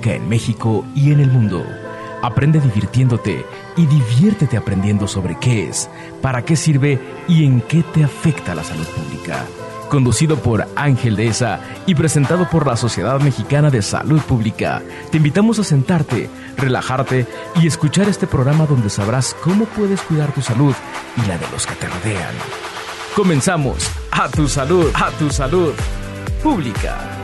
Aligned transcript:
en 0.00 0.28
México 0.28 0.84
y 0.94 1.12
en 1.12 1.20
el 1.20 1.30
mundo. 1.30 1.64
Aprende 2.22 2.60
divirtiéndote 2.60 3.44
y 3.76 3.86
diviértete 3.86 4.56
aprendiendo 4.56 5.08
sobre 5.08 5.36
qué 5.38 5.68
es, 5.68 5.88
para 6.20 6.44
qué 6.44 6.56
sirve 6.56 7.00
y 7.28 7.44
en 7.44 7.60
qué 7.62 7.82
te 7.82 8.04
afecta 8.04 8.54
la 8.54 8.64
salud 8.64 8.86
pública. 8.86 9.44
Conducido 9.88 10.36
por 10.36 10.66
Ángel 10.74 11.16
Deza 11.16 11.60
y 11.86 11.94
presentado 11.94 12.48
por 12.48 12.66
la 12.66 12.76
Sociedad 12.76 13.20
Mexicana 13.20 13.70
de 13.70 13.82
Salud 13.82 14.20
Pública, 14.22 14.82
te 15.10 15.18
invitamos 15.18 15.58
a 15.58 15.64
sentarte, 15.64 16.30
relajarte 16.56 17.26
y 17.60 17.66
escuchar 17.66 18.08
este 18.08 18.26
programa 18.26 18.66
donde 18.66 18.88
sabrás 18.88 19.36
cómo 19.42 19.66
puedes 19.66 20.00
cuidar 20.02 20.32
tu 20.32 20.40
salud 20.40 20.74
y 21.22 21.28
la 21.28 21.36
de 21.36 21.46
los 21.52 21.66
que 21.66 21.74
te 21.74 21.88
rodean. 21.88 22.34
Comenzamos. 23.14 23.90
A 24.10 24.28
tu 24.28 24.48
salud, 24.48 24.90
a 24.94 25.10
tu 25.10 25.28
salud. 25.30 25.74
Pública. 26.42 27.21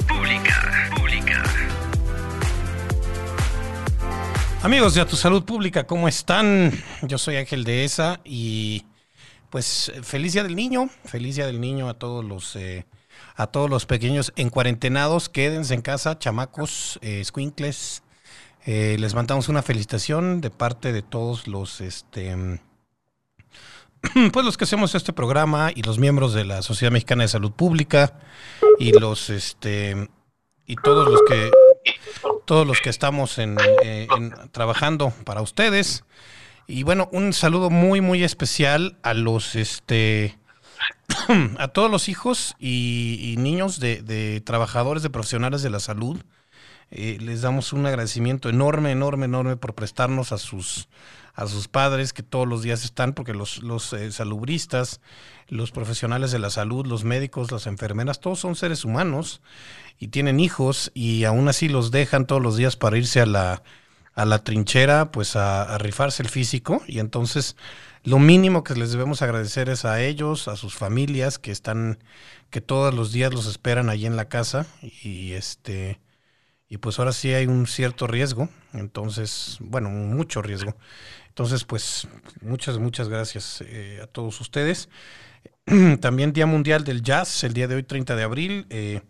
Amigos 4.62 4.94
de 4.94 5.00
A 5.00 5.07
Tu 5.07 5.14
Salud 5.14 5.44
Pública, 5.44 5.86
¿cómo 5.86 6.08
están? 6.08 6.72
Yo 7.03 7.17
soy 7.17 7.36
Ángel 7.36 7.62
de 7.62 7.85
ESA 7.85 8.21
y 8.25 8.84
pues 9.50 9.93
feliz 10.03 10.32
día 10.32 10.43
del 10.43 10.57
niño, 10.57 10.90
feliz 11.04 11.36
día 11.36 11.46
del 11.46 11.61
niño 11.61 11.89
a 11.89 11.94
todos 11.94 12.25
los 12.25 12.57
eh, 12.57 12.84
a 13.36 13.46
todos 13.46 13.71
los 13.71 13.86
pequeños 13.86 14.32
en 14.34 14.50
cuarentenados, 14.50 15.29
quédense 15.29 15.75
en 15.75 15.82
casa, 15.82 16.18
chamacos, 16.18 16.98
eh, 17.03 17.22
squinkles. 17.25 18.03
Eh, 18.67 18.96
les 18.98 19.14
mandamos 19.14 19.48
una 19.48 19.62
felicitación 19.62 20.40
de 20.40 20.50
parte 20.50 20.93
de 20.93 21.03
todos 21.03 21.46
los 21.46 21.81
este 21.81 22.61
pues 24.32 24.45
los 24.45 24.59
que 24.59 24.64
hacemos 24.64 24.93
este 24.96 25.12
programa 25.12 25.70
y 25.72 25.82
los 25.82 26.00
miembros 26.00 26.34
de 26.34 26.45
la 26.45 26.62
Sociedad 26.62 26.90
Mexicana 26.90 27.22
de 27.22 27.29
Salud 27.29 27.53
Pública 27.53 28.18
y 28.81 28.90
los 28.98 29.31
este 29.31 30.11
y 30.67 30.75
todos 30.75 31.09
los 31.09 31.22
que 31.29 31.48
todos 32.48 32.66
los 32.66 32.80
que 32.80 32.88
estamos 32.88 33.38
eh, 33.38 33.44
en- 34.16 34.33
trabajando 34.52 35.11
para 35.25 35.42
ustedes. 35.42 36.02
Y 36.67 36.83
bueno, 36.83 37.11
un 37.12 37.34
saludo 37.34 37.69
muy, 37.69 38.00
muy 38.00 38.25
especial 38.25 38.97
a 39.03 39.12
los, 39.12 39.55
este, 39.55 40.39
a 41.58 41.69
todos 41.69 41.91
los 41.91 42.08
hijos 42.08 42.56
y, 42.58 43.34
niños 43.39 43.81
de 43.81 44.42
trabajadores, 44.47 45.03
de 45.03 45.11
profesionales 45.11 45.62
de 45.62 45.69
la 45.69 45.78
salud. 45.78 46.19
Eh, 46.91 47.19
les 47.20 47.42
damos 47.42 47.72
un 47.72 47.84
agradecimiento 47.84 48.48
enorme, 48.48 48.92
enorme, 48.92 49.27
enorme 49.27 49.56
por 49.56 49.75
prestarnos 49.75 50.33
a 50.33 50.39
sus, 50.39 50.89
a 51.34 51.47
sus 51.47 51.69
padres 51.69 52.12
que 52.12 52.22
todos 52.22 52.48
los 52.48 52.62
días 52.62 52.84
están, 52.84 53.12
porque 53.12 53.34
los, 53.34 53.62
los 53.62 53.92
eh, 53.92 54.11
salubristas, 54.11 55.00
los 55.48 55.70
profesionales 55.70 56.33
de 56.33 56.39
la 56.39 56.50
salud, 56.50 56.86
los 56.86 57.05
médicos, 57.05 57.53
las 57.53 57.67
enfermeras, 57.67 58.20
todos 58.20 58.39
son 58.39 58.56
seres 58.56 58.84
humanos 58.84 59.42
y 59.98 60.08
tienen 60.08 60.41
hijos 60.41 60.91
y 60.95 61.25
aún 61.25 61.48
así 61.48 61.69
los 61.69 61.91
dejan 61.91 62.27
todos 62.27 62.42
los 62.42 62.56
días 62.56 62.77
para 62.77 62.97
irse 62.97 63.20
a 63.20 63.27
la, 63.27 63.62
a 64.14 64.25
la 64.25 64.42
trinchera, 64.42 65.12
pues 65.12 65.36
a, 65.36 65.62
a 65.62 65.77
rifarse 65.77 66.23
el 66.23 66.30
físico. 66.30 66.83
Y 66.86 67.00
entonces 67.00 67.55
lo 68.02 68.19
mínimo 68.19 68.64
que 68.64 68.75
les 68.75 68.92
debemos 68.92 69.20
agradecer 69.20 69.69
es 69.69 69.84
a 69.84 70.00
ellos, 70.00 70.48
a 70.48 70.56
sus 70.56 70.75
familias 70.75 71.39
que 71.39 71.50
están, 71.50 71.98
que 72.48 72.62
todos 72.62 72.95
los 72.95 73.12
días 73.12 73.34
los 73.34 73.47
esperan 73.47 73.91
allí 73.91 74.06
en 74.06 74.17
la 74.17 74.28
casa 74.28 74.67
y 74.80 75.33
este 75.33 76.00
y 76.69 76.78
pues 76.78 76.98
ahora 76.98 77.12
sí 77.12 77.33
hay 77.33 77.47
un 77.47 77.66
cierto 77.66 78.06
riesgo, 78.06 78.48
entonces, 78.74 79.56
bueno, 79.61 79.88
mucho 79.88 80.42
riesgo. 80.42 80.77
Entonces, 81.28 81.64
pues 81.64 82.08
muchas, 82.42 82.78
muchas 82.78 83.08
gracias 83.08 83.62
eh, 83.66 84.00
a 84.02 84.06
todos 84.06 84.41
ustedes. 84.41 84.89
También 86.00 86.33
Día 86.33 86.46
Mundial 86.46 86.84
del 86.84 87.02
Jazz, 87.02 87.44
el 87.44 87.55
día 87.55 87.69
de 87.69 87.77
hoy, 87.77 87.84
30 87.84 88.16
de 88.16 88.22
abril. 88.22 88.66
Eh, 88.70 89.02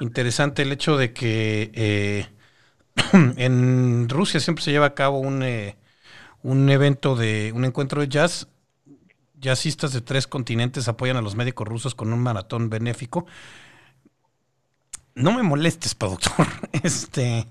interesante 0.00 0.62
el 0.62 0.72
hecho 0.72 0.96
de 0.96 1.12
que 1.12 1.70
eh, 1.74 2.26
en 3.36 4.08
Rusia 4.08 4.40
siempre 4.40 4.64
se 4.64 4.72
lleva 4.72 4.86
a 4.86 4.94
cabo 4.94 5.20
un, 5.20 5.44
un 6.42 6.70
evento 6.70 7.16
de 7.16 7.52
un 7.54 7.64
encuentro 7.64 8.00
de 8.00 8.08
jazz. 8.08 8.48
Jazzistas 9.40 9.92
de 9.92 10.00
tres 10.00 10.26
continentes 10.26 10.88
apoyan 10.88 11.16
a 11.16 11.22
los 11.22 11.36
médicos 11.36 11.68
rusos 11.68 11.94
con 11.94 12.12
un 12.12 12.20
maratón 12.20 12.70
benéfico. 12.70 13.24
No 15.18 15.32
me 15.32 15.42
molestes, 15.42 15.94
productor. 15.94 16.46
Este, 16.82 17.46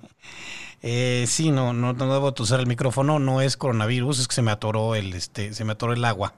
eh, 0.82 1.26
sí, 1.28 1.52
no, 1.52 1.74
no, 1.74 1.94
no 1.94 2.14
debo 2.14 2.34
usar 2.40 2.60
el 2.60 2.68
micrófono. 2.68 3.20
No 3.20 3.42
es 3.42 3.58
coronavirus, 3.58 4.20
es 4.20 4.28
que 4.28 4.36
se 4.36 4.42
me 4.42 4.52
atoró 4.52 4.96
el, 4.96 5.14
este, 5.14 5.54
se 5.54 5.64
me 5.66 5.74
atoró 5.74 5.94
el 5.94 6.06
agua. 6.06 6.34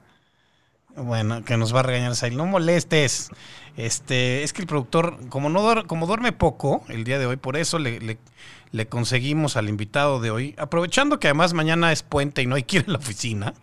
Bueno, 0.96 1.46
que 1.46 1.56
nos 1.56 1.74
va 1.74 1.82
a 1.82 1.84
regañar 1.84 2.16
Sail. 2.16 2.36
No 2.36 2.46
molestes. 2.46 3.30
Este, 3.78 4.44
es 4.44 4.54
que 4.54 4.62
el 4.62 4.68
productor, 4.68 5.18
como 5.30 5.50
no 5.50 5.62
duer- 5.62 5.86
como 5.88 6.08
duerme 6.08 6.32
poco 6.34 6.84
el 6.90 7.04
día 7.04 7.20
de 7.20 7.26
hoy, 7.28 7.38
por 7.38 7.56
eso 7.58 7.80
le, 7.80 8.00
le- 8.00 8.18
le 8.72 8.88
conseguimos 8.88 9.56
al 9.56 9.70
invitado 9.70 10.20
de 10.20 10.32
hoy, 10.32 10.56
aprovechando 10.58 11.20
que 11.20 11.28
además 11.28 11.54
mañana 11.54 11.92
es 11.92 12.04
puente 12.04 12.42
y 12.42 12.48
no 12.48 12.56
hay 12.56 12.64
que 12.64 12.78
ir 12.78 12.90
la 12.90 12.98
oficina, 12.98 13.54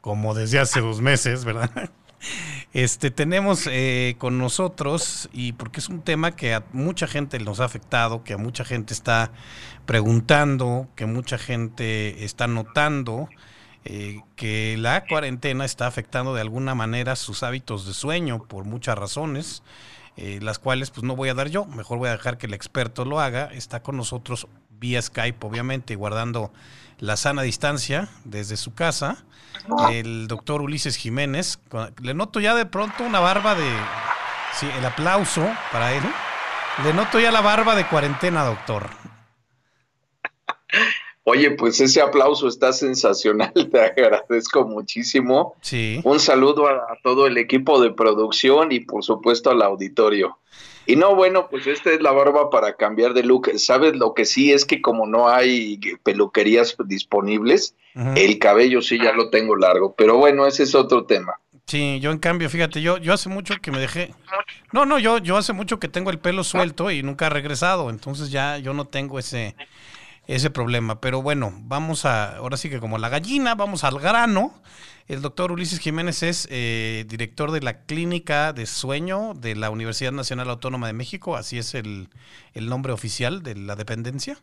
como 0.00 0.34
desde 0.34 0.58
hace 0.58 0.80
dos 0.80 1.00
meses, 1.00 1.44
¿verdad? 1.44 1.90
Este, 2.72 3.10
tenemos 3.10 3.68
eh, 3.70 4.14
con 4.18 4.38
nosotros, 4.38 5.28
y 5.32 5.52
porque 5.52 5.80
es 5.80 5.88
un 5.88 6.02
tema 6.02 6.34
que 6.34 6.54
a 6.54 6.64
mucha 6.72 7.06
gente 7.06 7.38
nos 7.38 7.60
ha 7.60 7.64
afectado, 7.64 8.24
que 8.24 8.34
a 8.34 8.38
mucha 8.38 8.64
gente 8.64 8.94
está 8.94 9.30
preguntando, 9.86 10.88
que 10.96 11.06
mucha 11.06 11.36
gente 11.38 12.24
está 12.24 12.46
notando, 12.46 13.28
eh, 13.84 14.20
que 14.36 14.76
la 14.78 15.04
cuarentena 15.06 15.64
está 15.64 15.86
afectando 15.86 16.34
de 16.34 16.40
alguna 16.40 16.74
manera 16.74 17.16
sus 17.16 17.42
hábitos 17.42 17.86
de 17.86 17.94
sueño 17.94 18.44
por 18.44 18.64
muchas 18.64 18.96
razones, 18.96 19.62
eh, 20.16 20.38
las 20.40 20.58
cuales 20.58 20.90
pues 20.90 21.02
no 21.02 21.16
voy 21.16 21.30
a 21.30 21.34
dar 21.34 21.48
yo, 21.48 21.64
mejor 21.66 21.98
voy 21.98 22.08
a 22.08 22.12
dejar 22.12 22.38
que 22.38 22.46
el 22.46 22.54
experto 22.54 23.04
lo 23.04 23.20
haga. 23.20 23.50
Está 23.52 23.82
con 23.82 23.96
nosotros 23.96 24.46
vía 24.78 25.00
Skype, 25.02 25.44
obviamente, 25.46 25.96
guardando 25.96 26.52
la 27.02 27.16
sana 27.16 27.42
distancia 27.42 28.08
desde 28.24 28.56
su 28.56 28.74
casa, 28.74 29.24
el 29.90 30.28
doctor 30.28 30.62
Ulises 30.62 30.96
Jiménez. 30.96 31.58
Le 32.00 32.14
noto 32.14 32.38
ya 32.38 32.54
de 32.54 32.64
pronto 32.64 33.02
una 33.02 33.18
barba 33.18 33.56
de... 33.56 33.68
Sí, 34.54 34.68
el 34.78 34.84
aplauso 34.84 35.44
para 35.72 35.94
él. 35.94 36.02
Le 36.84 36.94
noto 36.94 37.18
ya 37.18 37.32
la 37.32 37.40
barba 37.40 37.74
de 37.74 37.88
cuarentena, 37.88 38.44
doctor. 38.44 38.88
Oye, 41.24 41.50
pues 41.50 41.80
ese 41.80 42.00
aplauso 42.00 42.46
está 42.46 42.72
sensacional, 42.72 43.52
te 43.72 43.80
agradezco 43.80 44.64
muchísimo. 44.64 45.56
Sí. 45.60 46.00
Un 46.04 46.20
saludo 46.20 46.68
a, 46.68 46.74
a 46.74 46.98
todo 47.02 47.26
el 47.26 47.36
equipo 47.36 47.80
de 47.80 47.90
producción 47.90 48.70
y 48.70 48.78
por 48.78 49.02
supuesto 49.02 49.50
al 49.50 49.62
auditorio. 49.62 50.38
Y 50.86 50.96
no, 50.96 51.14
bueno, 51.14 51.48
pues 51.48 51.66
esta 51.66 51.90
es 51.90 52.00
la 52.00 52.12
barba 52.12 52.50
para 52.50 52.74
cambiar 52.76 53.14
de 53.14 53.22
look. 53.22 53.50
¿Sabes 53.56 53.94
lo 53.96 54.14
que 54.14 54.24
sí 54.24 54.52
es 54.52 54.64
que 54.64 54.82
como 54.82 55.06
no 55.06 55.28
hay 55.28 55.78
peluquerías 56.02 56.76
disponibles, 56.86 57.74
el 57.94 58.38
cabello 58.38 58.82
sí 58.82 58.98
ya 58.98 59.12
lo 59.12 59.30
tengo 59.30 59.54
largo, 59.56 59.94
pero 59.94 60.16
bueno, 60.16 60.46
ese 60.46 60.62
es 60.62 60.74
otro 60.74 61.04
tema. 61.04 61.34
Sí, 61.66 62.00
yo 62.00 62.10
en 62.10 62.18
cambio, 62.18 62.50
fíjate, 62.50 62.82
yo, 62.82 62.98
yo 62.98 63.12
hace 63.12 63.28
mucho 63.28 63.54
que 63.62 63.70
me 63.70 63.78
dejé. 63.78 64.12
No, 64.72 64.84
no, 64.84 64.98
yo, 64.98 65.18
yo 65.18 65.36
hace 65.36 65.52
mucho 65.52 65.78
que 65.78 65.88
tengo 65.88 66.10
el 66.10 66.18
pelo 66.18 66.42
suelto 66.42 66.90
y 66.90 67.02
nunca 67.02 67.26
ha 67.26 67.30
regresado, 67.30 67.88
entonces 67.88 68.30
ya 68.30 68.58
yo 68.58 68.74
no 68.74 68.86
tengo 68.86 69.18
ese, 69.18 69.54
ese 70.26 70.50
problema. 70.50 71.00
Pero 71.00 71.22
bueno, 71.22 71.52
vamos 71.62 72.04
a, 72.04 72.36
ahora 72.36 72.56
sí 72.56 72.70
que 72.70 72.80
como 72.80 72.98
la 72.98 73.08
gallina, 73.08 73.54
vamos 73.54 73.84
al 73.84 73.98
grano. 73.98 74.52
El 75.08 75.20
doctor 75.20 75.52
Ulises 75.52 75.80
Jiménez 75.80 76.22
es 76.22 76.48
eh, 76.50 77.04
director 77.08 77.50
de 77.50 77.60
la 77.60 77.84
Clínica 77.84 78.52
de 78.52 78.66
Sueño 78.66 79.34
de 79.34 79.56
la 79.56 79.70
Universidad 79.70 80.12
Nacional 80.12 80.48
Autónoma 80.48 80.86
de 80.86 80.92
México, 80.92 81.36
así 81.36 81.58
es 81.58 81.74
el, 81.74 82.08
el 82.54 82.68
nombre 82.68 82.92
oficial 82.92 83.42
de 83.42 83.56
la 83.56 83.74
dependencia. 83.74 84.38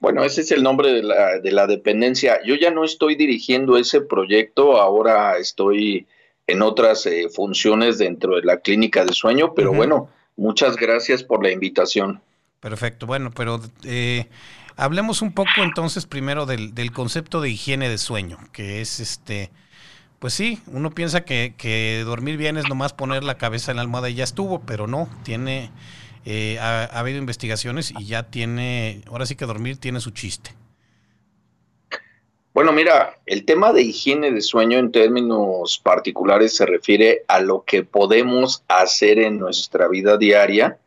Bueno, 0.00 0.24
ese 0.24 0.40
es 0.40 0.50
el 0.50 0.64
nombre 0.64 0.92
de 0.92 1.04
la, 1.04 1.38
de 1.38 1.52
la 1.52 1.68
dependencia. 1.68 2.40
Yo 2.44 2.56
ya 2.56 2.72
no 2.72 2.84
estoy 2.84 3.14
dirigiendo 3.14 3.76
ese 3.76 4.00
proyecto, 4.00 4.80
ahora 4.80 5.38
estoy 5.38 6.08
en 6.48 6.60
otras 6.60 7.06
eh, 7.06 7.28
funciones 7.32 7.98
dentro 7.98 8.34
de 8.34 8.42
la 8.42 8.58
clínica 8.58 9.04
de 9.04 9.12
sueño, 9.12 9.54
pero 9.54 9.72
bueno, 9.72 10.10
muchas 10.36 10.76
gracias 10.76 11.22
por 11.22 11.44
la 11.44 11.52
invitación. 11.52 12.20
Perfecto, 12.62 13.06
bueno, 13.06 13.32
pero 13.34 13.60
eh, 13.82 14.28
hablemos 14.76 15.20
un 15.20 15.32
poco 15.32 15.50
entonces 15.64 16.06
primero 16.06 16.46
del, 16.46 16.76
del 16.76 16.92
concepto 16.92 17.40
de 17.40 17.50
higiene 17.50 17.88
de 17.88 17.98
sueño, 17.98 18.38
que 18.52 18.80
es 18.80 19.00
este, 19.00 19.50
pues 20.20 20.32
sí, 20.32 20.60
uno 20.68 20.92
piensa 20.92 21.24
que, 21.24 21.54
que 21.58 22.04
dormir 22.06 22.36
bien 22.36 22.56
es 22.56 22.68
nomás 22.68 22.92
poner 22.92 23.24
la 23.24 23.36
cabeza 23.36 23.72
en 23.72 23.78
la 23.78 23.82
almohada 23.82 24.10
y 24.10 24.14
ya 24.14 24.22
estuvo, 24.22 24.60
pero 24.60 24.86
no, 24.86 25.08
tiene, 25.24 25.72
eh, 26.24 26.60
ha, 26.60 26.84
ha 26.84 27.00
habido 27.00 27.18
investigaciones 27.18 27.92
y 27.98 28.06
ya 28.06 28.30
tiene, 28.30 29.02
ahora 29.08 29.26
sí 29.26 29.34
que 29.34 29.44
dormir 29.44 29.78
tiene 29.78 29.98
su 29.98 30.12
chiste. 30.12 30.54
Bueno, 32.54 32.70
mira, 32.70 33.18
el 33.26 33.44
tema 33.44 33.72
de 33.72 33.82
higiene 33.82 34.30
de 34.30 34.40
sueño 34.40 34.78
en 34.78 34.92
términos 34.92 35.80
particulares 35.82 36.54
se 36.54 36.66
refiere 36.66 37.24
a 37.26 37.40
lo 37.40 37.64
que 37.64 37.82
podemos 37.82 38.62
hacer 38.68 39.18
en 39.18 39.40
nuestra 39.40 39.88
vida 39.88 40.16
diaria 40.16 40.78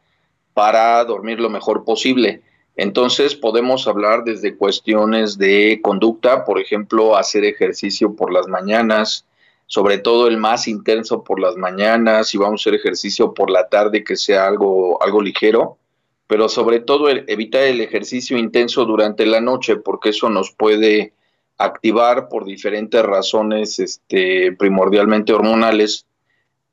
para 0.55 1.03
dormir 1.03 1.41
lo 1.41 1.49
mejor 1.49 1.83
posible. 1.83 2.41
Entonces 2.77 3.35
podemos 3.35 3.87
hablar 3.87 4.23
desde 4.23 4.55
cuestiones 4.55 5.37
de 5.37 5.81
conducta, 5.83 6.45
por 6.45 6.59
ejemplo, 6.59 7.17
hacer 7.17 7.43
ejercicio 7.43 8.15
por 8.15 8.31
las 8.31 8.47
mañanas, 8.47 9.25
sobre 9.67 9.97
todo 9.97 10.27
el 10.27 10.37
más 10.37 10.67
intenso 10.69 11.23
por 11.23 11.41
las 11.41 11.57
mañanas, 11.57 12.29
si 12.29 12.37
vamos 12.37 12.61
a 12.61 12.63
hacer 12.63 12.75
ejercicio 12.75 13.33
por 13.33 13.51
la 13.51 13.67
tarde 13.67 14.05
que 14.05 14.15
sea 14.15 14.47
algo, 14.47 15.01
algo 15.03 15.21
ligero, 15.21 15.77
pero 16.25 16.47
sobre 16.47 16.79
todo 16.79 17.09
evitar 17.09 17.63
el 17.63 17.81
ejercicio 17.81 18.37
intenso 18.37 18.85
durante 18.85 19.25
la 19.25 19.41
noche, 19.41 19.75
porque 19.75 20.09
eso 20.09 20.29
nos 20.29 20.51
puede 20.51 21.11
activar 21.57 22.29
por 22.29 22.45
diferentes 22.45 23.03
razones, 23.03 23.79
este, 23.79 24.53
primordialmente 24.53 25.33
hormonales, 25.33 26.05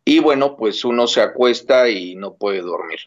y 0.04 0.20
bueno, 0.20 0.56
pues 0.56 0.84
uno 0.84 1.08
se 1.08 1.20
acuesta 1.20 1.88
y 1.88 2.14
no 2.14 2.34
puede 2.34 2.60
dormir. 2.60 3.00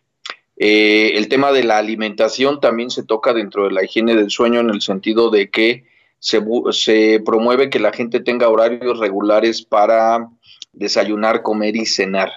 Eh, 0.58 1.14
el 1.16 1.28
tema 1.28 1.52
de 1.52 1.64
la 1.64 1.78
alimentación 1.78 2.60
también 2.60 2.90
se 2.90 3.04
toca 3.04 3.34
dentro 3.34 3.66
de 3.66 3.72
la 3.72 3.84
higiene 3.84 4.16
del 4.16 4.30
sueño 4.30 4.62
en 4.62 4.70
el 4.70 4.82
sentido 4.82 5.30
de 5.30 5.50
que 5.50 5.84
se, 6.20 6.42
se 6.72 7.22
promueve 7.26 7.70
que 7.70 7.80
la 7.80 7.92
gente 7.92 8.20
tenga 8.20 8.48
horarios 8.48 9.00
regulares 9.00 9.62
para 9.62 10.30
desayunar, 10.72 11.42
comer 11.42 11.76
y 11.76 11.86
cenar. 11.86 12.32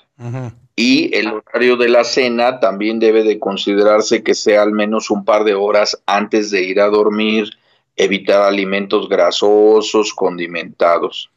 Y 0.75 1.15
el 1.17 1.29
horario 1.29 1.77
de 1.77 1.89
la 1.89 2.05
cena 2.05 2.61
también 2.61 3.01
debe 3.01 3.25
de 3.25 3.39
considerarse 3.39 4.23
que 4.23 4.35
sea 4.35 4.63
al 4.63 4.73
menos 4.73 5.11
un 5.11 5.25
par 5.25 5.45
de 5.45 5.55
horas 5.55 6.01
antes 6.07 6.51
de 6.51 6.63
ir 6.63 6.81
a 6.81 6.89
dormir, 6.89 7.51
evitar 7.97 8.43
alimentos 8.43 9.09
grasosos, 9.09 10.13
condimentados. 10.15 11.31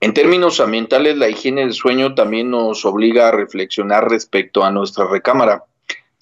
En 0.00 0.14
términos 0.14 0.60
ambientales, 0.60 1.18
la 1.18 1.28
higiene 1.28 1.60
del 1.60 1.74
sueño 1.74 2.14
también 2.14 2.50
nos 2.50 2.86
obliga 2.86 3.28
a 3.28 3.32
reflexionar 3.32 4.08
respecto 4.08 4.64
a 4.64 4.70
nuestra 4.70 5.06
recámara. 5.06 5.64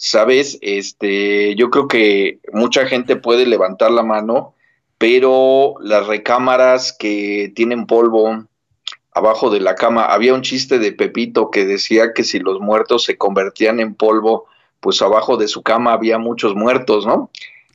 Sabes, 0.00 0.58
este, 0.62 1.56
yo 1.56 1.70
creo 1.70 1.88
que 1.88 2.38
mucha 2.52 2.86
gente 2.86 3.16
puede 3.16 3.46
levantar 3.46 3.90
la 3.90 4.04
mano, 4.04 4.54
pero 4.96 5.74
las 5.80 6.06
recámaras 6.06 6.96
que 6.96 7.52
tienen 7.54 7.86
polvo 7.86 8.46
abajo 9.12 9.50
de 9.50 9.60
la 9.60 9.74
cama, 9.74 10.04
había 10.06 10.34
un 10.34 10.42
chiste 10.42 10.78
de 10.78 10.92
Pepito 10.92 11.50
que 11.50 11.66
decía 11.66 12.12
que 12.14 12.22
si 12.22 12.38
los 12.38 12.60
muertos 12.60 13.04
se 13.04 13.18
convertían 13.18 13.80
en 13.80 13.94
polvo, 13.94 14.46
pues 14.80 15.02
abajo 15.02 15.36
de 15.36 15.48
su 15.48 15.62
cama 15.62 15.92
había 15.92 16.18
muchos 16.18 16.54
muertos, 16.54 17.04
¿no? 17.04 17.30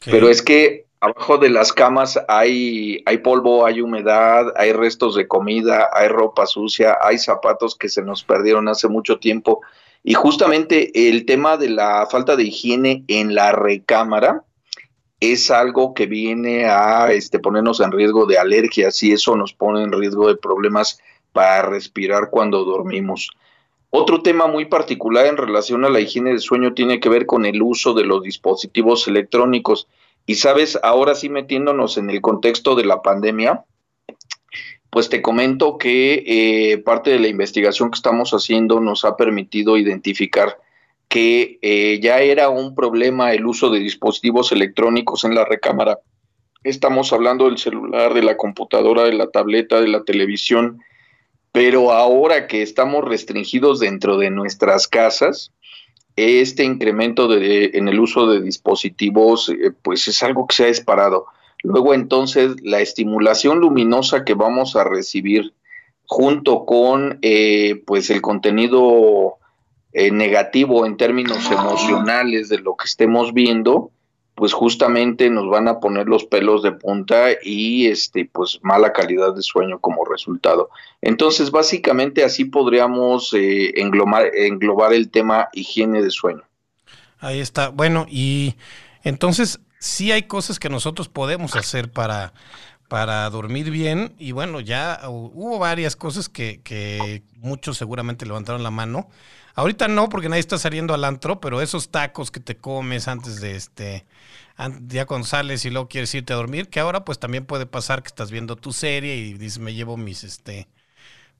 Pero 0.05 0.29
es 0.29 0.41
que 0.41 0.85
abajo 1.01 1.37
de 1.37 1.49
las 1.49 1.73
camas 1.73 2.17
hay, 2.29 3.03
hay 3.05 3.17
polvo, 3.17 3.65
hay 3.65 3.81
humedad, 3.81 4.53
hay 4.55 4.71
restos 4.71 5.15
de 5.15 5.27
comida, 5.27 5.89
hay 5.93 6.07
ropa 6.07 6.45
sucia, 6.45 6.97
hay 7.01 7.17
zapatos 7.17 7.75
que 7.75 7.89
se 7.89 8.01
nos 8.01 8.23
perdieron 8.23 8.69
hace 8.69 8.87
mucho 8.87 9.19
tiempo. 9.19 9.61
Y 10.03 10.13
justamente 10.15 11.09
el 11.09 11.25
tema 11.25 11.57
de 11.57 11.69
la 11.69 12.05
falta 12.11 12.35
de 12.35 12.43
higiene 12.43 13.05
en 13.07 13.35
la 13.35 13.53
recámara 13.53 14.43
es 15.21 15.49
algo 15.49 15.93
que 15.93 16.05
viene 16.05 16.65
a 16.65 17.11
este, 17.13 17.39
ponernos 17.39 17.79
en 17.79 17.93
riesgo 17.93 18.25
de 18.25 18.37
alergias 18.37 19.01
y 19.03 19.13
eso 19.13 19.37
nos 19.37 19.53
pone 19.53 19.81
en 19.81 19.93
riesgo 19.93 20.27
de 20.27 20.35
problemas 20.35 20.99
para 21.31 21.61
respirar 21.61 22.29
cuando 22.29 22.65
dormimos. 22.65 23.29
Otro 23.89 24.21
tema 24.21 24.47
muy 24.47 24.65
particular 24.65 25.27
en 25.27 25.37
relación 25.37 25.85
a 25.85 25.89
la 25.89 26.01
higiene 26.01 26.31
del 26.31 26.41
sueño 26.41 26.73
tiene 26.73 26.99
que 26.99 27.09
ver 27.09 27.25
con 27.25 27.45
el 27.45 27.61
uso 27.61 27.93
de 27.93 28.03
los 28.03 28.23
dispositivos 28.23 29.07
electrónicos. 29.07 29.87
Y 30.25 30.35
sabes, 30.35 30.77
ahora 30.83 31.15
sí 31.15 31.29
metiéndonos 31.29 31.97
en 31.97 32.09
el 32.09 32.19
contexto 32.19 32.75
de 32.75 32.85
la 32.85 33.01
pandemia, 33.01 33.63
pues 34.93 35.09
te 35.09 35.23
comento 35.23 35.79
que 35.79 36.23
eh, 36.27 36.77
parte 36.77 37.09
de 37.09 37.17
la 37.17 37.27
investigación 37.27 37.89
que 37.89 37.95
estamos 37.95 38.29
haciendo 38.29 38.79
nos 38.79 39.05
ha 39.05 39.17
permitido 39.17 39.75
identificar 39.75 40.59
que 41.07 41.57
eh, 41.63 41.99
ya 41.99 42.19
era 42.19 42.49
un 42.49 42.75
problema 42.75 43.33
el 43.33 43.47
uso 43.47 43.71
de 43.71 43.79
dispositivos 43.79 44.51
electrónicos 44.51 45.23
en 45.23 45.33
la 45.33 45.45
recámara. 45.45 45.97
Estamos 46.63 47.11
hablando 47.11 47.45
del 47.45 47.57
celular, 47.57 48.13
de 48.13 48.21
la 48.21 48.37
computadora, 48.37 49.05
de 49.05 49.13
la 49.13 49.31
tableta, 49.31 49.81
de 49.81 49.87
la 49.87 50.03
televisión, 50.03 50.79
pero 51.51 51.91
ahora 51.91 52.45
que 52.45 52.61
estamos 52.61 53.03
restringidos 53.03 53.79
dentro 53.79 54.17
de 54.17 54.29
nuestras 54.29 54.87
casas, 54.87 55.51
este 56.15 56.65
incremento 56.65 57.27
de, 57.27 57.71
en 57.73 57.87
el 57.87 57.99
uso 57.99 58.27
de 58.27 58.41
dispositivos, 58.41 59.49
eh, 59.49 59.71
pues 59.81 60.07
es 60.07 60.21
algo 60.21 60.45
que 60.45 60.55
se 60.55 60.65
ha 60.65 60.67
disparado. 60.67 61.25
Luego 61.63 61.93
entonces 61.93 62.55
la 62.61 62.81
estimulación 62.81 63.59
luminosa 63.59 64.25
que 64.25 64.33
vamos 64.33 64.75
a 64.75 64.83
recibir 64.83 65.53
junto 66.05 66.65
con 66.65 67.19
eh, 67.21 67.81
pues 67.87 68.09
el 68.09 68.21
contenido 68.21 69.37
eh, 69.93 70.11
negativo 70.11 70.85
en 70.85 70.97
términos 70.97 71.49
emocionales 71.51 72.49
de 72.49 72.59
lo 72.59 72.75
que 72.75 72.85
estemos 72.85 73.33
viendo, 73.33 73.91
pues 74.35 74.51
justamente 74.51 75.29
nos 75.29 75.47
van 75.49 75.67
a 75.67 75.79
poner 75.79 76.07
los 76.07 76.25
pelos 76.25 76.63
de 76.63 76.71
punta 76.71 77.27
y 77.41 77.87
este 77.87 78.25
pues 78.25 78.59
mala 78.63 78.91
calidad 78.91 79.33
de 79.33 79.41
sueño 79.41 79.79
como 79.79 80.03
resultado. 80.03 80.69
Entonces, 81.01 81.51
básicamente 81.51 82.23
así 82.23 82.45
podríamos 82.45 83.33
eh, 83.33 83.79
englobar, 83.79 84.31
englobar 84.35 84.93
el 84.93 85.09
tema 85.11 85.49
higiene 85.53 86.01
de 86.01 86.09
sueño. 86.09 86.43
Ahí 87.19 87.39
está. 87.39 87.69
Bueno, 87.69 88.05
y 88.09 88.55
entonces 89.03 89.59
sí 89.83 90.11
hay 90.11 90.23
cosas 90.23 90.59
que 90.59 90.69
nosotros 90.69 91.09
podemos 91.09 91.55
hacer 91.55 91.91
para 91.91 92.33
para 92.87 93.27
dormir 93.31 93.71
bien 93.71 94.13
y 94.19 94.33
bueno, 94.33 94.59
ya 94.59 95.01
hubo 95.07 95.57
varias 95.57 95.95
cosas 95.95 96.29
que, 96.29 96.61
que 96.61 97.23
muchos 97.37 97.77
seguramente 97.77 98.25
levantaron 98.25 98.61
la 98.61 98.69
mano. 98.69 99.09
Ahorita 99.55 99.87
no, 99.87 100.09
porque 100.09 100.29
nadie 100.29 100.41
está 100.41 100.59
saliendo 100.59 100.93
al 100.93 101.03
antro, 101.03 101.39
pero 101.39 101.61
esos 101.61 101.89
tacos 101.89 102.29
que 102.29 102.39
te 102.39 102.57
comes 102.57 103.07
antes 103.07 103.41
de 103.41 103.55
este, 103.55 104.05
ya 104.87 105.05
cuando 105.05 105.25
sales 105.25 105.65
y 105.65 105.71
luego 105.71 105.87
quieres 105.87 106.13
irte 106.13 106.33
a 106.33 106.35
dormir, 106.35 106.69
que 106.69 106.79
ahora 106.79 107.03
pues 107.03 107.17
también 107.17 107.45
puede 107.45 107.65
pasar 107.65 108.03
que 108.03 108.09
estás 108.09 108.29
viendo 108.29 108.55
tu 108.55 108.73
serie 108.73 109.15
y 109.15 109.33
dices, 109.33 109.57
me 109.57 109.73
llevo 109.73 109.97
mis, 109.97 110.23
este, 110.23 110.67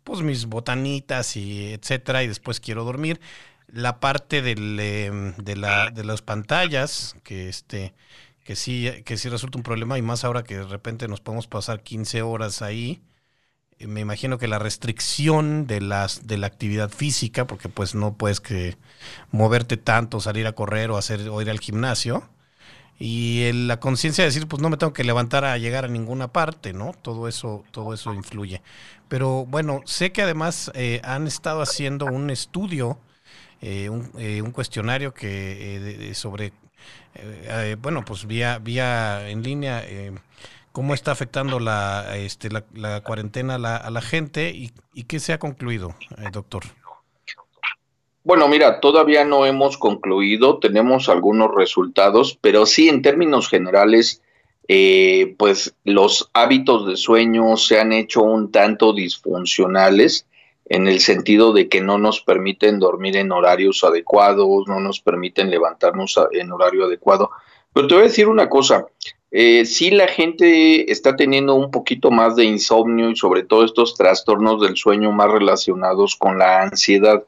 pues 0.03 0.21
mis 0.21 0.45
botanitas 0.45 1.35
y 1.37 1.73
etcétera, 1.73 2.23
y 2.23 2.27
después 2.27 2.59
quiero 2.59 2.83
dormir. 2.83 3.19
La 3.67 3.99
parte 3.99 4.39
em, 4.39 5.35
de, 5.35 5.55
la, 5.55 5.91
de 5.91 6.03
las 6.03 6.21
pantallas, 6.23 7.15
que 7.23 7.49
este, 7.49 7.93
que 8.43 8.55
sí, 8.55 8.89
que 9.05 9.17
sí 9.17 9.29
resulta 9.29 9.57
un 9.57 9.63
problema, 9.63 9.97
y 9.97 10.01
más 10.01 10.23
ahora 10.23 10.43
que 10.43 10.57
de 10.57 10.63
repente 10.63 11.07
nos 11.07 11.21
podemos 11.21 11.47
pasar 11.47 11.81
15 11.83 12.21
horas 12.21 12.61
ahí 12.61 13.01
eh, 13.83 13.87
me 13.87 14.01
imagino 14.01 14.37
que 14.37 14.47
la 14.47 14.59
restricción 14.59 15.67
de 15.67 15.81
las 15.81 16.27
de 16.27 16.37
la 16.37 16.47
actividad 16.47 16.89
física, 16.89 17.47
porque 17.47 17.69
pues 17.69 17.95
no 17.95 18.15
puedes 18.17 18.39
que 18.41 18.77
moverte 19.31 19.77
tanto, 19.77 20.19
salir 20.19 20.47
a 20.47 20.53
correr 20.53 20.91
o 20.91 20.97
hacer 20.97 21.29
o 21.29 21.41
ir 21.41 21.49
al 21.49 21.59
gimnasio. 21.59 22.29
Y 22.99 23.51
la 23.53 23.79
conciencia 23.79 24.23
de 24.23 24.29
decir, 24.29 24.47
pues 24.47 24.61
no 24.61 24.69
me 24.69 24.77
tengo 24.77 24.93
que 24.93 25.03
levantar 25.03 25.45
a 25.45 25.57
llegar 25.57 25.85
a 25.85 25.87
ninguna 25.87 26.29
parte, 26.31 26.73
¿no? 26.73 26.93
Todo 27.01 27.27
eso, 27.27 27.63
todo 27.71 27.93
eso 27.93 28.13
influye. 28.13 28.61
Pero 29.09 29.45
bueno, 29.45 29.81
sé 29.85 30.11
que 30.11 30.21
además 30.21 30.71
eh, 30.75 31.01
han 31.03 31.27
estado 31.27 31.61
haciendo 31.61 32.05
un 32.05 32.29
estudio, 32.29 32.99
eh, 33.61 33.89
un, 33.89 34.51
cuestionario 34.51 35.13
que 35.13 36.11
sobre, 36.15 36.53
bueno, 37.81 38.03
pues 38.05 38.25
vía, 38.25 38.59
vía 38.59 39.29
en 39.29 39.43
línea 39.43 39.83
cómo 40.73 40.95
está 40.95 41.11
afectando 41.11 41.59
la, 41.59 42.17
este, 42.17 42.49
la, 42.49 43.01
cuarentena 43.01 43.55
a 43.55 43.89
la, 43.89 44.01
gente 44.01 44.51
y, 44.51 45.03
qué 45.03 45.19
se 45.19 45.31
ha 45.31 45.39
concluido, 45.39 45.95
eh, 46.17 46.29
doctor. 46.33 46.63
Bueno, 48.23 48.47
mira, 48.47 48.79
todavía 48.79 49.23
no 49.23 49.45
hemos 49.45 49.77
concluido, 49.77 50.57
tenemos 50.57 51.09
algunos 51.09 51.53
resultados, 51.53 52.37
pero 52.41 52.65
sí 52.65 52.89
en 52.89 53.01
términos 53.01 53.49
generales, 53.49 54.21
eh, 54.67 55.35
pues 55.37 55.75
los 55.83 56.31
hábitos 56.33 56.87
de 56.87 56.97
sueño 56.97 57.55
se 57.57 57.79
han 57.79 57.93
hecho 57.93 58.23
un 58.23 58.51
tanto 58.51 58.93
disfuncionales 58.93 60.25
en 60.73 60.87
el 60.87 61.01
sentido 61.01 61.53
de 61.53 61.69
que 61.69 61.81
no 61.81 61.99
nos 61.99 62.21
permiten 62.21 62.79
dormir 62.79 63.15
en 63.15 63.31
horarios 63.31 63.83
adecuados, 63.83 64.67
no 64.67 64.79
nos 64.79 64.99
permiten 64.99 65.51
levantarnos 65.51 66.19
en 66.31 66.51
horario 66.51 66.85
adecuado. 66.85 67.29
Pero 67.73 67.85
te 67.85 67.93
voy 67.93 68.03
a 68.05 68.07
decir 68.07 68.27
una 68.27 68.49
cosa, 68.49 68.87
eh, 69.29 69.65
sí 69.65 69.91
la 69.91 70.07
gente 70.07 70.91
está 70.91 71.15
teniendo 71.15 71.53
un 71.53 71.69
poquito 71.69 72.09
más 72.09 72.35
de 72.35 72.45
insomnio 72.45 73.11
y 73.11 73.15
sobre 73.15 73.43
todo 73.43 73.63
estos 73.63 73.93
trastornos 73.93 74.61
del 74.61 74.75
sueño 74.75 75.11
más 75.11 75.29
relacionados 75.29 76.15
con 76.15 76.39
la 76.39 76.63
ansiedad. 76.63 77.23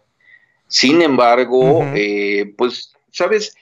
Sin 0.68 1.04
embargo, 1.04 1.86
eh, 1.94 2.52
pues, 2.58 2.96
sabes, 3.12 3.56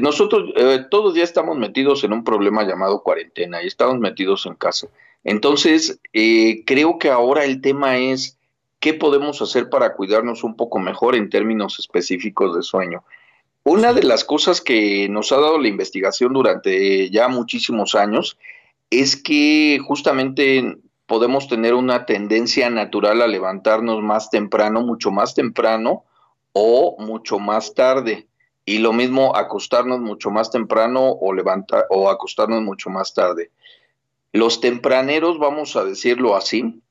nosotros 0.00 0.50
eh, 0.56 0.86
todos 0.90 1.14
ya 1.14 1.22
estamos 1.22 1.56
metidos 1.56 2.02
en 2.02 2.14
un 2.14 2.24
problema 2.24 2.64
llamado 2.64 3.04
cuarentena 3.04 3.62
y 3.62 3.68
estamos 3.68 3.96
metidos 4.00 4.44
en 4.46 4.56
casa. 4.56 4.88
Entonces, 5.22 6.00
creo 6.66 6.98
que 6.98 7.10
ahora 7.10 7.44
el 7.44 7.60
tema 7.60 7.96
es 7.96 8.38
qué 8.84 8.92
podemos 8.92 9.40
hacer 9.40 9.70
para 9.70 9.94
cuidarnos 9.94 10.44
un 10.44 10.56
poco 10.56 10.78
mejor 10.78 11.16
en 11.16 11.30
términos 11.30 11.78
específicos 11.78 12.54
de 12.54 12.62
sueño. 12.62 13.02
Una 13.62 13.94
de 13.94 14.02
las 14.02 14.24
cosas 14.24 14.60
que 14.60 15.08
nos 15.08 15.32
ha 15.32 15.36
dado 15.36 15.56
la 15.56 15.68
investigación 15.68 16.34
durante 16.34 17.08
ya 17.08 17.28
muchísimos 17.28 17.94
años 17.94 18.36
es 18.90 19.16
que 19.16 19.78
justamente 19.82 20.76
podemos 21.06 21.48
tener 21.48 21.72
una 21.72 22.04
tendencia 22.04 22.68
natural 22.68 23.22
a 23.22 23.26
levantarnos 23.26 24.02
más 24.02 24.28
temprano, 24.28 24.82
mucho 24.82 25.10
más 25.10 25.34
temprano 25.34 26.04
o 26.52 26.96
mucho 26.98 27.38
más 27.38 27.72
tarde. 27.72 28.26
Y 28.66 28.80
lo 28.80 28.92
mismo 28.92 29.34
acostarnos 29.34 30.00
mucho 30.00 30.30
más 30.30 30.50
temprano 30.50 31.08
o 31.08 31.32
levantar 31.32 31.86
o 31.88 32.10
acostarnos 32.10 32.60
mucho 32.60 32.90
más 32.90 33.14
tarde. 33.14 33.50
Los 34.34 34.60
tempraneros, 34.60 35.38
vamos 35.38 35.74
a 35.74 35.86
decirlo 35.86 36.36
así, 36.36 36.82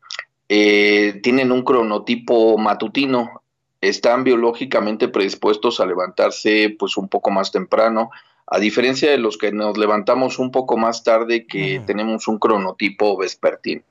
eh, 0.56 1.20
tienen 1.24 1.52
un 1.52 1.64
cronotipo 1.64 2.60
matutino 2.60 3.42
están 3.82 4.24
biológicamente 4.24 5.08
predispuestos 5.08 5.80
a 5.80 5.88
levantarse 5.88 6.76
pues 6.78 6.96
un 6.96 7.10
poco 7.10 7.32
más 7.32 7.52
temprano, 7.52 8.12
a 8.46 8.60
diferencia 8.60 9.10
de 9.10 9.18
los 9.18 9.40
que 9.40 9.52
nos 9.52 9.80
levantamos 9.80 10.38
un 10.38 10.52
poco 10.52 10.78
más 10.78 11.04
tarde 11.04 11.48
que 11.48 11.82
tenemos 11.88 12.28
un 12.28 12.38
cronotipo 12.38 13.18
vespertino. 13.18 13.82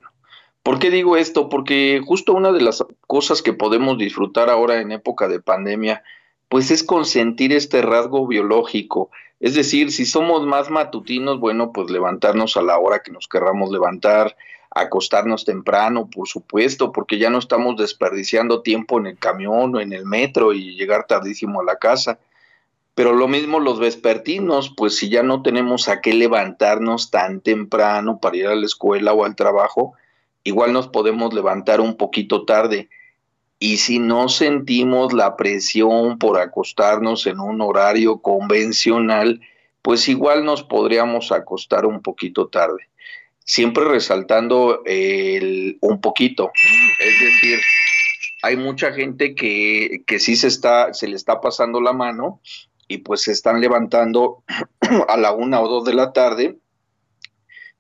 ¿Por 0.63 0.79
qué 0.79 0.91
digo 0.91 1.17
esto? 1.17 1.49
Porque 1.49 2.01
justo 2.07 2.33
una 2.33 2.53
de 2.53 2.61
las 2.61 2.85
cosas 3.09 3.43
que 3.43 3.55
podemos 3.55 3.99
disfrutar 3.99 4.49
ahora 4.49 4.81
en 4.81 4.93
época 4.93 5.27
de 5.27 5.41
pandemia, 5.41 6.05
pues 6.49 6.71
es 6.71 6.85
consentir 6.85 7.53
este 7.53 7.83
rasgo 7.83 8.25
biológico. 8.29 9.11
Es 9.41 9.55
decir, 9.55 9.91
si 9.91 10.07
somos 10.07 10.47
más 10.47 10.71
matutinos, 10.71 11.41
bueno, 11.41 11.73
pues 11.73 11.91
levantarnos 11.91 12.57
a 12.57 12.63
la 12.63 12.79
hora 12.79 13.01
que 13.01 13.11
nos 13.11 13.27
querramos 13.27 13.73
levantar, 13.73 14.37
acostarnos 14.75 15.45
temprano, 15.45 16.09
por 16.09 16.29
supuesto, 16.29 16.93
porque 16.93 17.19
ya 17.19 17.31
no 17.31 17.39
estamos 17.39 17.77
desperdiciando 17.77 18.63
tiempo 18.63 18.99
en 18.99 19.07
el 19.07 19.19
camión 19.19 19.75
o 19.75 19.81
en 19.81 19.93
el 19.93 20.07
metro 20.07 20.53
y 20.53 20.75
llegar 20.77 21.07
tardísimo 21.07 21.61
a 21.61 21.65
la 21.65 21.77
casa. 21.77 22.19
Pero 22.95 23.13
lo 23.13 23.29
mismo 23.29 23.61
los 23.61 23.79
vespertinos, 23.79 24.73
pues 24.77 24.97
si 24.97 25.09
ya 25.09 25.23
no 25.23 25.43
tenemos 25.43 25.89
a 25.89 26.01
qué 26.01 26.13
levantarnos 26.13 27.11
tan 27.11 27.41
temprano 27.41 28.19
para 28.21 28.37
ir 28.37 28.47
a 28.47 28.55
la 28.55 28.67
escuela 28.67 29.13
o 29.13 29.25
al 29.25 29.37
trabajo, 29.37 29.95
igual 30.45 30.73
nos 30.73 30.89
podemos 30.89 31.33
levantar 31.33 31.81
un 31.81 31.97
poquito 31.97 32.45
tarde. 32.45 32.89
Y 33.59 33.77
si 33.77 33.99
no 33.99 34.29
sentimos 34.29 35.13
la 35.13 35.37
presión 35.37 36.19
por 36.19 36.39
acostarnos 36.39 37.27
en 37.27 37.41
un 37.41 37.61
horario 37.61 38.19
convencional, 38.19 39.41
pues 39.83 40.09
igual 40.09 40.45
nos 40.45 40.63
podríamos 40.63 41.33
acostar 41.33 41.87
un 41.87 42.03
poquito 42.03 42.49
tarde. 42.49 42.89
Siempre 43.45 43.85
resaltando 43.85 44.83
el 44.87 45.79
un 45.81 46.01
poquito. 46.01 46.51
Es 46.99 47.21
decir, 47.21 47.59
hay 48.43 48.57
mucha 48.57 48.93
gente 48.93 49.35
que, 49.35 50.03
que 50.07 50.19
sí 50.19 50.37
se, 50.37 50.49
está, 50.49 50.95
se 50.95 51.09
le 51.09 51.17
está 51.17 51.41
pasando 51.41 51.81
la 51.81 51.93
mano 51.93 52.41
y 52.89 52.99
pues 52.99 53.23
se 53.23 53.33
están 53.33 53.61
levantando 53.61 54.43
a 55.09 55.17
la 55.17 55.33
una 55.33 55.61
o 55.61 55.69
dos 55.69 55.85
de 55.85 55.95
la 55.95 56.13
tarde 56.13 56.59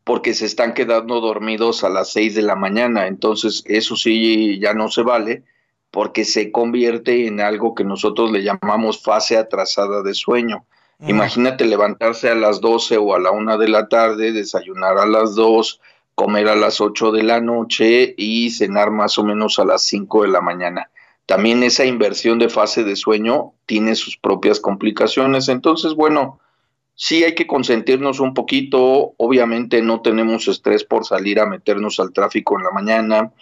porque 0.04 0.35
se 0.35 0.47
están 0.47 0.75
quedando 0.75 1.21
dormidos 1.21 1.85
a 1.85 1.88
las 1.88 2.12
6 2.12 2.35
de 2.35 2.42
la 2.42 2.57
mañana. 2.57 3.07
Entonces, 3.07 3.62
eso 3.66 3.97
sí 3.97 4.59
ya 4.59 4.75
no 4.75 4.88
se 4.88 5.02
vale 5.02 5.45
porque 5.90 6.25
se 6.25 6.50
convierte 6.50 7.26
en 7.26 7.40
algo 7.40 7.75
que 7.75 7.85
nosotros 7.85 8.33
le 8.33 8.42
llamamos 8.42 9.02
fase 9.02 9.37
atrasada 9.37 10.02
de 10.02 10.14
sueño. 10.14 10.64
Imagínate 11.06 11.64
levantarse 11.64 12.30
a 12.30 12.35
las 12.35 12.61
12 12.61 12.97
o 12.99 13.14
a 13.14 13.18
la 13.18 13.30
1 13.30 13.59
de 13.59 13.68
la 13.68 13.88
tarde, 13.88 14.32
desayunar 14.32 14.99
a 14.99 15.06
las 15.06 15.35
2, 15.35 15.80
comer 16.14 16.49
a 16.49 16.56
las 16.56 16.80
8 16.80 17.12
de 17.12 17.23
la 17.23 17.40
noche 17.40 18.14
y 18.16 18.50
cenar 18.50 18.90
más 18.90 19.18
o 19.18 19.25
menos 19.25 19.59
a 19.59 19.64
las 19.64 19.82
5 19.82 20.23
de 20.23 20.28
la 20.28 20.40
mañana. 20.40 20.90
También 21.26 21.62
esa 21.62 21.85
inversión 21.85 22.38
de 22.38 22.49
fase 22.49 22.85
de 22.85 22.97
sueño 22.97 23.52
tiene 23.66 23.94
sus 23.94 24.16
propias 24.16 24.61
complicaciones. 24.61 25.49
Entonces, 25.49 25.94
bueno, 25.94 26.40
Sí 26.94 27.25
hay 27.25 27.35
que 27.35 27.47
consentirnos 27.47 28.21
un 28.21 28.35
poquito, 28.35 29.14
obviamente 29.16 29.80
no 29.80 30.02
tenemos 30.02 30.47
estrés 30.47 30.85
por 30.85 31.06
salir 31.06 31.40
a 31.40 31.47
meternos 31.47 31.99
al 31.99 32.12
tráfico 32.12 32.59
en 32.59 32.64
la 32.64 32.71
mañana, 32.71 33.32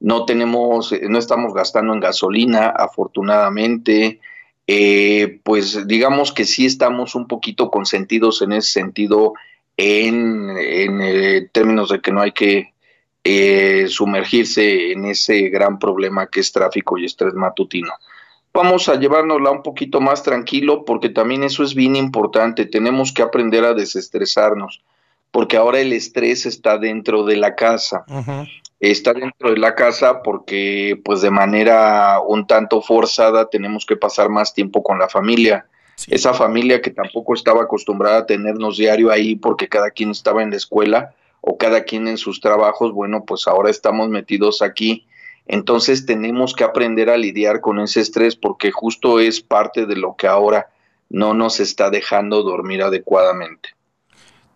no 0.00 0.24
tenemos, 0.24 0.92
eh, 0.92 1.02
no 1.08 1.18
estamos 1.18 1.54
gastando 1.54 1.94
en 1.94 2.00
gasolina, 2.00 2.68
afortunadamente, 2.68 4.20
eh, 4.66 5.40
pues 5.44 5.86
digamos 5.86 6.32
que 6.32 6.44
sí 6.44 6.66
estamos 6.66 7.14
un 7.14 7.26
poquito 7.26 7.70
consentidos 7.70 8.42
en 8.42 8.52
ese 8.52 8.70
sentido, 8.72 9.34
en, 9.76 10.56
eh, 10.58 11.48
términos 11.52 11.90
de 11.90 12.00
que 12.00 12.12
no 12.12 12.20
hay 12.20 12.32
que 12.32 12.72
sumergirse 13.88 14.92
en 14.92 15.04
ese 15.06 15.48
gran 15.48 15.80
problema 15.80 16.28
que 16.28 16.38
es 16.38 16.52
tráfico 16.52 16.96
y 16.96 17.06
estrés 17.06 17.34
matutino 17.34 17.92
vamos 18.56 18.88
a 18.88 18.96
llevárnosla 18.96 19.50
un 19.50 19.62
poquito 19.62 20.00
más 20.00 20.22
tranquilo 20.22 20.84
porque 20.84 21.10
también 21.10 21.44
eso 21.44 21.62
es 21.62 21.74
bien 21.74 21.94
importante. 21.94 22.64
Tenemos 22.64 23.12
que 23.12 23.22
aprender 23.22 23.64
a 23.64 23.74
desestresarnos 23.74 24.82
porque 25.30 25.58
ahora 25.58 25.80
el 25.80 25.92
estrés 25.92 26.46
está 26.46 26.78
dentro 26.78 27.24
de 27.24 27.36
la 27.36 27.54
casa. 27.54 28.04
Está 28.78 29.14
dentro 29.14 29.50
de 29.50 29.58
la 29.58 29.74
casa 29.74 30.22
porque 30.22 31.00
pues 31.04 31.22
de 31.22 31.30
manera 31.30 32.20
un 32.20 32.46
tanto 32.46 32.82
forzada 32.82 33.48
tenemos 33.48 33.86
que 33.86 33.96
pasar 33.96 34.28
más 34.28 34.52
tiempo 34.52 34.82
con 34.82 34.98
la 34.98 35.08
familia. 35.08 35.66
Esa 36.08 36.34
familia 36.34 36.82
que 36.82 36.90
tampoco 36.90 37.34
estaba 37.34 37.62
acostumbrada 37.62 38.18
a 38.18 38.26
tenernos 38.26 38.76
diario 38.76 39.10
ahí 39.10 39.34
porque 39.34 39.68
cada 39.68 39.90
quien 39.90 40.10
estaba 40.10 40.42
en 40.42 40.50
la 40.50 40.56
escuela 40.56 41.14
o 41.40 41.56
cada 41.56 41.84
quien 41.84 42.06
en 42.06 42.18
sus 42.18 42.40
trabajos, 42.40 42.92
bueno, 42.92 43.24
pues 43.24 43.46
ahora 43.46 43.70
estamos 43.70 44.08
metidos 44.10 44.60
aquí 44.60 45.06
entonces 45.46 46.06
tenemos 46.06 46.54
que 46.54 46.64
aprender 46.64 47.08
a 47.08 47.16
lidiar 47.16 47.60
con 47.60 47.78
ese 47.78 48.00
estrés 48.00 48.36
porque 48.36 48.72
justo 48.72 49.20
es 49.20 49.40
parte 49.40 49.86
de 49.86 49.96
lo 49.96 50.16
que 50.16 50.26
ahora 50.26 50.70
no 51.08 51.34
nos 51.34 51.60
está 51.60 51.88
dejando 51.90 52.42
dormir 52.42 52.82
adecuadamente. 52.82 53.70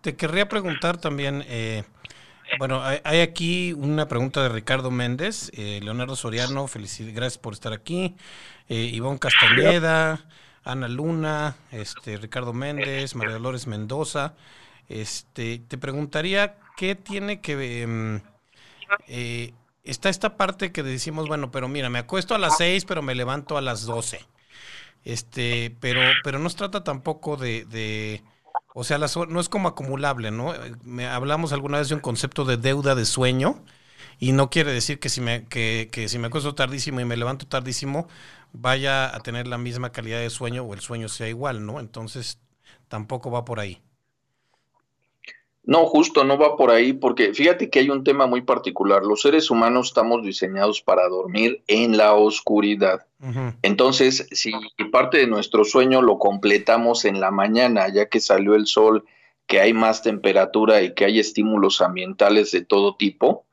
Te 0.00 0.16
querría 0.16 0.48
preguntar 0.48 1.00
también, 1.00 1.44
eh, 1.46 1.84
bueno, 2.58 2.82
hay, 2.82 3.20
aquí 3.20 3.72
una 3.72 4.08
pregunta 4.08 4.42
de 4.42 4.48
Ricardo 4.48 4.90
Méndez, 4.90 5.50
eh, 5.54 5.80
Leonardo 5.82 6.16
Soriano, 6.16 6.66
felicidades, 6.66 7.14
gracias 7.14 7.38
por 7.38 7.54
estar 7.54 7.72
aquí, 7.72 8.16
eh, 8.68 8.90
Ivonne 8.92 9.18
Castañeda, 9.18 10.26
Ana 10.64 10.88
Luna, 10.88 11.56
este, 11.70 12.16
Ricardo 12.16 12.52
Méndez, 12.52 13.14
María 13.14 13.34
Dolores 13.34 13.66
Mendoza. 13.66 14.34
Este, 14.88 15.58
te 15.60 15.78
preguntaría 15.78 16.56
qué 16.76 16.94
tiene 16.94 17.40
que 17.40 17.82
em, 17.82 18.20
eh, 19.06 19.52
está 19.84 20.08
esta 20.08 20.36
parte 20.36 20.72
que 20.72 20.82
decimos, 20.82 21.28
bueno, 21.28 21.50
pero 21.50 21.68
mira, 21.68 21.88
me 21.88 22.00
acuesto 22.00 22.34
a 22.34 22.38
las 22.38 22.56
6, 22.58 22.84
pero 22.84 23.02
me 23.02 23.14
levanto 23.14 23.56
a 23.56 23.60
las 23.60 23.86
12. 23.86 24.26
Este, 25.04 25.74
pero, 25.80 26.00
pero 26.24 26.38
no 26.38 26.50
se 26.50 26.58
trata 26.58 26.84
tampoco 26.84 27.36
de 27.36 28.22
o 28.74 28.84
sea, 28.84 28.98
no 28.98 29.40
es 29.40 29.48
como 29.48 29.68
acumulable, 29.68 30.30
¿no? 30.30 30.54
Me, 30.84 31.06
hablamos 31.06 31.52
alguna 31.52 31.78
vez 31.78 31.88
de 31.88 31.94
un 31.96 32.00
concepto 32.00 32.44
de 32.44 32.56
deuda 32.56 32.94
de 32.94 33.04
sueño 33.04 33.64
y 34.18 34.32
no 34.32 34.50
quiere 34.50 34.72
decir 34.72 35.00
que 35.00 35.08
si 35.08 35.20
me, 35.20 35.46
que, 35.48 35.88
que 35.92 36.08
si 36.08 36.18
me 36.18 36.28
acuesto 36.28 36.54
tardísimo 36.54 37.00
y 37.00 37.04
me 37.04 37.16
levanto 37.16 37.46
tardísimo, 37.46 38.08
vaya 38.52 39.14
a 39.14 39.20
tener 39.20 39.46
la 39.46 39.58
misma 39.58 39.92
calidad 39.92 40.20
de 40.20 40.30
sueño 40.30 40.62
o 40.64 40.74
el 40.74 40.80
sueño 40.80 41.08
sea 41.08 41.28
igual, 41.28 41.66
¿no? 41.66 41.80
Entonces, 41.80 42.38
tampoco 42.88 43.30
va 43.30 43.44
por 43.44 43.60
ahí. 43.60 43.82
No, 45.62 45.84
justo 45.86 46.24
no 46.24 46.38
va 46.38 46.56
por 46.56 46.70
ahí, 46.70 46.94
porque 46.94 47.34
fíjate 47.34 47.68
que 47.68 47.80
hay 47.80 47.90
un 47.90 48.02
tema 48.02 48.26
muy 48.26 48.40
particular. 48.40 49.02
Los 49.04 49.22
seres 49.22 49.50
humanos 49.50 49.88
estamos 49.88 50.22
diseñados 50.22 50.80
para 50.80 51.06
dormir 51.08 51.62
en 51.66 51.96
la 51.96 52.14
oscuridad. 52.14 53.06
Entonces, 53.60 54.26
si 54.32 54.52
parte 54.90 55.18
de 55.18 55.26
nuestro 55.26 55.64
sueño 55.64 56.00
lo 56.00 56.18
completamos 56.18 57.04
en 57.04 57.20
la 57.20 57.30
mañana, 57.30 57.88
ya 57.92 58.08
que 58.08 58.20
salió 58.20 58.54
el 58.54 58.66
sol, 58.66 59.04
que 59.46 59.60
hay 59.60 59.74
más 59.74 60.02
temperatura 60.02 60.80
y 60.80 60.94
que 60.94 61.04
hay 61.04 61.18
estímulos 61.18 61.82
ambientales 61.82 62.50
de 62.52 62.64
todo 62.64 62.96
tipo, 62.96 63.44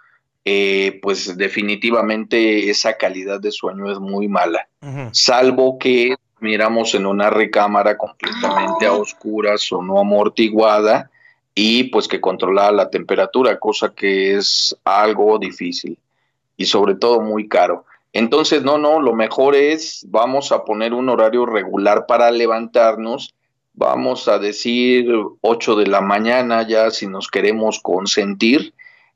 eh, 0.45 0.99
pues 1.01 1.35
definitivamente 1.35 2.69
esa 2.69 2.95
calidad 2.95 3.41
de 3.41 3.51
sueño 3.51 3.91
es 3.91 3.99
muy 3.99 4.29
mala. 4.29 4.69
Salvo 5.11 5.77
que 5.77 6.15
miramos 6.39 6.95
en 6.95 7.05
una 7.05 7.29
recámara 7.29 7.97
completamente 7.97 8.85
a 8.85 8.93
oscuras 8.93 9.69
o 9.73 9.81
no 9.81 9.99
amortiguada 9.99 11.11
y 11.59 11.85
pues 11.85 12.07
que 12.07 12.21
controlara 12.21 12.71
la 12.71 12.91
temperatura, 12.91 13.57
cosa 13.57 13.91
que 13.95 14.35
es 14.35 14.77
algo 14.83 15.39
difícil 15.39 15.97
y 16.55 16.65
sobre 16.65 16.93
todo 16.93 17.19
muy 17.19 17.47
caro. 17.47 17.83
Entonces, 18.13 18.61
no, 18.61 18.77
no, 18.77 19.01
lo 19.01 19.15
mejor 19.15 19.55
es, 19.55 20.05
vamos 20.07 20.51
a 20.51 20.63
poner 20.63 20.93
un 20.93 21.09
horario 21.09 21.47
regular 21.47 22.05
para 22.05 22.29
levantarnos, 22.29 23.33
vamos 23.73 24.27
a 24.27 24.37
decir 24.37 25.07
8 25.41 25.75
de 25.77 25.87
la 25.87 26.01
mañana 26.01 26.61
ya 26.67 26.91
si 26.91 27.07
nos 27.07 27.27
queremos 27.27 27.79
consentir, 27.79 28.75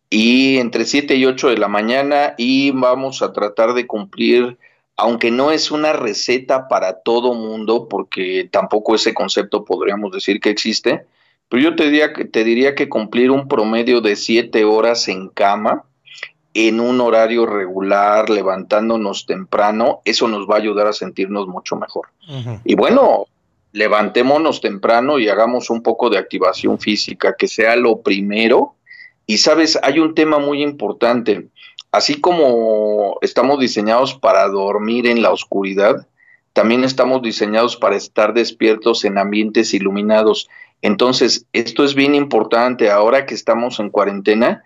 y 0.09 0.57
entre 0.57 0.85
7 0.85 1.13
y 1.13 1.27
8 1.27 1.49
de 1.49 1.57
la 1.59 1.67
mañana 1.67 2.33
y 2.39 2.71
vamos 2.71 3.21
a 3.21 3.33
tratar 3.33 3.75
de 3.75 3.85
cumplir, 3.85 4.57
aunque 4.97 5.29
no 5.29 5.51
es 5.51 5.69
una 5.69 5.93
receta 5.93 6.67
para 6.67 7.01
todo 7.01 7.35
mundo, 7.35 7.87
porque 7.87 8.49
tampoco 8.51 8.95
ese 8.95 9.13
concepto 9.13 9.63
podríamos 9.63 10.11
decir 10.11 10.39
que 10.39 10.49
existe, 10.49 11.05
pero 11.51 11.63
yo 11.63 11.75
te 11.75 11.83
diría, 11.83 12.13
que, 12.13 12.23
te 12.23 12.45
diría 12.45 12.75
que 12.75 12.87
cumplir 12.87 13.29
un 13.29 13.49
promedio 13.49 13.99
de 13.99 14.15
siete 14.15 14.63
horas 14.63 15.09
en 15.09 15.27
cama, 15.27 15.83
en 16.53 16.79
un 16.79 17.01
horario 17.01 17.45
regular, 17.45 18.29
levantándonos 18.29 19.25
temprano, 19.25 19.99
eso 20.05 20.29
nos 20.29 20.49
va 20.49 20.55
a 20.55 20.59
ayudar 20.59 20.87
a 20.87 20.93
sentirnos 20.93 21.47
mucho 21.47 21.75
mejor. 21.75 22.07
Y 22.63 22.75
bueno, 22.75 23.25
levantémonos 23.73 24.61
temprano 24.61 25.19
y 25.19 25.27
hagamos 25.27 25.69
un 25.69 25.83
poco 25.83 26.09
de 26.09 26.19
activación 26.19 26.79
física, 26.79 27.35
que 27.37 27.49
sea 27.49 27.75
lo 27.75 27.99
primero. 27.99 28.75
Y 29.25 29.39
sabes, 29.39 29.77
hay 29.83 29.99
un 29.99 30.15
tema 30.15 30.39
muy 30.39 30.63
importante. 30.63 31.49
Así 31.91 32.21
como 32.21 33.17
estamos 33.19 33.59
diseñados 33.59 34.13
para 34.13 34.47
dormir 34.47 35.05
en 35.05 35.21
la 35.21 35.31
oscuridad, 35.31 36.07
también 36.53 36.85
estamos 36.85 37.21
diseñados 37.21 37.75
para 37.75 37.97
estar 37.97 38.33
despiertos 38.33 39.03
en 39.03 39.17
ambientes 39.17 39.73
iluminados. 39.73 40.49
Entonces, 40.81 41.45
esto 41.53 41.83
es 41.83 41.95
bien 41.95 42.15
importante. 42.15 42.89
Ahora 42.89 43.25
que 43.25 43.35
estamos 43.35 43.79
en 43.79 43.89
cuarentena, 43.89 44.63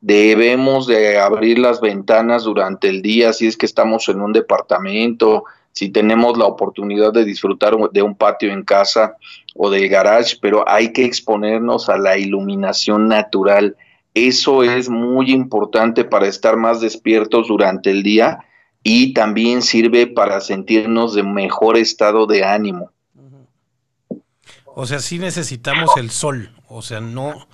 debemos 0.00 0.86
de 0.86 1.18
abrir 1.18 1.58
las 1.58 1.80
ventanas 1.80 2.44
durante 2.44 2.88
el 2.88 3.02
día, 3.02 3.32
si 3.32 3.46
es 3.46 3.56
que 3.56 3.66
estamos 3.66 4.08
en 4.08 4.20
un 4.20 4.32
departamento, 4.32 5.44
si 5.72 5.90
tenemos 5.90 6.38
la 6.38 6.46
oportunidad 6.46 7.12
de 7.12 7.24
disfrutar 7.24 7.76
de 7.92 8.02
un 8.02 8.16
patio 8.16 8.50
en 8.52 8.64
casa 8.64 9.16
o 9.54 9.70
del 9.70 9.88
garage, 9.88 10.36
pero 10.40 10.68
hay 10.68 10.92
que 10.92 11.04
exponernos 11.04 11.88
a 11.88 11.98
la 11.98 12.16
iluminación 12.16 13.08
natural. 13.08 13.76
Eso 14.14 14.62
es 14.62 14.88
muy 14.88 15.30
importante 15.30 16.04
para 16.04 16.26
estar 16.26 16.56
más 16.56 16.80
despiertos 16.80 17.48
durante 17.48 17.90
el 17.90 18.02
día 18.02 18.38
y 18.82 19.12
también 19.12 19.62
sirve 19.62 20.06
para 20.06 20.40
sentirnos 20.40 21.14
de 21.14 21.22
mejor 21.22 21.76
estado 21.76 22.26
de 22.26 22.44
ánimo. 22.44 22.90
O 24.80 24.86
sea, 24.86 25.00
sí 25.00 25.18
necesitamos 25.18 25.96
el 25.96 26.08
sol, 26.08 26.52
o 26.68 26.82
sea, 26.82 27.00
no, 27.00 27.48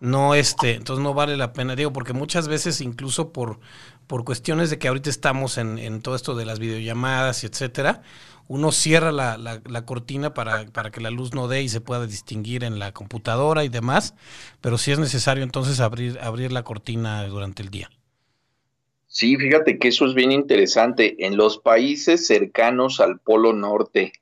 no 0.00 0.34
este, 0.34 0.76
entonces 0.76 1.02
no 1.02 1.12
vale 1.12 1.36
la 1.36 1.52
pena, 1.52 1.76
digo, 1.76 1.92
porque 1.92 2.14
muchas 2.14 2.48
veces 2.48 2.80
incluso 2.80 3.34
por, 3.34 3.60
por 4.06 4.24
cuestiones 4.24 4.70
de 4.70 4.78
que 4.78 4.88
ahorita 4.88 5.10
estamos 5.10 5.58
en, 5.58 5.78
en 5.78 6.00
todo 6.00 6.16
esto 6.16 6.34
de 6.34 6.46
las 6.46 6.58
videollamadas 6.58 7.44
y 7.44 7.48
etcétera, 7.48 8.00
uno 8.48 8.72
cierra 8.72 9.12
la, 9.12 9.36
la, 9.36 9.84
cortina 9.84 10.32
para, 10.32 10.68
para, 10.68 10.90
que 10.90 11.02
la 11.02 11.10
luz 11.10 11.34
no 11.34 11.48
dé 11.48 11.60
y 11.60 11.68
se 11.68 11.82
pueda 11.82 12.06
distinguir 12.06 12.64
en 12.64 12.78
la 12.78 12.92
computadora 12.92 13.62
y 13.62 13.68
demás, 13.68 14.14
pero 14.62 14.78
sí 14.78 14.90
es 14.90 14.98
necesario 14.98 15.44
entonces 15.44 15.80
abrir, 15.80 16.18
abrir 16.22 16.50
la 16.50 16.62
cortina 16.62 17.26
durante 17.26 17.62
el 17.62 17.68
día. 17.68 17.90
Sí, 19.06 19.36
fíjate 19.36 19.78
que 19.78 19.88
eso 19.88 20.06
es 20.06 20.14
bien 20.14 20.32
interesante. 20.32 21.26
En 21.26 21.36
los 21.36 21.58
países 21.58 22.26
cercanos 22.26 23.00
al 23.00 23.18
Polo 23.18 23.52
Norte, 23.52 24.14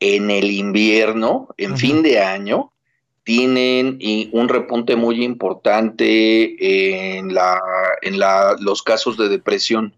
en 0.00 0.30
el 0.30 0.50
invierno, 0.50 1.48
en 1.56 1.76
fin 1.76 2.02
de 2.02 2.20
año, 2.20 2.72
tienen 3.24 3.98
un 4.32 4.48
repunte 4.48 4.96
muy 4.96 5.22
importante 5.22 7.18
en, 7.18 7.34
la, 7.34 7.60
en 8.02 8.18
la, 8.18 8.56
los 8.58 8.82
casos 8.82 9.16
de 9.18 9.28
depresión. 9.28 9.94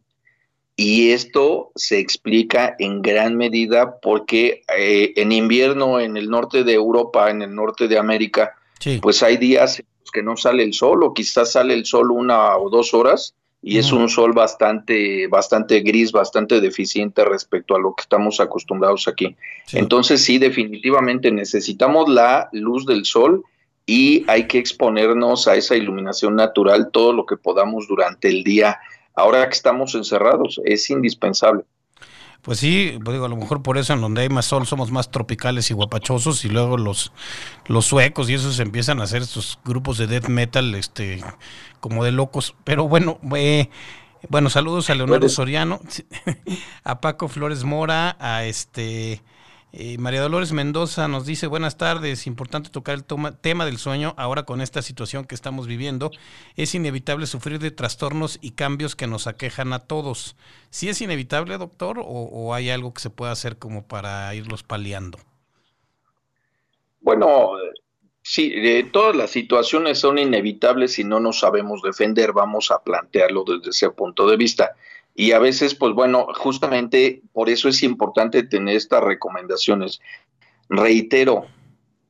Y 0.74 1.10
esto 1.10 1.72
se 1.76 1.98
explica 1.98 2.74
en 2.78 3.02
gran 3.02 3.36
medida 3.36 4.00
porque 4.00 4.62
eh, 4.76 5.12
en 5.16 5.30
invierno 5.30 6.00
en 6.00 6.16
el 6.16 6.30
norte 6.30 6.64
de 6.64 6.72
Europa, 6.72 7.30
en 7.30 7.42
el 7.42 7.54
norte 7.54 7.86
de 7.86 7.98
América, 7.98 8.54
pues 9.02 9.22
hay 9.22 9.36
días 9.36 9.78
en 9.78 9.86
los 10.00 10.10
que 10.10 10.22
no 10.22 10.36
sale 10.38 10.62
el 10.62 10.72
sol 10.72 11.04
o 11.04 11.12
quizás 11.12 11.52
sale 11.52 11.74
el 11.74 11.84
sol 11.84 12.10
una 12.10 12.56
o 12.56 12.70
dos 12.70 12.94
horas 12.94 13.34
y 13.62 13.78
es 13.78 13.92
un 13.92 14.08
sol 14.08 14.32
bastante, 14.32 15.26
bastante 15.26 15.80
gris, 15.80 16.12
bastante 16.12 16.60
deficiente 16.60 17.24
respecto 17.24 17.76
a 17.76 17.78
lo 17.78 17.94
que 17.94 18.02
estamos 18.02 18.40
acostumbrados 18.40 19.06
aquí. 19.06 19.36
Entonces 19.72 20.22
sí, 20.24 20.38
definitivamente 20.38 21.30
necesitamos 21.30 22.08
la 22.08 22.48
luz 22.52 22.86
del 22.86 23.04
sol 23.04 23.44
y 23.84 24.24
hay 24.28 24.46
que 24.46 24.58
exponernos 24.58 25.46
a 25.46 25.56
esa 25.56 25.76
iluminación 25.76 26.36
natural 26.36 26.90
todo 26.90 27.12
lo 27.12 27.26
que 27.26 27.36
podamos 27.36 27.86
durante 27.86 28.28
el 28.28 28.44
día. 28.44 28.78
Ahora 29.14 29.46
que 29.46 29.54
estamos 29.54 29.94
encerrados, 29.94 30.60
es 30.64 30.88
indispensable. 30.88 31.64
Pues 32.42 32.58
sí, 32.58 32.98
pues 33.04 33.14
digo, 33.14 33.26
a 33.26 33.28
lo 33.28 33.36
mejor 33.36 33.62
por 33.62 33.76
eso 33.76 33.92
en 33.92 34.00
donde 34.00 34.22
hay 34.22 34.28
más 34.30 34.46
sol 34.46 34.66
somos 34.66 34.90
más 34.90 35.10
tropicales 35.10 35.70
y 35.70 35.74
guapachosos 35.74 36.44
y 36.44 36.48
luego 36.48 36.78
los, 36.78 37.12
los 37.66 37.84
suecos 37.84 38.30
y 38.30 38.34
esos 38.34 38.58
empiezan 38.60 39.00
a 39.00 39.04
hacer 39.04 39.20
estos 39.22 39.58
grupos 39.64 39.98
de 39.98 40.06
death 40.06 40.28
metal 40.28 40.74
este 40.74 41.22
como 41.80 42.04
de 42.04 42.12
locos. 42.12 42.54
Pero 42.64 42.88
bueno, 42.88 43.18
eh, 43.36 43.68
bueno, 44.28 44.48
saludos 44.48 44.88
a 44.90 44.94
Leonardo 44.94 45.28
Soriano, 45.28 45.80
a 46.84 47.00
Paco 47.00 47.28
Flores 47.28 47.64
Mora, 47.64 48.16
a 48.18 48.44
este 48.44 49.22
eh, 49.72 49.98
María 49.98 50.20
Dolores 50.20 50.52
Mendoza 50.52 51.06
nos 51.06 51.26
dice, 51.26 51.46
buenas 51.46 51.76
tardes, 51.76 52.26
importante 52.26 52.70
tocar 52.70 52.96
el 52.96 53.04
tema 53.04 53.64
del 53.64 53.78
sueño 53.78 54.14
ahora 54.16 54.42
con 54.44 54.60
esta 54.60 54.82
situación 54.82 55.24
que 55.24 55.34
estamos 55.34 55.68
viviendo. 55.68 56.10
Es 56.56 56.74
inevitable 56.74 57.26
sufrir 57.26 57.60
de 57.60 57.70
trastornos 57.70 58.38
y 58.42 58.52
cambios 58.52 58.96
que 58.96 59.06
nos 59.06 59.28
aquejan 59.28 59.72
a 59.72 59.78
todos. 59.78 60.36
¿Sí 60.70 60.88
es 60.88 61.00
inevitable, 61.00 61.56
doctor, 61.56 62.00
o, 62.02 62.52
hay 62.52 62.70
algo 62.70 62.92
que 62.92 63.00
se 63.00 63.10
pueda 63.10 63.30
hacer 63.30 63.58
como 63.58 63.86
para 63.86 64.34
irlos 64.34 64.64
paliando? 64.64 65.18
Bueno, 67.00 67.52
sí, 68.22 68.52
todas 68.92 69.14
las 69.14 69.30
situaciones 69.30 70.00
son 70.00 70.18
inevitables 70.18 70.94
si 70.94 71.04
no 71.04 71.20
nos 71.20 71.38
sabemos 71.38 71.80
defender, 71.82 72.32
vamos 72.32 72.72
a 72.72 72.82
plantearlo 72.82 73.44
desde 73.44 73.70
ese 73.70 73.90
punto 73.90 74.28
de 74.28 74.36
vista. 74.36 74.74
Y 75.20 75.32
a 75.32 75.38
veces, 75.38 75.74
pues 75.74 75.92
bueno, 75.92 76.28
justamente 76.34 77.20
por 77.34 77.50
eso 77.50 77.68
es 77.68 77.82
importante 77.82 78.42
tener 78.42 78.74
estas 78.74 79.04
recomendaciones. 79.04 80.00
Reitero, 80.70 81.44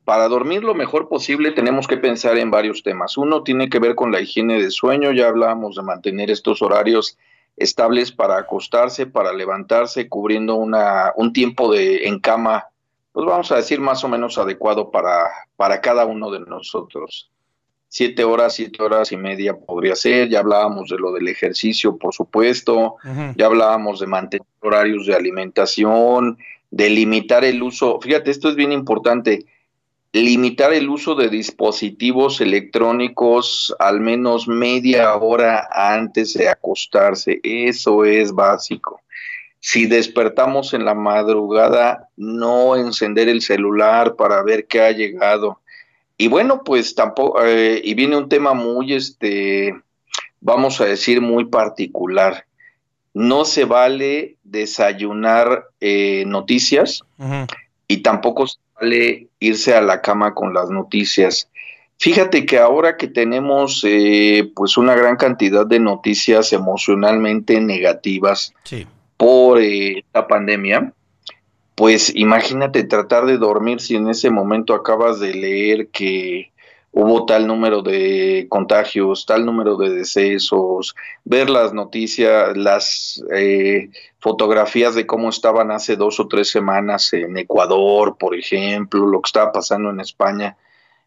para 0.05 0.29
dormir 0.29 0.62
lo 0.62 0.77
mejor 0.77 1.09
posible 1.09 1.51
tenemos 1.51 1.88
que 1.88 1.96
pensar 1.96 2.38
en 2.38 2.53
varios 2.53 2.85
temas. 2.85 3.18
Uno 3.18 3.42
tiene 3.42 3.68
que 3.68 3.81
ver 3.81 3.96
con 3.96 4.12
la 4.12 4.20
higiene 4.20 4.62
de 4.62 4.70
sueño, 4.70 5.11
ya 5.11 5.27
hablábamos 5.27 5.75
de 5.75 5.83
mantener 5.83 6.31
estos 6.31 6.62
horarios 6.62 7.18
estables 7.57 8.12
para 8.12 8.38
acostarse, 8.38 9.07
para 9.07 9.33
levantarse, 9.33 10.09
cubriendo 10.09 10.55
una, 10.55 11.12
un 11.16 11.33
tiempo 11.33 11.73
de 11.73 12.07
en 12.07 12.20
cama, 12.20 12.68
pues 13.11 13.27
vamos 13.27 13.51
a 13.51 13.57
decir 13.57 13.81
más 13.81 14.05
o 14.05 14.09
menos 14.09 14.38
adecuado 14.38 14.92
para, 14.92 15.27
para 15.57 15.81
cada 15.81 16.07
uno 16.07 16.31
de 16.31 16.38
nosotros 16.38 17.29
siete 17.90 18.22
horas, 18.22 18.55
siete 18.55 18.83
horas 18.83 19.11
y 19.11 19.16
media 19.16 19.55
podría 19.55 19.96
ser. 19.96 20.29
Ya 20.29 20.38
hablábamos 20.38 20.88
de 20.88 20.96
lo 20.96 21.12
del 21.12 21.26
ejercicio, 21.29 21.98
por 21.98 22.14
supuesto. 22.14 22.96
Ya 23.37 23.46
hablábamos 23.46 23.98
de 24.00 24.07
mantener 24.07 24.46
horarios 24.61 25.07
de 25.07 25.14
alimentación, 25.14 26.38
de 26.70 26.88
limitar 26.88 27.44
el 27.44 27.62
uso. 27.62 27.98
Fíjate, 28.00 28.31
esto 28.31 28.48
es 28.48 28.55
bien 28.55 28.70
importante. 28.70 29.44
Limitar 30.12 30.72
el 30.72 30.88
uso 30.88 31.16
de 31.16 31.29
dispositivos 31.29 32.40
electrónicos 32.40 33.74
al 33.81 34.00
menos 34.00 34.46
media 34.46 35.14
hora 35.16 35.68
antes 35.72 36.35
de 36.35 36.48
acostarse. 36.48 37.40
Eso 37.42 38.05
es 38.05 38.33
básico. 38.33 39.00
Si 39.59 39.87
despertamos 39.87 40.74
en 40.74 40.85
la 40.85 40.94
madrugada, 40.94 42.09
no 42.16 42.76
encender 42.76 43.29
el 43.29 43.42
celular 43.42 44.14
para 44.14 44.42
ver 44.42 44.66
qué 44.66 44.81
ha 44.81 44.92
llegado 44.92 45.59
y 46.20 46.28
bueno, 46.28 46.62
pues 46.62 46.94
tampoco, 46.94 47.42
eh, 47.42 47.80
y 47.83 47.94
viene 47.94 48.18
un 48.18 48.28
tema 48.28 48.52
muy, 48.52 48.92
este, 48.92 49.74
vamos 50.42 50.78
a 50.83 50.85
decir, 50.85 51.22
muy 51.22 51.46
particular. 51.46 52.44
No 53.14 53.46
se 53.46 53.64
vale 53.64 54.37
desayunar 54.44 55.68
eh, 55.80 56.24
noticias 56.26 57.02
y 57.88 58.02
tampoco 58.02 58.48
se 58.48 58.59
vale 58.78 59.28
irse 59.38 59.74
a 59.74 59.80
la 59.80 60.02
cama 60.02 60.35
con 60.35 60.52
las 60.52 60.68
noticias. 60.68 61.48
Fíjate 61.96 62.44
que 62.44 62.59
ahora 62.59 62.98
que 62.98 63.09
tenemos 63.09 63.83
eh, 63.88 64.52
pues 64.54 64.76
una 64.76 64.94
gran 64.94 65.16
cantidad 65.16 65.64
de 65.64 65.80
noticias 65.80 66.52
emocionalmente 66.52 67.62
negativas 67.62 68.52
por 69.16 69.59
la 70.12 70.28
pandemia, 70.28 70.92
pues 71.81 72.14
imagínate 72.14 72.85
tratar 72.85 73.25
de 73.25 73.38
dormir 73.38 73.81
si 73.81 73.97
en 73.97 74.11
ese 74.11 74.29
momento 74.29 74.75
acabas 74.75 75.19
de 75.19 75.33
leer 75.33 75.88
que 75.88 76.53
hubo 76.93 77.25
tal 77.25 77.47
número 77.47 77.81
de 77.81 78.49
contagios, 78.51 79.25
tal 79.25 79.47
número 79.47 79.79
de 79.79 79.88
decesos, 79.88 80.95
ver 81.25 81.49
las 81.49 81.73
noticias, 81.73 82.55
las 82.55 83.25
eh, 83.35 83.88
fotografías 84.19 84.95
de 84.95 85.07
cómo 85.07 85.31
estaban 85.31 85.71
hace 85.71 85.97
dos 85.97 86.21
o 86.21 86.29
tres 86.29 86.51
semanas 86.51 87.14
en 87.14 87.38
Ecuador, 87.38 88.19
por 88.19 88.35
ejemplo, 88.37 89.07
lo 89.07 89.23
que 89.23 89.29
estaba 89.29 89.51
pasando 89.51 89.88
en 89.88 90.01
España. 90.01 90.59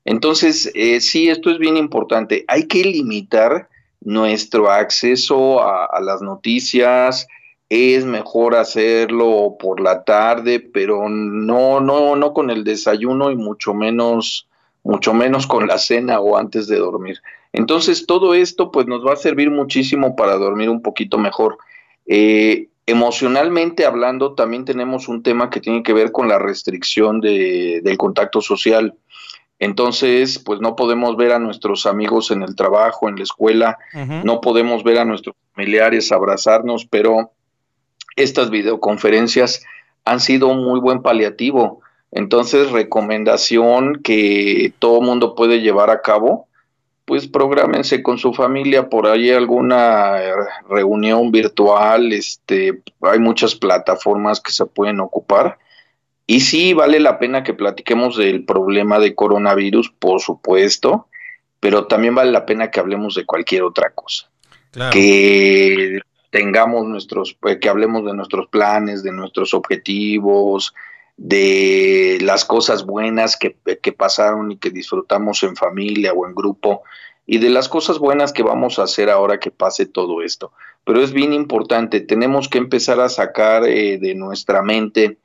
Entonces, 0.06 0.72
eh, 0.74 1.02
sí, 1.02 1.30
esto 1.30 1.52
es 1.52 1.60
bien 1.60 1.78
importante. 1.78 2.46
Hay 2.48 2.64
que 2.66 2.84
limitar 2.84 3.70
nuestro 4.02 4.72
acceso 4.72 5.62
a 5.62 6.02
las 6.02 6.24
noticias, 6.24 7.28
es 7.74 8.06
mejor 8.06 8.56
hacerlo 8.56 9.56
por 9.60 9.80
la 9.80 10.04
tarde, 10.04 10.60
pero 10.60 11.10
no, 11.10 11.80
no, 11.80 12.16
no 12.16 12.32
con 12.32 12.52
el 12.52 12.64
desayuno 12.64 13.32
y 13.32 13.36
mucho 13.36 13.74
menos, 13.74 14.48
mucho 14.84 15.12
menos 15.16 15.48
con 15.48 15.66
la 15.66 15.80
cena 15.80 16.20
o 16.20 16.38
antes 16.38 16.68
de 16.68 16.78
dormir. 16.78 17.20
Entonces 17.52 18.06
todo 18.06 18.36
esto 18.36 18.72
pues 18.72 18.86
nos 18.86 19.04
va 19.04 19.14
a 19.14 19.16
servir 19.16 19.50
muchísimo 19.50 20.16
para 20.16 20.36
dormir 20.36 20.70
un 20.70 20.84
poquito 20.84 21.18
mejor. 21.18 21.58
Eh, 22.06 22.68
emocionalmente 22.86 23.88
hablando, 23.88 24.36
también 24.36 24.66
tenemos 24.66 25.08
un 25.08 25.24
tema 25.24 25.50
que 25.50 25.60
tiene 25.60 25.82
que 25.82 25.94
ver 25.94 26.12
con 26.12 26.28
la 26.28 26.38
restricción 26.38 27.22
de, 27.22 27.82
del 27.84 27.98
contacto 27.98 28.42
social. 28.42 28.94
Entonces, 29.58 30.38
pues 30.38 30.60
no 30.60 30.76
podemos 30.76 31.18
ver 31.18 31.32
a 31.32 31.40
nuestros 31.40 31.88
amigos 31.88 32.30
en 32.30 32.44
el 32.44 32.56
trabajo, 32.56 33.10
en 33.10 33.16
la 33.16 33.24
escuela, 33.24 33.80
no 34.24 34.42
podemos 34.42 34.84
ver 34.84 35.00
a 35.00 35.06
nuestros 35.06 35.36
familiares, 35.56 36.12
abrazarnos, 36.12 36.86
pero 36.86 37.32
estas 38.16 38.50
videoconferencias 38.50 39.64
han 40.06 40.20
sido 40.20 40.48
un 40.48 40.64
muy 40.64 40.80
buen 40.80 41.02
paliativo. 41.02 41.82
Entonces, 42.12 42.72
recomendación 42.72 44.02
que 44.04 44.74
todo 44.80 45.02
mundo 45.02 45.36
puede 45.36 45.62
llevar 45.62 45.90
a 45.90 46.02
cabo, 46.02 46.48
pues 47.06 47.28
prográmense 47.28 48.04
con 48.04 48.18
su 48.18 48.34
familia 48.34 48.88
por 48.88 49.08
ahí 49.08 49.32
alguna 49.32 50.18
reunión 50.70 51.32
virtual, 51.32 52.14
este, 52.14 52.82
hay 53.02 53.20
muchas 53.20 53.56
plataformas 53.56 54.40
que 54.40 54.52
se 54.52 54.66
pueden 54.66 55.00
ocupar. 55.00 55.58
Y 56.26 56.42
sí, 56.42 56.74
vale 56.74 57.00
la 57.00 57.20
pena 57.20 57.44
que 57.44 57.54
platiquemos 57.54 58.16
del 58.16 58.46
problema 58.46 59.00
de 59.00 59.16
coronavirus, 59.16 59.92
por 60.00 60.22
supuesto, 60.22 61.08
pero 61.60 61.88
también 61.88 62.16
vale 62.16 62.32
la 62.32 62.46
pena 62.46 62.72
que 62.72 62.80
hablemos 62.80 63.16
de 63.16 63.26
cualquier 63.26 63.64
otra 63.64 63.90
cosa. 63.90 64.30
Que 64.92 66.00
tengamos 66.34 66.88
nuestros, 66.88 67.38
eh, 67.46 67.60
que 67.60 67.70
hablemos 67.70 68.04
de 68.06 68.16
nuestros 68.16 68.48
planes, 68.48 69.04
de 69.04 69.12
nuestros 69.12 69.54
objetivos, 69.54 70.74
de 71.16 72.18
las 72.24 72.44
cosas 72.44 72.88
buenas 72.88 73.38
que, 73.38 73.56
que, 73.80 73.92
pasaron 73.92 74.52
y 74.52 74.58
que 74.58 74.72
disfrutamos 74.72 75.44
en 75.44 75.56
familia 75.56 76.12
o 76.12 76.26
en 76.26 76.34
grupo 76.34 76.82
y 77.28 77.38
de 77.38 77.52
las 77.52 77.70
cosas 77.70 78.00
buenas 78.00 78.34
que 78.34 78.42
vamos 78.42 78.80
a 78.80 78.84
hacer 78.84 79.12
ahora 79.12 79.40
que 79.40 79.52
pase 79.52 79.86
todo 79.86 80.24
esto. 80.24 80.52
Pero 80.84 81.04
es 81.04 81.14
bien 81.14 81.34
importante, 81.34 82.02
tenemos 82.02 82.50
que 82.50 82.58
empezar 82.58 83.00
a 83.00 83.10
sacar 83.10 83.64
eh, 83.68 84.00
de 84.00 84.16
nuestra 84.16 84.64
mente, 84.64 85.20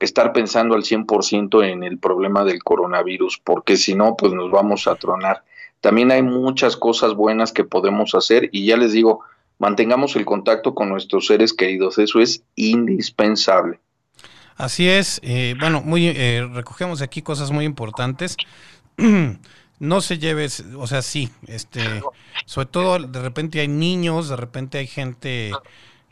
estar 0.00 0.32
pensando 0.32 0.74
al 0.74 0.84
100% 0.84 1.70
en 1.70 1.84
el 1.84 1.98
problema 1.98 2.44
del 2.44 2.62
coronavirus, 2.64 3.42
porque 3.44 3.76
si 3.76 3.94
no, 3.94 4.16
pues 4.16 4.32
nos 4.32 4.50
vamos 4.50 4.86
a 4.86 4.94
tronar. 4.94 5.44
También 5.82 6.12
hay 6.12 6.22
muchas 6.22 6.78
cosas 6.78 7.12
buenas 7.12 7.52
que 7.52 7.64
podemos 7.64 8.14
hacer 8.14 8.48
y 8.52 8.64
ya 8.64 8.78
les 8.78 8.92
digo, 8.92 9.22
mantengamos 9.58 10.16
el 10.16 10.24
contacto 10.24 10.74
con 10.74 10.88
nuestros 10.88 11.26
seres 11.26 11.52
queridos, 11.52 11.98
eso 11.98 12.20
es 12.20 12.42
indispensable. 12.54 13.80
Así 14.56 14.88
es, 14.88 15.20
eh, 15.22 15.54
bueno, 15.58 15.82
muy 15.82 16.08
eh, 16.08 16.48
recogemos 16.52 17.02
aquí 17.02 17.20
cosas 17.22 17.50
muy 17.50 17.64
importantes. 17.64 18.36
no 19.78 20.00
se 20.00 20.18
lleve, 20.18 20.48
o 20.76 20.86
sea, 20.86 21.02
sí, 21.02 21.30
este, 21.46 21.82
sobre 22.46 22.66
todo 22.66 22.98
de 22.98 23.20
repente 23.20 23.60
hay 23.60 23.68
niños, 23.68 24.28
de 24.28 24.36
repente 24.36 24.78
hay 24.78 24.86
gente 24.86 25.52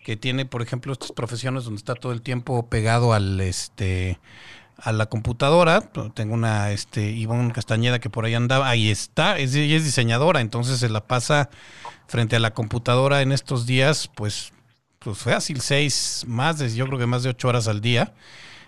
que 0.04 0.16
tiene, 0.16 0.44
por 0.44 0.60
ejemplo, 0.60 0.92
estas 0.92 1.12
profesiones 1.12 1.64
donde 1.64 1.78
está 1.78 1.94
todo 1.94 2.12
el 2.12 2.20
tiempo 2.20 2.68
pegado 2.68 3.14
al, 3.14 3.40
este, 3.40 4.18
a 4.78 4.92
la 4.92 5.06
computadora. 5.06 5.80
Tengo 6.14 6.34
una, 6.34 6.70
este, 6.72 7.10
Ivonne 7.10 7.52
Castañeda 7.52 7.98
que 7.98 8.10
por 8.10 8.24
ahí 8.24 8.34
andaba, 8.34 8.68
ahí 8.68 8.90
está, 8.90 9.38
es, 9.38 9.54
ella 9.54 9.76
es 9.76 9.84
diseñadora, 9.84 10.40
entonces 10.40 10.78
se 10.78 10.88
la 10.88 11.06
pasa 11.06 11.50
frente 12.06 12.36
a 12.36 12.40
la 12.40 12.52
computadora 12.52 13.22
en 13.22 13.32
estos 13.32 13.66
días, 13.66 14.10
pues, 14.14 14.52
pues 14.98 15.18
fácil, 15.18 15.60
seis, 15.60 16.24
más 16.26 16.58
de, 16.58 16.74
yo 16.74 16.86
creo 16.86 16.98
que 16.98 17.06
más 17.06 17.22
de 17.22 17.30
ocho 17.30 17.48
horas 17.48 17.68
al 17.68 17.80
día. 17.80 18.14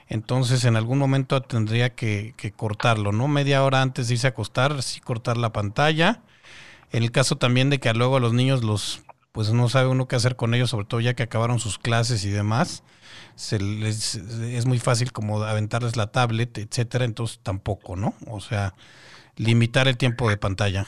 Entonces 0.08 0.64
en 0.64 0.76
algún 0.76 0.98
momento 0.98 1.42
tendría 1.42 1.94
que, 1.94 2.34
que 2.36 2.52
cortarlo, 2.52 3.10
¿no? 3.10 3.26
Media 3.26 3.64
hora 3.64 3.82
antes 3.82 4.06
de 4.06 4.14
irse 4.14 4.28
a 4.28 4.30
acostar, 4.30 4.82
sí 4.82 5.00
cortar 5.00 5.36
la 5.36 5.52
pantalla. 5.52 6.22
En 6.92 7.02
el 7.02 7.10
caso 7.10 7.36
también 7.36 7.70
de 7.70 7.80
que 7.80 7.92
luego 7.92 8.16
a 8.16 8.20
los 8.20 8.32
niños 8.32 8.62
los, 8.62 9.02
pues 9.32 9.50
no 9.52 9.68
sabe 9.68 9.88
uno 9.88 10.06
qué 10.06 10.14
hacer 10.14 10.36
con 10.36 10.54
ellos, 10.54 10.70
sobre 10.70 10.86
todo 10.86 11.00
ya 11.00 11.14
que 11.14 11.24
acabaron 11.24 11.58
sus 11.58 11.78
clases 11.78 12.24
y 12.24 12.30
demás 12.30 12.84
se 13.37 13.59
les, 13.61 14.14
es 14.14 14.66
muy 14.66 14.79
fácil 14.79 15.12
como 15.12 15.42
aventarles 15.42 15.96
la 15.96 16.11
tablet, 16.11 16.57
etcétera, 16.59 17.05
entonces 17.05 17.38
tampoco, 17.42 17.94
¿no? 17.94 18.14
O 18.29 18.40
sea, 18.40 18.75
limitar 19.37 19.87
el 19.88 19.99
tiempo 19.99 20.29
de 20.29 20.38
pantalla. 20.38 20.87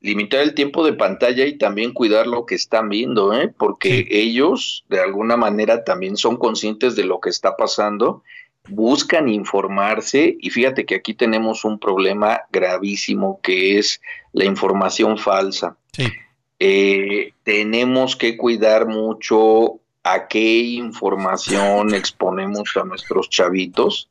Limitar 0.00 0.40
el 0.40 0.54
tiempo 0.54 0.84
de 0.84 0.92
pantalla 0.92 1.46
y 1.46 1.56
también 1.56 1.92
cuidar 1.92 2.26
lo 2.26 2.46
que 2.46 2.54
están 2.54 2.88
viendo, 2.88 3.32
¿eh? 3.32 3.52
porque 3.56 4.06
ellos 4.10 4.84
de 4.88 5.00
alguna 5.00 5.36
manera 5.36 5.82
también 5.84 6.16
son 6.16 6.36
conscientes 6.36 6.94
de 6.94 7.04
lo 7.04 7.20
que 7.20 7.30
está 7.30 7.56
pasando, 7.56 8.22
buscan 8.68 9.28
informarse 9.28 10.36
y 10.40 10.50
fíjate 10.50 10.84
que 10.84 10.96
aquí 10.96 11.14
tenemos 11.14 11.64
un 11.64 11.78
problema 11.78 12.42
gravísimo 12.52 13.40
que 13.42 13.78
es 13.78 14.00
la 14.32 14.44
información 14.44 15.18
falsa. 15.18 15.76
Sí. 15.92 16.06
Eh, 16.60 17.32
tenemos 17.44 18.14
que 18.14 18.36
cuidar 18.36 18.86
mucho 18.86 19.80
a 20.12 20.28
qué 20.28 20.58
información 20.58 21.94
exponemos 21.94 22.76
a 22.76 22.84
nuestros 22.84 23.28
chavitos 23.28 24.10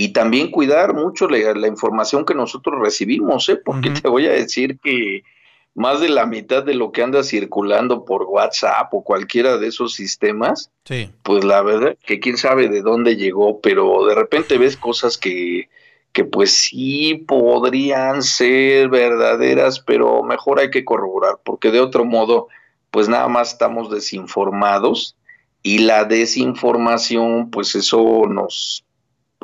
y 0.00 0.10
también 0.10 0.52
cuidar 0.52 0.94
mucho 0.94 1.28
la, 1.28 1.66
información 1.66 2.24
que 2.24 2.34
nosotros 2.34 2.80
recibimos, 2.80 3.48
¿eh? 3.48 3.56
porque 3.56 3.90
te 3.90 4.08
voy 4.08 4.26
a 4.26 4.32
decir 4.32 4.78
que 4.78 5.24
más 5.74 6.00
de 6.00 6.08
la 6.08 6.24
mitad 6.24 6.62
de 6.62 6.74
lo 6.74 6.92
que 6.92 7.02
anda 7.02 7.24
circulando 7.24 8.04
por 8.04 8.22
WhatsApp 8.22 8.94
o 8.94 9.02
cualquiera 9.02 9.58
de 9.58 9.66
esos 9.66 9.94
sistemas, 9.94 10.70
pues 11.24 11.44
la 11.44 11.62
verdad 11.62 11.96
que 12.04 12.20
quién 12.20 12.36
sabe 12.36 12.68
de 12.68 12.82
dónde 12.82 13.16
llegó, 13.16 13.60
pero 13.60 14.06
de 14.06 14.14
repente 14.14 14.56
ves 14.56 14.76
cosas 14.76 15.18
que, 15.18 15.68
que 16.12 16.24
pues 16.24 16.52
sí 16.52 17.24
podrían 17.26 18.22
ser 18.22 18.88
verdaderas, 18.88 19.80
pero 19.80 20.22
mejor 20.22 20.60
hay 20.60 20.70
que 20.70 20.84
corroborar, 20.84 21.40
porque 21.44 21.72
de 21.72 21.80
otro 21.80 22.04
modo, 22.04 22.46
pues 22.92 23.08
nada 23.08 23.26
más 23.26 23.52
estamos 23.52 23.90
desinformados 23.90 25.16
y 25.62 25.78
la 25.78 26.04
desinformación, 26.04 27.50
pues 27.50 27.74
eso 27.74 28.26
nos 28.28 28.84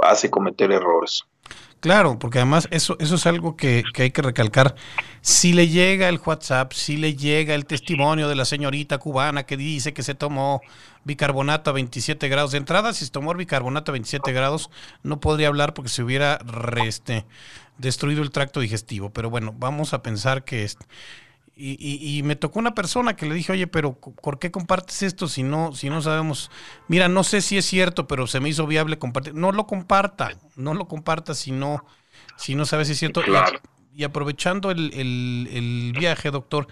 hace 0.03 0.31
cometer 0.31 0.73
errores. 0.73 1.25
Claro, 1.85 2.19
porque 2.19 2.39
además 2.39 2.67
eso, 2.71 2.97
eso 2.99 3.17
es 3.17 3.27
algo 3.27 3.57
que, 3.57 3.85
hay 3.99 4.11
que 4.11 4.23
recalcar. 4.23 4.75
Si 5.21 5.53
le 5.53 5.69
llega 5.69 6.09
el 6.09 6.19
WhatsApp, 6.25 6.73
si 6.73 6.97
le 6.97 7.15
llega 7.15 7.55
el 7.55 7.67
testimonio 7.67 8.27
de 8.27 8.35
la 8.35 8.47
señorita 8.47 8.97
cubana 8.97 9.45
que 9.45 9.59
dice 9.59 9.93
que 9.93 10.03
se 10.03 10.15
tomó 10.15 10.63
bicarbonato 11.05 11.69
a 11.69 11.75
27 11.75 12.27
grados 12.31 12.53
de 12.53 12.59
entrada, 12.59 12.95
si 12.95 13.05
se 13.05 13.11
tomó 13.11 13.35
bicarbonato 13.35 13.93
a 13.93 13.93
27 13.93 14.33
grados, 14.33 14.71
no 15.03 15.21
podría 15.21 15.49
hablar 15.49 15.75
porque 15.75 15.91
se 15.91 16.03
hubiera 16.03 16.39
este, 16.87 17.27
destruido 17.77 18.23
el 18.23 18.31
tracto 18.31 18.61
digestivo. 18.61 19.11
Pero 19.11 19.29
bueno, 19.29 19.55
vamos 19.55 19.93
a 19.93 20.03
pensar 20.03 20.45
que 20.45 20.67
y, 21.57 22.19
y, 22.19 22.23
me 22.25 22.35
tocó 22.35 22.59
una 22.59 22.75
persona 22.75 23.15
que 23.15 23.27
le 23.27 23.35
dije, 23.35 23.53
oye, 23.53 23.69
pero 23.69 23.95
¿por 23.95 24.41
qué 24.41 24.51
compartes 24.51 25.05
esto 25.05 25.29
si 25.29 25.45
no, 25.45 25.73
si 25.73 25.89
no 25.89 26.03
sabemos? 26.03 26.51
Mira, 26.89 27.07
no 27.09 27.23
sé 27.23 27.43
si 27.43 27.57
es 27.57 27.65
cierto, 27.65 28.09
pero 28.09 28.27
se 28.27 28.41
me 28.41 28.49
hizo 28.49 28.67
viable 28.67 28.99
compartir. 28.99 29.35
No 29.35 29.53
lo 29.53 29.65
comparta, 29.67 30.33
no 30.57 30.75
lo 30.75 30.89
comparta 30.89 31.33
si 31.33 31.53
no, 31.53 31.85
si 32.37 32.57
no 32.57 32.67
sabes 32.67 32.89
si 32.89 32.95
es 32.95 32.99
cierto. 32.99 33.23
Y, 33.93 34.03
aprovechando 34.03 34.73
el, 34.73 34.93
el, 34.95 35.95
viaje, 35.97 36.33
doctor, 36.33 36.67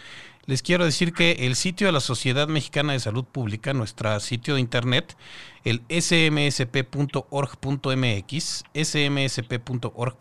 les 0.47 0.63
quiero 0.63 0.85
decir 0.85 1.13
que 1.13 1.47
el 1.47 1.55
sitio 1.55 1.87
de 1.87 1.93
la 1.93 2.01
Sociedad 2.01 2.49
Mexicana 2.49 2.93
de 2.93 2.99
Salud 2.99 3.25
Pública, 3.25 3.73
nuestro 3.73 4.19
sitio 4.19 4.55
de 4.55 4.61
internet, 4.61 5.17
el 5.63 5.83
smsp.org.mx, 5.89 6.65
smsp.org.mx, 8.75 10.17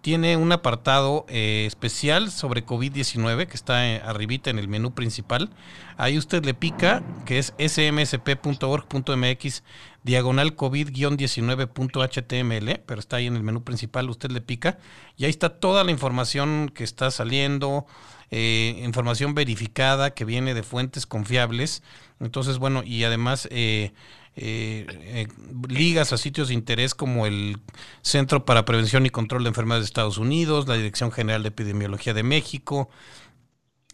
tiene 0.00 0.36
un 0.36 0.52
apartado 0.52 1.26
eh, 1.28 1.64
especial 1.66 2.30
sobre 2.30 2.64
COVID-19 2.64 3.46
que 3.46 3.56
está 3.56 3.88
eh, 3.88 4.00
arribita 4.04 4.50
en 4.50 4.58
el 4.58 4.68
menú 4.68 4.92
principal. 4.94 5.50
Ahí 5.96 6.18
usted 6.18 6.44
le 6.44 6.54
pica, 6.54 7.02
que 7.26 7.38
es 7.38 7.54
smsp.org.mx 7.58 9.62
diagonal 10.04 10.54
COVID-19.html, 10.56 12.80
pero 12.86 13.00
está 13.00 13.16
ahí 13.16 13.26
en 13.26 13.34
el 13.36 13.42
menú 13.42 13.64
principal, 13.64 14.08
usted 14.08 14.30
le 14.30 14.40
pica 14.40 14.78
y 15.16 15.24
ahí 15.24 15.30
está 15.30 15.58
toda 15.58 15.82
la 15.84 15.90
información 15.90 16.70
que 16.72 16.84
está 16.84 17.10
saliendo, 17.10 17.86
eh, 18.30 18.80
información 18.84 19.34
verificada 19.34 20.14
que 20.14 20.24
viene 20.24 20.54
de 20.54 20.62
fuentes 20.62 21.06
confiables. 21.06 21.82
Entonces, 22.20 22.58
bueno, 22.58 22.84
y 22.84 23.02
además 23.04 23.48
eh, 23.50 23.92
eh, 24.40 25.26
ligas 25.68 26.12
a 26.12 26.16
sitios 26.16 26.48
de 26.48 26.54
interés 26.54 26.94
como 26.94 27.26
el 27.26 27.58
Centro 28.02 28.44
para 28.44 28.64
Prevención 28.64 29.04
y 29.04 29.10
Control 29.10 29.42
de 29.42 29.48
Enfermedades 29.48 29.84
de 29.84 29.88
Estados 29.88 30.18
Unidos, 30.18 30.68
la 30.68 30.76
Dirección 30.76 31.10
General 31.10 31.42
de 31.42 31.48
Epidemiología 31.48 32.14
de 32.14 32.22
México, 32.22 32.88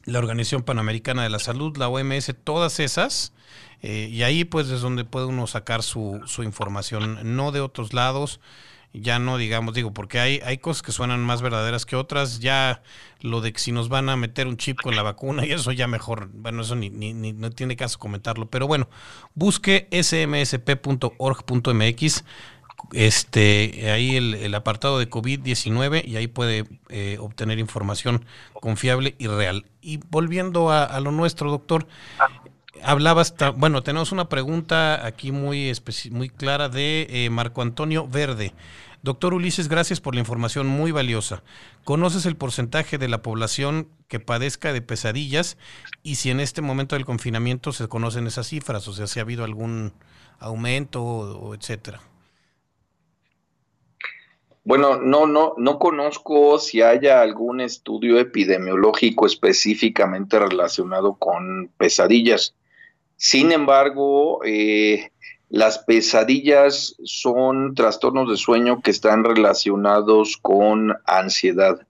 la 0.05 0.19
Organización 0.19 0.63
Panamericana 0.63 1.23
de 1.23 1.31
la 1.31 1.39
Salud, 1.39 1.77
la 1.79 1.89
OMS, 1.89 2.35
todas 2.45 2.79
esas. 2.79 3.33
Eh, 3.81 4.09
y 4.13 4.23
ahí 4.23 4.45
pues 4.45 4.69
es 4.69 4.83
donde 4.83 5.05
puede 5.05 5.27
uno 5.27 5.47
sacar 5.47 5.83
su, 5.83 6.21
su 6.27 6.43
información, 6.43 7.37
no 7.37 7.51
de 7.51 7.61
otros 7.61 7.95
lados 7.95 8.39
ya 8.95 9.19
no 9.19 9.37
digamos, 9.37 9.75
digo, 9.75 9.93
porque 9.93 10.21
hay, 10.21 10.41
hay 10.45 10.59
cosas 10.59 10.83
que 10.83 10.93
suenan 10.93 11.21
más 11.21 11.43
verdaderas 11.43 11.85
que 11.85 11.97
otras, 11.97 12.39
ya 12.39 12.81
lo 13.21 13.41
de 13.41 13.53
que 13.53 13.59
si 13.59 13.73
nos 13.73 13.89
van 13.89 14.09
a 14.09 14.17
meter 14.17 14.47
un 14.47 14.57
chip 14.57 14.81
con 14.81 14.95
la 14.95 15.03
vacuna 15.03 15.45
y 15.45 15.51
eso 15.53 15.73
ya 15.73 15.89
mejor, 15.89 16.29
bueno, 16.33 16.63
eso 16.63 16.77
ni, 16.77 16.91
ni, 16.91 17.13
no 17.33 17.51
tiene 17.51 17.75
caso 17.75 17.99
comentarlo, 17.99 18.47
pero 18.47 18.69
bueno, 18.69 18.89
busque 19.35 19.89
smsp.org.mx, 19.91 21.05
este, 22.93 23.91
ahí 23.91 24.17
el, 24.17 24.55
apartado 24.55 24.99
de 24.99 25.11
COVID-19 25.11 26.05
y 26.07 26.17
ahí 26.17 26.29
puede 26.29 26.67
eh, 26.91 27.17
obtener 27.19 27.59
información 27.59 28.25
confiable 28.61 29.17
y 29.19 29.27
real. 29.27 29.67
Y 29.81 29.99
volviendo 30.09 30.71
a, 30.71 31.01
lo 31.01 31.11
nuestro, 31.11 31.51
doctor, 31.51 31.87
hablabas, 32.83 33.35
bueno, 33.57 33.83
tenemos 33.83 34.13
una 34.13 34.29
pregunta 34.29 35.07
aquí 35.07 35.33
muy, 35.33 35.73
muy 36.11 36.29
clara 36.29 36.69
de 36.69 37.07
eh, 37.11 37.31
Marco 37.31 37.63
Antonio 37.63 38.07
Verde. 38.09 38.53
Doctor 39.05 39.35
Ulises, 39.35 39.69
gracias 39.69 40.01
por 40.01 40.15
la 40.15 40.21
información 40.21 40.67
muy 40.67 40.91
valiosa. 40.91 41.43
¿Conoces 41.85 42.25
el 42.25 42.37
porcentaje 42.37 42.97
de 42.97 43.09
la 43.09 43.21
población 43.21 43.89
que 44.09 44.19
padezca 44.19 44.73
de 44.73 44.81
pesadillas 44.81 45.59
y 46.03 46.15
si 46.15 46.31
en 46.31 46.41
este 46.41 46.63
momento 46.63 46.97
del 46.97 47.05
confinamiento 47.05 47.73
se 47.73 47.87
conocen 47.87 48.27
esas 48.27 48.47
cifras, 48.47 48.89
o 48.89 48.95
sea, 48.95 49.07
si 49.07 49.19
ha 49.19 49.23
habido 49.23 49.45
algún 49.45 49.93
aumento 50.39 51.03
o, 51.05 51.55
etcétera? 51.55 52.01
Bueno, 54.65 54.97
no, 54.97 55.27
no, 55.27 55.53
no 55.59 55.79
conozco 55.79 56.59
si 56.59 56.81
haya 56.81 57.21
algún 57.21 57.61
estudio 57.61 58.19
epidemiológico 58.19 59.27
específicamente 59.27 60.39
relacionado 60.39 61.17
con 61.17 61.71
pesadillas. 61.77 62.55
Sin 63.25 63.53
embargo, 63.53 64.41
eh, 64.45 65.09
las 65.49 65.79
pesadillas 65.79 66.95
son 67.05 67.75
trastornos 67.75 68.29
de 68.29 68.37
sueño 68.37 68.83
que 68.83 68.91
están 68.91 69.25
relacionados 69.25 70.37
con 70.37 70.95
ansiedad. 71.07 71.87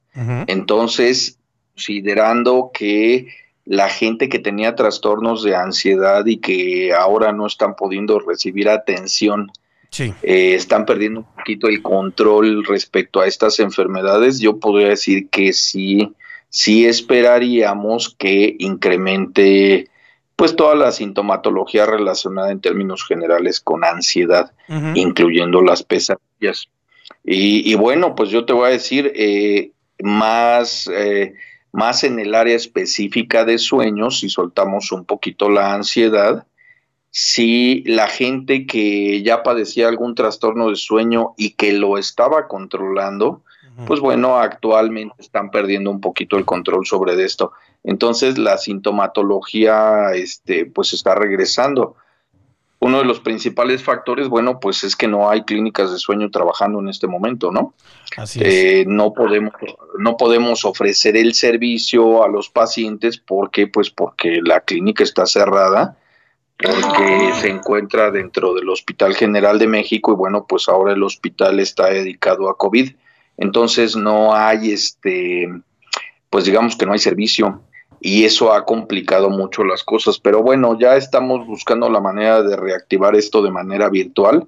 Entonces, 0.47 1.41
considerando 1.73 2.71
que 2.73 3.35
la 3.65 3.89
gente 3.89 4.29
que 4.29 4.39
tenía 4.39 4.77
trastornos 4.77 5.43
de 5.43 5.57
ansiedad 5.57 6.25
y 6.25 6.37
que 6.37 6.93
ahora 6.95 7.33
no 7.33 7.49
están 7.49 7.75
pudiendo 7.75 8.21
recibir 8.21 8.69
atención, 8.69 9.51
eh, 9.99 10.55
están 10.55 10.87
perdiendo 10.87 11.21
un 11.23 11.27
poquito 11.35 11.67
el 11.67 11.83
control 11.83 12.65
respecto 12.65 13.21
a 13.21 13.27
estas 13.27 13.59
enfermedades, 13.59 14.39
yo 14.39 14.61
podría 14.61 14.91
decir 14.91 15.29
que 15.31 15.53
sí, 15.53 16.13
sí 16.49 16.87
esperaríamos 16.87 18.15
que 18.17 18.55
incremente 18.61 19.91
pues 20.37 20.57
toda 20.57 20.75
la 20.75 20.93
sintomatología 20.93 21.87
relacionada 21.87 22.51
en 22.51 22.61
términos 22.61 23.05
generales 23.07 23.61
con 23.61 23.85
ansiedad, 23.85 24.53
incluyendo 24.95 25.63
las 25.63 25.83
pesadillas. 25.83 26.69
Y, 27.23 27.75
bueno, 27.75 28.15
pues 28.15 28.31
yo 28.31 28.45
te 28.45 28.53
voy 28.53 28.69
a 28.69 28.73
decir, 28.73 29.13
eh, 29.15 29.71
más, 30.01 30.91
eh, 30.93 31.35
más 31.73 32.05
en 32.05 32.19
el 32.19 32.35
área 32.35 32.57
específica 32.57 33.45
de 33.45 33.59
sueños, 33.59 34.21
si 34.21 34.29
soltamos 34.29 34.93
un 34.93 35.05
poquito 35.05 35.49
la 35.49 35.75
ansiedad, 35.75 36.47
si 37.11 37.85
la 37.87 38.09
gente 38.09 38.67
que 38.67 39.23
ya 39.23 39.45
padecía 39.45 39.87
algún 39.87 40.17
trastorno 40.17 40.69
de 40.69 40.77
sueño 40.77 41.35
y 41.37 41.51
que 41.51 41.73
lo 41.73 41.97
estaba 41.97 42.49
controlando, 42.49 43.43
pues 43.87 44.01
bueno, 44.01 44.37
actualmente 44.39 45.15
están 45.19 45.51
perdiendo 45.51 45.91
un 45.91 46.01
poquito 46.01 46.37
el 46.37 46.45
control 46.45 46.87
sobre 46.87 47.23
esto. 47.25 47.53
Entonces 47.85 48.39
la 48.39 48.59
sintomatología, 48.59 50.13
este, 50.15 50.67
pues 50.67 50.93
está 50.95 51.15
regresando. 51.15 51.97
Uno 52.81 52.99
de 52.99 53.05
los 53.05 53.21
principales 53.21 53.83
factores, 53.83 54.29
bueno, 54.29 54.59
pues 54.61 54.85
es 54.85 54.97
que 54.97 55.07
no 55.09 55.31
hay 55.31 55.45
clínicas 55.45 55.93
de 55.93 55.99
sueño 55.99 56.31
trabajando 56.31 56.81
en 56.81 56.89
este 56.89 57.07
momento, 57.07 57.51
¿no? 57.51 57.75
Así 58.17 58.41
es. 58.43 58.47
Eh, 58.47 58.85
no 58.87 59.13
podemos, 59.15 59.53
no 59.99 60.17
podemos 60.17 60.65
ofrecer 60.65 61.17
el 61.17 61.35
servicio 61.35 62.25
a 62.25 62.29
los 62.29 62.51
pacientes 62.51 63.19
porque, 63.19 63.69
pues, 63.69 63.91
porque 63.91 64.41
la 64.43 64.61
clínica 64.61 65.05
está 65.05 65.25
cerrada 65.25 65.97
porque 66.57 67.33
se 67.41 67.49
encuentra 67.49 68.11
dentro 68.11 68.55
del 68.55 68.69
Hospital 68.69 69.15
General 69.15 69.59
de 69.59 69.67
México 69.67 70.13
y 70.13 70.17
bueno, 70.17 70.47
pues 70.49 70.69
ahora 70.69 70.93
el 70.93 71.03
hospital 71.03 71.61
está 71.61 71.89
dedicado 71.89 72.49
a 72.49 72.57
COVID. 72.57 72.93
Entonces 73.37 73.97
no 73.97 74.35
hay 74.35 74.73
este, 74.73 75.49
pues 76.31 76.45
digamos 76.45 76.77
que 76.77 76.87
no 76.87 76.93
hay 76.93 76.99
servicio 76.99 77.63
y 78.07 78.27
eso 78.27 78.53
ha 78.53 78.67
complicado 78.67 79.31
mucho 79.31 79.65
las 79.65 79.83
cosas. 79.83 80.19
Pero 80.19 80.43
bueno, 80.43 80.79
ya 80.79 80.95
estamos 80.95 81.47
buscando 81.47 81.89
la 81.89 82.01
manera 82.01 82.43
de 82.43 82.55
reactivar 82.55 83.17
esto 83.17 83.41
de 83.41 83.51
manera 83.51 83.89
virtual 83.89 84.47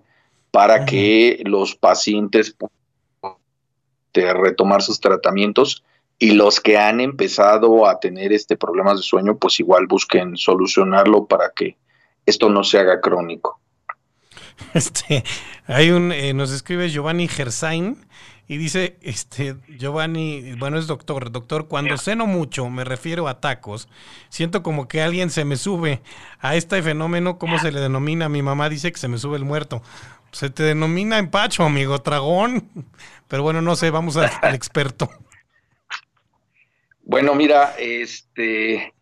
para 0.51 0.85
que 0.85 1.43
los 1.47 1.75
pacientes 1.75 2.55
puedan 2.55 4.43
retomar 4.43 4.83
sus 4.83 5.01
tratamientos 5.01 5.83
y 6.19 6.33
los 6.33 6.61
que 6.61 6.77
han 6.77 7.01
empezado 7.01 7.89
a 7.89 7.99
tener 7.99 8.35
este 8.35 8.59
problemas 8.59 8.99
de 8.99 9.03
sueño, 9.03 9.39
pues 9.39 9.59
igual 9.59 9.87
busquen 9.87 10.37
solucionarlo 10.37 11.25
para 11.25 11.51
que 11.57 11.79
esto 12.27 12.51
no 12.51 12.63
se 12.63 12.79
haga 12.79 13.01
crónico. 13.01 13.59
Este, 14.75 15.25
hay 15.67 15.93
un, 15.93 16.13
eh, 16.13 16.35
nos 16.35 16.53
escribe 16.53 16.91
Giovanni 16.91 17.27
Gersain 17.27 18.07
y 18.49 18.59
dice, 18.59 18.97
este, 19.03 19.57
Giovanni, 19.77 20.55
bueno, 20.55 20.79
es 20.79 20.87
doctor, 20.87 21.33
doctor, 21.33 21.67
cuando 21.67 21.99
ceno 21.99 22.27
mucho, 22.27 22.71
me 22.71 22.85
refiero 22.85 23.27
a 23.27 23.41
tacos, 23.41 23.89
siento 24.29 24.63
como 24.63 24.87
que 24.87 25.03
alguien 25.03 25.31
se 25.31 25.45
me 25.45 25.57
sube 25.57 26.01
a 26.39 26.55
este 26.55 26.81
fenómeno, 26.83 27.39
¿cómo 27.39 27.59
se 27.59 27.73
le 27.73 27.81
denomina? 27.81 28.29
Mi 28.29 28.43
mamá 28.43 28.69
dice 28.69 28.93
que 28.93 28.99
se 28.99 29.09
me 29.09 29.19
sube 29.19 29.37
el 29.37 29.45
muerto. 29.45 29.83
Se 30.31 30.51
te 30.51 30.63
denomina 30.63 31.19
empacho, 31.19 31.65
amigo, 31.65 32.01
tragón. 32.01 32.69
Pero 33.27 33.43
bueno, 33.43 33.63
no 33.63 33.75
sé, 33.75 33.91
vamos 33.91 34.17
al 34.17 34.55
experto. 34.55 35.09
Bueno, 37.03 37.35
mira, 37.35 37.75
este, 37.79 38.93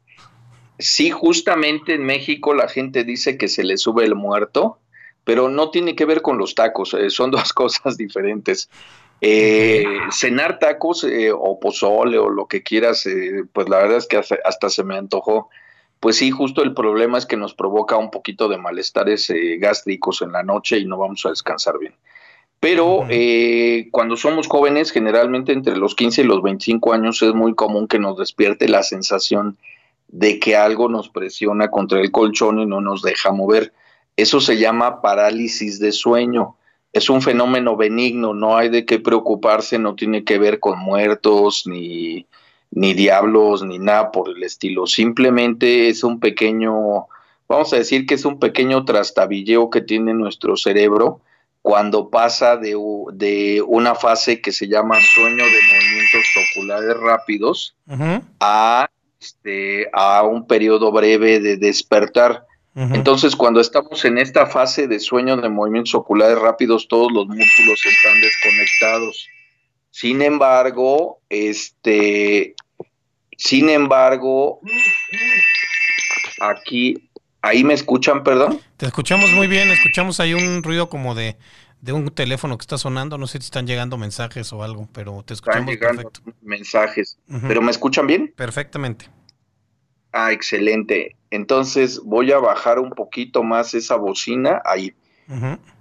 sí, 0.79 1.11
justamente 1.11 1.95
en 1.95 2.05
México 2.05 2.55
la 2.55 2.69
gente 2.69 3.05
dice 3.05 3.37
que 3.37 3.49
se 3.49 3.65
le 3.65 3.77
sube 3.77 4.05
el 4.05 4.15
muerto, 4.15 4.79
pero 5.25 5.49
no 5.49 5.71
tiene 5.71 5.97
que 5.97 6.05
ver 6.05 6.23
con 6.23 6.39
los 6.39 6.55
tacos, 6.55 6.95
eh, 6.95 7.11
son 7.11 7.31
dos 7.31 7.53
cosas 7.55 7.97
diferentes. 7.97 8.71
Eh, 9.27 9.87
cenar 10.11 10.59
tacos 10.59 11.03
eh, 11.05 11.33
o 11.33 11.59
pozole 11.59 12.19
o 12.19 12.29
lo 12.29 12.47
que 12.47 12.63
quieras, 12.63 13.09
pues 13.55 13.69
la 13.71 13.79
verdad 13.79 13.97
es 13.97 14.07
que 14.07 14.19
hasta, 14.19 14.69
se 14.69 14.85
me 14.85 14.99
antojó. 14.99 15.49
Pues 15.99 16.17
sí, 16.17 16.31
justo 16.31 16.63
el 16.63 16.75
problema 16.75 17.17
es 17.17 17.25
que 17.25 17.39
nos 17.39 17.55
provoca 17.55 17.97
un 17.97 18.11
poquito 18.11 18.49
de 18.49 18.59
malestares 18.59 19.33
gástricos 19.59 20.21
en 20.21 20.33
la 20.33 20.43
noche 20.43 20.77
y 20.79 20.85
no 20.85 20.99
vamos 20.99 21.25
a 21.25 21.31
descansar 21.31 21.79
bien. 21.79 21.95
Pero 22.61 23.07
cuando 23.91 24.19
somos 24.19 24.47
jóvenes, 24.47 24.91
generalmente 24.91 25.53
entre 25.53 25.77
los 25.77 25.95
15 25.95 26.21
y 26.21 26.25
los 26.25 26.43
25 26.43 26.93
años 26.93 27.23
es 27.23 27.33
muy 27.33 27.55
común 27.55 27.89
que 27.89 27.99
nos 27.99 28.19
despierte 28.19 28.69
la 28.69 28.83
sensación 28.83 29.57
de 30.09 30.39
que 30.39 30.55
algo 30.55 30.89
nos 30.91 31.09
presiona 31.09 31.71
contra 31.71 32.01
el 32.01 32.13
colchón 32.13 32.61
y 32.61 32.67
no 32.67 32.83
nos 32.83 33.01
deja 33.01 33.33
mover. 33.33 33.73
Eso 34.17 34.41
se 34.41 34.59
llama 34.59 35.01
parálisis 35.01 35.81
de 35.81 35.93
sueño. 35.93 36.57
Es 36.95 37.11
un 37.11 37.21
fenómeno 37.21 37.77
benigno, 37.77 38.33
no 38.33 38.57
hay 38.57 38.71
de 38.71 38.87
qué 38.87 38.99
preocuparse, 38.99 39.79
no 39.79 39.95
tiene 39.95 40.25
que 40.25 40.39
ver 40.39 40.61
con 40.61 40.79
muertos, 40.79 41.65
ni, 41.67 42.27
ni 42.71 42.95
diablos, 42.95 43.63
ni 43.63 43.79
nada 43.79 44.11
por 44.11 44.31
el 44.31 44.43
estilo. 44.43 44.87
Simplemente 44.87 45.89
es 45.89 46.05
un 46.05 46.21
pequeño, 46.21 47.07
vamos 47.49 47.73
a 47.73 47.77
decir 47.77 48.07
que 48.07 48.15
es 48.15 48.25
un 48.25 48.39
pequeño 48.39 48.85
trastabilleo 48.85 49.71
que 49.71 49.81
tiene 49.83 50.15
nuestro 50.15 50.57
cerebro 50.57 51.21
cuando 51.63 52.11
pasa 52.11 52.57
de, 52.57 52.77
de 53.15 53.63
una 53.67 53.95
fase 53.95 54.41
que 54.41 54.53
se 54.53 54.69
llama 54.69 54.97
sueño 55.15 55.45
de 55.45 55.61
movimientos 55.73 56.27
oculares 56.53 56.97
rápidos 57.01 57.75
a 58.39 58.89
este, 59.19 59.89
a 59.95 60.23
un 60.25 60.47
periodo 60.47 60.93
breve 60.93 61.41
de 61.41 61.57
despertar. 61.57 62.47
Entonces, 62.75 63.37
cuando 63.37 63.61
estamos 63.61 64.05
en 64.05 64.19
esta 64.19 64.47
fase 64.47 64.89
de 64.89 64.99
sueño 64.99 65.37
de 65.37 65.49
movimientos 65.49 65.95
oculares 65.95 66.39
rápidos, 66.39 66.89
todos 66.89 67.13
los 67.13 67.27
músculos 67.29 67.87
están 67.87 68.21
desconectados. 68.21 69.29
Sin 69.91 70.23
embargo, 70.23 71.21
este, 71.29 72.57
sin 73.37 73.69
embargo, 73.69 74.61
aquí, 76.41 77.11
ahí 77.43 77.63
me 77.63 77.75
escuchan, 77.75 78.25
perdón. 78.25 78.61
Te 78.77 78.87
escuchamos 78.87 79.31
muy 79.31 79.47
bien, 79.47 79.71
escuchamos 79.71 80.19
ahí 80.19 80.35
un 80.35 80.65
ruido 80.65 80.89
como 80.89 81.15
de, 81.15 81.37
de 81.81 81.93
un 81.93 82.09
teléfono 82.11 82.59
que 82.59 82.63
está 82.63 82.77
sonando, 82.77 83.19
no 83.19 83.29
sé 83.29 83.39
si 83.39 83.45
están 83.45 83.69
llegando 83.69 83.97
mensajes 83.97 84.53
o 84.53 84.65
algo, 84.65 84.89
pero 84.93 85.23
te 85.23 85.35
escuchamos 85.35 85.73
están 85.73 85.93
llegando 85.93 86.11
mensajes. 86.43 87.19
¿Pero 87.47 87.63
me 87.63 87.71
escuchan 87.71 88.09
bien? 88.09 88.33
Perfectamente. 88.37 89.11
Ah, 90.17 90.31
excelente. 90.31 91.17
Entonces 91.31 92.01
voy 92.05 92.31
a 92.31 92.39
bajar 92.39 92.79
un 92.79 92.91
poquito 92.91 93.43
más 93.43 93.75
esa 93.75 93.97
bocina 93.97 94.63
ahí. 94.65 94.95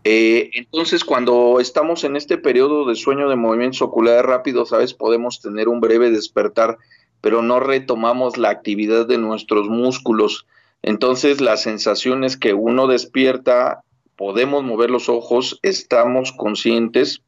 Eh, 0.04 0.50
entonces, 0.56 1.04
cuando 1.04 1.60
estamos 1.60 2.04
en 2.04 2.16
este 2.16 2.40
periodo 2.40 2.88
de 2.88 2.96
sueño 2.96 3.30
de 3.30 3.36
movimientos 3.36 3.84
oculares 3.84 4.26
rápidos, 4.26 4.70
¿sabes? 4.70 4.96
Podemos 4.96 5.40
tener 5.40 5.70
un 5.70 5.82
breve 5.82 6.10
despertar, 6.10 6.80
pero 7.22 7.44
no 7.44 7.60
retomamos 7.60 8.40
la 8.40 8.50
actividad 8.50 9.06
de 9.06 9.20
nuestros 9.20 9.70
músculos. 9.70 10.48
Entonces, 10.82 11.40
la 11.40 11.56
sensación 11.56 12.24
es 12.24 12.36
que 12.36 12.56
uno 12.56 12.88
despierta 12.88 13.84
podemos 14.16 14.64
mover 14.64 14.90
los 14.90 15.10
ojos, 15.10 15.60
estamos 15.62 16.32
conscientes, 16.32 17.22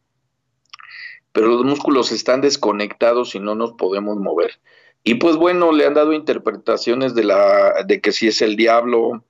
pero 1.32 1.50
los 1.50 1.66
músculos 1.66 2.12
están 2.12 2.42
desconectados 2.42 3.36
y 3.36 3.40
no 3.40 3.54
nos 3.54 3.74
podemos 3.74 4.18
mover. 4.18 4.60
Y 5.06 5.16
pues 5.16 5.38
bueno, 5.38 5.72
le 5.72 5.86
han 5.86 5.94
dado 5.94 6.14
interpretaciones 6.14 7.14
de 7.14 7.24
la 7.24 7.84
de 7.86 8.02
que 8.02 8.12
si 8.12 8.28
es 8.28 8.42
el 8.42 8.56
diablo, 8.56 9.24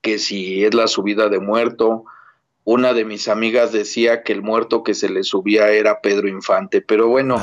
que 0.00 0.18
si 0.18 0.64
es 0.64 0.72
la 0.72 0.86
subida 0.86 1.28
de 1.28 1.40
muerto. 1.40 2.04
Una 2.62 2.92
de 2.94 3.04
mis 3.04 3.28
amigas 3.28 3.72
decía 3.72 4.22
que 4.22 4.32
el 4.32 4.42
muerto 4.42 4.82
que 4.82 4.94
se 4.94 5.08
le 5.08 5.22
subía 5.22 5.70
era 5.70 6.00
Pedro 6.00 6.28
Infante, 6.28 6.80
pero 6.80 7.06
bueno, 7.06 7.36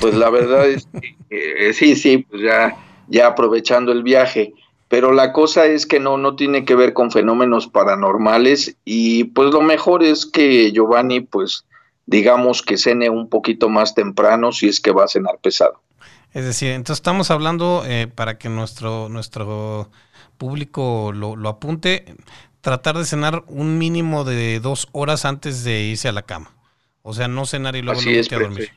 pues 0.00 0.14
la 0.14 0.28
verdad 0.28 0.68
es 0.68 0.86
que 0.86 1.16
eh, 1.30 1.72
sí, 1.72 1.96
sí, 1.96 2.18
pues 2.18 2.42
ya 2.42 2.76
ya 3.08 3.28
aprovechando 3.28 3.92
el 3.92 4.02
viaje, 4.02 4.52
pero 4.88 5.12
la 5.12 5.32
cosa 5.32 5.66
es 5.66 5.86
que 5.86 6.00
no, 6.00 6.16
no 6.16 6.36
tiene 6.36 6.64
que 6.64 6.74
ver 6.74 6.92
con 6.92 7.10
fenómenos 7.10 7.68
paranormales 7.68 8.76
y 8.84 9.24
pues 9.24 9.50
lo 9.52 9.60
mejor 9.60 10.02
es 10.02 10.26
que 10.26 10.72
Giovanni 10.72 11.20
pues 11.20 11.64
digamos 12.06 12.62
que 12.62 12.76
cene 12.76 13.10
un 13.10 13.28
poquito 13.28 13.68
más 13.68 13.94
temprano 13.94 14.52
si 14.52 14.68
es 14.68 14.80
que 14.80 14.92
va 14.92 15.04
a 15.04 15.08
cenar 15.08 15.38
pesado. 15.42 15.80
Es 16.36 16.44
decir, 16.44 16.72
entonces 16.72 16.98
estamos 16.98 17.30
hablando 17.30 17.82
eh, 17.86 18.08
para 18.14 18.36
que 18.36 18.50
nuestro, 18.50 19.08
nuestro 19.08 19.90
público 20.36 21.10
lo, 21.14 21.34
lo, 21.34 21.48
apunte, 21.48 22.04
tratar 22.60 22.98
de 22.98 23.06
cenar 23.06 23.42
un 23.46 23.78
mínimo 23.78 24.22
de 24.22 24.60
dos 24.60 24.86
horas 24.92 25.24
antes 25.24 25.64
de 25.64 25.84
irse 25.84 26.08
a 26.08 26.12
la 26.12 26.20
cama. 26.20 26.54
O 27.00 27.14
sea, 27.14 27.26
no 27.26 27.46
cenar 27.46 27.74
y 27.74 27.80
luego, 27.80 28.02
irse 28.02 28.34
a 28.34 28.38
dormir 28.38 28.70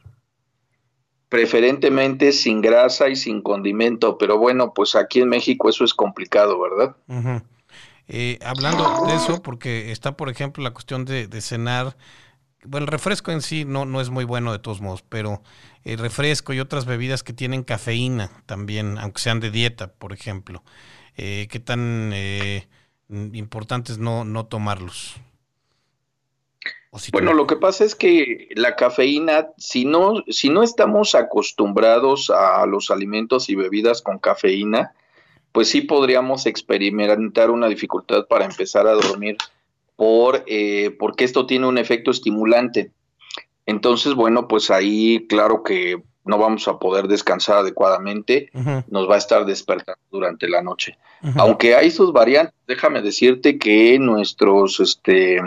preferentemente 1.28 2.32
sin 2.32 2.62
grasa 2.62 3.10
y 3.10 3.18
sin 3.18 3.42
condimento, 3.42 4.18
pero 4.18 4.38
bueno, 4.38 4.74
pues 4.74 4.96
aquí 4.96 5.20
en 5.20 5.28
México 5.28 5.68
eso 5.68 5.84
es 5.84 5.94
complicado, 5.94 6.58
¿verdad? 6.60 6.96
Eh, 8.08 8.40
hablando 8.42 9.06
de 9.06 9.16
eso, 9.16 9.44
porque 9.44 9.92
está, 9.92 10.18
por 10.18 10.30
ejemplo, 10.30 10.64
la 10.64 10.72
cuestión 10.72 11.04
de, 11.04 11.28
cenar 11.42 11.98
bueno, 12.64 12.86
el 12.86 12.92
refresco 12.92 13.32
en 13.32 13.42
sí 13.42 13.66
no, 13.66 13.86
no 13.86 14.02
es 14.02 14.10
muy 14.10 14.26
bueno 14.26 14.52
de 14.52 14.60
todos 14.60 14.82
modos, 14.82 15.04
pero 15.08 15.42
el 15.84 15.98
refresco 15.98 16.54
y 16.54 16.60
otras 16.60 16.86
bebidas 16.86 17.24
que 17.24 17.34
tienen 17.34 17.64
cafeína 17.64 18.44
también, 18.46 18.98
aunque 18.98 19.22
sean 19.22 19.40
de 19.40 19.52
dieta, 19.52 19.94
por 19.94 20.14
ejemplo, 20.14 20.64
eh, 21.16 21.48
¿qué 21.50 21.60
tan 21.60 22.12
eh, 22.14 22.68
importante 23.10 23.92
es 23.92 23.98
no, 23.98 24.26
no 24.26 24.46
tomarlos? 24.46 25.16
bueno, 27.12 27.34
lo 27.34 27.46
que 27.46 27.56
pasa 27.56 27.84
es 27.84 27.94
que 27.94 28.50
la 28.56 28.76
cafeína, 28.76 29.50
si 29.58 29.86
no, 29.86 30.24
si 30.28 30.50
no 30.50 30.64
estamos 30.64 31.14
acostumbrados 31.14 32.32
a 32.32 32.66
los 32.66 32.90
alimentos 32.90 33.48
y 33.50 33.56
bebidas 33.56 34.02
con 34.02 34.18
cafeína, 34.18 34.94
pues 35.52 35.70
sí 35.70 35.82
podríamos 35.82 36.48
experimentar 36.48 37.52
una 37.52 37.68
dificultad 37.68 38.26
para 38.28 38.46
empezar 38.46 38.88
a 38.88 38.94
dormir 38.94 39.38
por, 40.00 40.46
eh, 40.48 40.96
porque 40.98 41.26
esto 41.26 41.46
tiene 41.46 41.68
un 41.68 41.78
efecto 41.78 42.10
estimulante. 42.10 42.94
Entonces, 43.66 44.14
bueno, 44.14 44.48
pues 44.48 44.72
ahí 44.72 45.28
claro 45.28 45.62
que 45.62 46.02
no 46.24 46.38
vamos 46.38 46.70
a 46.70 46.80
poder 46.80 47.10
descansar 47.10 47.58
adecuadamente, 47.58 48.50
nos 48.88 49.10
va 49.10 49.16
a 49.16 49.18
estar 49.18 49.46
despertando 49.46 50.00
durante 50.10 50.48
la 50.48 50.62
noche. 50.62 50.98
Aunque 51.36 51.76
hay 51.76 51.92
sus 51.92 52.14
variantes, 52.14 52.56
déjame 52.66 53.02
decirte 53.02 53.60
que 53.60 54.00
nuestros, 54.00 54.80
este, 54.80 55.42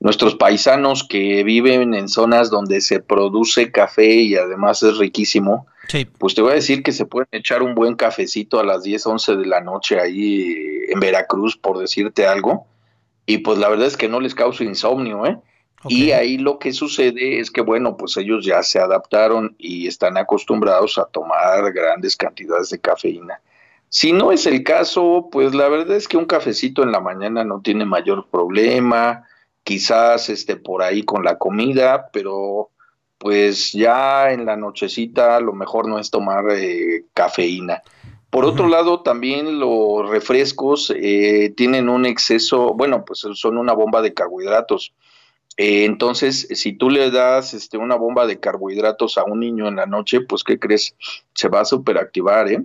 nuestros 0.00 0.34
paisanos 0.34 1.06
que 1.08 1.44
viven 1.44 1.94
en 1.94 2.08
zonas 2.08 2.50
donde 2.50 2.80
se 2.80 2.98
produce 2.98 3.70
café 3.70 4.14
y 4.14 4.34
además 4.34 4.82
es 4.82 4.98
riquísimo, 4.98 5.68
pues 6.18 6.34
te 6.34 6.42
voy 6.42 6.52
a 6.52 6.54
decir 6.56 6.82
que 6.82 6.90
se 6.90 7.06
pueden 7.06 7.28
echar 7.30 7.62
un 7.62 7.76
buen 7.76 7.94
cafecito 7.94 8.58
a 8.58 8.64
las 8.64 8.82
10, 8.82 9.06
11 9.06 9.36
de 9.36 9.46
la 9.46 9.60
noche 9.60 10.00
ahí 10.00 10.56
en 10.88 10.98
Veracruz, 10.98 11.56
por 11.56 11.78
decirte 11.78 12.26
algo, 12.26 12.66
y 13.30 13.38
pues 13.38 13.58
la 13.58 13.68
verdad 13.68 13.86
es 13.86 13.96
que 13.96 14.08
no 14.08 14.18
les 14.18 14.34
causa 14.34 14.64
insomnio, 14.64 15.24
¿eh? 15.24 15.38
Y 15.88 16.10
ahí 16.10 16.36
lo 16.36 16.58
que 16.58 16.72
sucede 16.72 17.38
es 17.38 17.50
que, 17.50 17.60
bueno, 17.60 17.96
pues 17.96 18.16
ellos 18.16 18.44
ya 18.44 18.62
se 18.64 18.80
adaptaron 18.80 19.54
y 19.56 19.86
están 19.86 20.18
acostumbrados 20.18 20.98
a 20.98 21.04
tomar 21.06 21.72
grandes 21.72 22.16
cantidades 22.16 22.70
de 22.70 22.80
cafeína. 22.80 23.40
Si 23.88 24.12
no 24.12 24.32
es 24.32 24.46
el 24.46 24.64
caso, 24.64 25.28
pues 25.30 25.54
la 25.54 25.68
verdad 25.68 25.96
es 25.96 26.08
que 26.08 26.16
un 26.16 26.26
cafecito 26.26 26.82
en 26.82 26.90
la 26.90 27.00
mañana 27.00 27.44
no 27.44 27.60
tiene 27.60 27.84
mayor 27.84 28.26
problema, 28.30 29.24
quizás 29.62 30.28
este 30.28 30.56
por 30.56 30.82
ahí 30.82 31.04
con 31.04 31.24
la 31.24 31.38
comida, 31.38 32.10
pero 32.12 32.70
pues 33.16 33.72
ya 33.72 34.32
en 34.32 34.44
la 34.44 34.56
nochecita 34.56 35.40
lo 35.40 35.52
mejor 35.52 35.88
no 35.88 36.00
es 36.00 36.10
tomar 36.10 36.46
eh, 36.50 37.04
cafeína. 37.14 37.80
Por 38.30 38.44
otro 38.44 38.68
lado, 38.68 39.02
también 39.02 39.58
los 39.58 40.08
refrescos 40.08 40.92
eh, 40.96 41.52
tienen 41.56 41.88
un 41.88 42.06
exceso, 42.06 42.74
bueno, 42.74 43.04
pues 43.04 43.26
son 43.34 43.58
una 43.58 43.72
bomba 43.72 44.02
de 44.02 44.14
carbohidratos. 44.14 44.94
Eh, 45.56 45.84
entonces, 45.84 46.46
si 46.54 46.72
tú 46.72 46.90
le 46.90 47.10
das 47.10 47.54
este, 47.54 47.76
una 47.76 47.96
bomba 47.96 48.26
de 48.26 48.38
carbohidratos 48.38 49.18
a 49.18 49.24
un 49.24 49.40
niño 49.40 49.66
en 49.66 49.76
la 49.76 49.86
noche, 49.86 50.20
pues, 50.20 50.44
¿qué 50.44 50.60
crees? 50.60 50.94
Se 51.34 51.48
va 51.48 51.60
a 51.60 51.64
superactivar, 51.64 52.48
¿eh? 52.48 52.62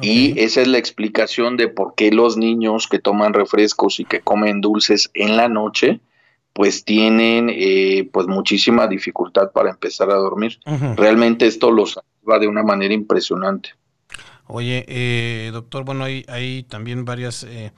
Y 0.00 0.38
esa 0.40 0.60
es 0.62 0.66
la 0.66 0.78
explicación 0.78 1.56
de 1.56 1.68
por 1.68 1.94
qué 1.94 2.10
los 2.10 2.36
niños 2.36 2.88
que 2.88 2.98
toman 2.98 3.32
refrescos 3.32 4.00
y 4.00 4.04
que 4.04 4.20
comen 4.20 4.60
dulces 4.60 5.10
en 5.14 5.36
la 5.36 5.48
noche, 5.48 6.00
pues 6.52 6.84
tienen 6.84 7.48
eh, 7.48 8.08
pues 8.12 8.26
muchísima 8.26 8.88
dificultad 8.88 9.52
para 9.52 9.70
empezar 9.70 10.10
a 10.10 10.16
dormir. 10.16 10.58
Realmente 10.96 11.46
esto 11.46 11.70
los 11.70 12.00
va 12.28 12.40
de 12.40 12.48
una 12.48 12.64
manera 12.64 12.92
impresionante. 12.92 13.70
Oye, 14.56 14.84
eh, 14.86 15.50
doctor, 15.52 15.84
bueno, 15.84 16.04
hay, 16.04 16.24
hay 16.28 16.62
también 16.62 17.04
varias, 17.04 17.42
eh, 17.42 17.72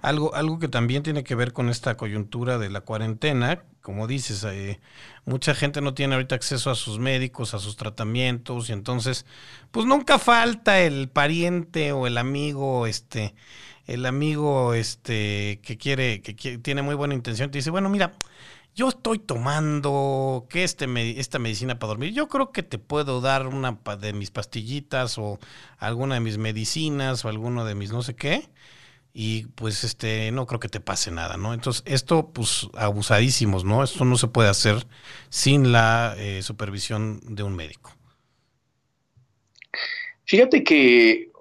algo, 0.00 0.34
algo 0.34 0.58
que 0.58 0.66
también 0.66 1.02
tiene 1.02 1.24
que 1.24 1.34
ver 1.34 1.52
con 1.52 1.68
esta 1.68 1.98
coyuntura 1.98 2.56
de 2.56 2.70
la 2.70 2.80
cuarentena, 2.80 3.64
como 3.82 4.06
dices, 4.06 4.42
eh, 4.44 4.80
mucha 5.26 5.54
gente 5.54 5.82
no 5.82 5.92
tiene 5.92 6.14
ahorita 6.14 6.34
acceso 6.34 6.70
a 6.70 6.74
sus 6.74 6.98
médicos, 6.98 7.52
a 7.52 7.58
sus 7.58 7.76
tratamientos, 7.76 8.70
y 8.70 8.72
entonces, 8.72 9.26
pues 9.72 9.84
nunca 9.84 10.18
falta 10.18 10.80
el 10.80 11.10
pariente 11.10 11.92
o 11.92 12.06
el 12.06 12.16
amigo, 12.16 12.86
este, 12.86 13.34
el 13.86 14.06
amigo, 14.06 14.72
este, 14.72 15.60
que 15.62 15.76
quiere, 15.76 16.22
que 16.22 16.56
tiene 16.56 16.80
muy 16.80 16.94
buena 16.94 17.12
intención, 17.12 17.50
te 17.50 17.58
dice, 17.58 17.70
bueno, 17.70 17.90
mira, 17.90 18.14
yo 18.74 18.88
estoy 18.88 19.18
tomando 19.18 20.46
que 20.48 20.64
este 20.64 20.86
esta 21.20 21.38
medicina 21.38 21.78
para 21.78 21.88
dormir. 21.88 22.12
Yo 22.12 22.28
creo 22.28 22.52
que 22.52 22.62
te 22.62 22.78
puedo 22.78 23.20
dar 23.20 23.46
una 23.46 23.78
de 24.00 24.12
mis 24.12 24.30
pastillitas 24.30 25.18
o 25.18 25.38
alguna 25.78 26.14
de 26.14 26.20
mis 26.20 26.38
medicinas 26.38 27.24
o 27.24 27.28
alguno 27.28 27.64
de 27.64 27.74
mis 27.74 27.92
no 27.92 28.02
sé 28.02 28.14
qué. 28.14 28.48
Y 29.14 29.44
pues 29.56 29.84
este 29.84 30.30
no 30.32 30.46
creo 30.46 30.60
que 30.60 30.68
te 30.68 30.80
pase 30.80 31.10
nada, 31.10 31.36
¿no? 31.36 31.52
Entonces, 31.52 31.82
esto, 31.86 32.30
pues, 32.32 32.68
abusadísimos, 32.74 33.62
¿no? 33.64 33.84
Esto 33.84 34.06
no 34.06 34.16
se 34.16 34.28
puede 34.28 34.48
hacer 34.48 34.86
sin 35.28 35.70
la 35.70 36.14
eh, 36.16 36.42
supervisión 36.42 37.20
de 37.22 37.42
un 37.42 37.54
médico. 37.54 37.94
Fíjate 40.24 40.64
que 40.64 41.31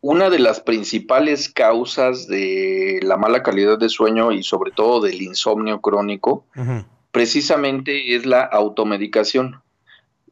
una 0.00 0.30
de 0.30 0.38
las 0.38 0.60
principales 0.60 1.48
causas 1.48 2.28
de 2.28 3.00
la 3.02 3.16
mala 3.16 3.42
calidad 3.42 3.78
de 3.78 3.88
sueño 3.88 4.32
y 4.32 4.42
sobre 4.42 4.70
todo 4.70 5.00
del 5.00 5.20
insomnio 5.22 5.80
crónico, 5.80 6.44
precisamente 7.10 8.14
es 8.14 8.24
la 8.24 8.42
automedicación. 8.42 9.60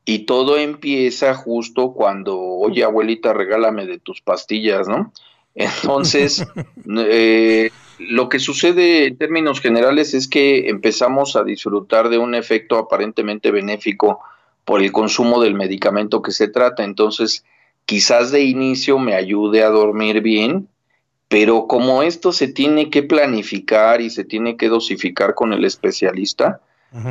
Y 0.05 0.21
todo 0.21 0.57
empieza 0.57 1.35
justo 1.35 1.93
cuando, 1.93 2.39
oye 2.39 2.85
abuelita, 2.85 3.33
regálame 3.33 3.87
de 3.87 3.99
tus 3.99 4.21
pastillas, 4.21 4.87
¿no? 4.87 5.13
Entonces, 5.57 6.47
eh, 6.87 7.71
lo 7.99 8.29
que 8.29 8.39
sucede 8.39 9.07
en 9.07 9.17
términos 9.17 9.61
generales 9.61 10.15
es 10.15 10.29
que 10.29 10.69
empezamos 10.69 11.35
a 11.35 11.43
disfrutar 11.43 12.09
de 12.09 12.19
un 12.19 12.35
efecto 12.35 12.77
aparentemente 12.77 13.51
benéfico 13.51 14.21
por 14.65 14.83
el 14.83 14.93
consumo 14.93 15.41
del 15.41 15.55
medicamento 15.55 16.23
que 16.23 16.31
se 16.31 16.49
trata. 16.49 16.85
Entonces, 16.85 17.45
quizás 17.87 18.31
de 18.31 18.43
inicio 18.43 18.99
me 18.99 19.15
ayude 19.15 19.63
a 19.63 19.71
dormir 19.71 20.21
bien, 20.21 20.69
pero 21.29 21.67
como 21.67 22.03
esto 22.03 22.33
se 22.33 22.49
tiene 22.49 22.91
que 22.91 23.03
planificar 23.03 24.01
y 24.01 24.11
se 24.11 24.25
tiene 24.25 24.57
que 24.57 24.69
dosificar 24.69 25.35
con 25.35 25.53
el 25.53 25.65
especialista, 25.65 26.61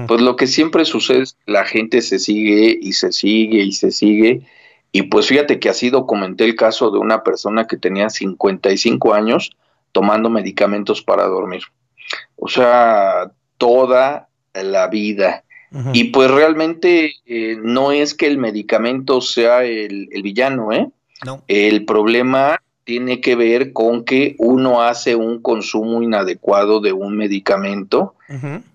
pues 0.08 0.22
lo 0.22 0.36
que 0.36 0.48
siempre 0.48 0.84
sucede 0.84 1.24
es 1.24 1.34
que 1.34 1.52
la 1.52 1.64
gente 1.64 2.02
se 2.02 2.18
sigue 2.18 2.78
y 2.82 2.94
se 2.94 3.12
sigue 3.12 3.62
y 3.62 3.72
se 3.72 3.92
sigue. 3.92 4.42
Y 4.92 5.04
pues 5.04 5.28
fíjate 5.28 5.60
que 5.60 5.70
así 5.70 5.90
documenté 5.90 6.46
el 6.46 6.56
caso 6.56 6.90
de 6.90 6.98
una 6.98 7.24
persona 7.24 7.68
que 7.68 7.78
tenía 7.78 8.10
55 8.10 9.14
años 9.14 9.52
tomando 9.92 10.30
medicamentos 10.30 11.02
para 11.02 11.26
dormir. 11.26 11.62
O 12.36 12.48
sea, 12.48 13.32
toda 13.58 14.28
la 14.54 14.88
vida. 14.88 15.44
Y 15.94 16.06
pues 16.06 16.32
realmente 16.32 17.16
eh, 17.26 17.58
no 17.62 17.92
es 17.92 18.14
que 18.14 18.28
el 18.28 18.38
medicamento 18.38 19.20
sea 19.20 19.64
el, 19.64 20.08
villano, 20.24 20.72
¿eh? 20.72 20.88
No. 21.26 21.44
El 21.48 21.86
problema 21.86 22.62
tiene 22.86 23.20
que 23.20 23.36
ver 23.36 23.74
con 23.74 24.06
que 24.06 24.36
uno 24.38 24.82
hace 24.84 25.16
un 25.16 25.42
consumo 25.42 26.02
inadecuado 26.02 26.80
de 26.80 26.94
un 26.94 27.18
medicamento 27.18 28.16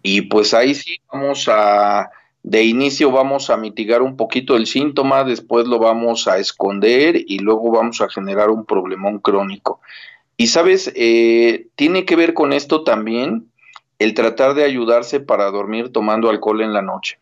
y 0.03 0.23
pues 0.23 0.53
ahí 0.53 0.75
sí 0.75 0.97
vamos 1.13 1.49
a, 1.49 2.11
de 2.43 2.65
inicio 2.65 3.11
vamos 3.13 3.51
a 3.51 3.57
mitigar 3.57 4.03
un 4.03 4.17
poquito 4.17 4.57
el 4.57 4.67
síntoma, 4.67 5.25
después 5.25 5.67
lo 5.67 5.79
vamos 5.79 6.27
a 6.27 6.39
esconder 6.39 7.17
y 7.27 7.39
luego 7.39 7.71
vamos 7.71 8.01
a 8.01 8.09
generar 8.09 8.51
un 8.51 8.65
problemón 8.65 9.19
crónico. 9.19 9.81
Y 10.37 10.47
sabes, 10.47 10.91
eh, 10.97 11.67
tiene 11.77 12.05
que 12.05 12.17
ver 12.17 12.33
con 12.33 12.53
esto 12.53 12.83
también 12.83 13.50
el 14.01 14.15
tratar 14.15 14.55
de 14.55 14.65
ayudarse 14.65 15.21
para 15.21 15.51
dormir 15.51 15.93
tomando 15.93 16.31
alcohol 16.31 16.63
en 16.63 16.73
la 16.73 16.83
noche. 16.83 17.21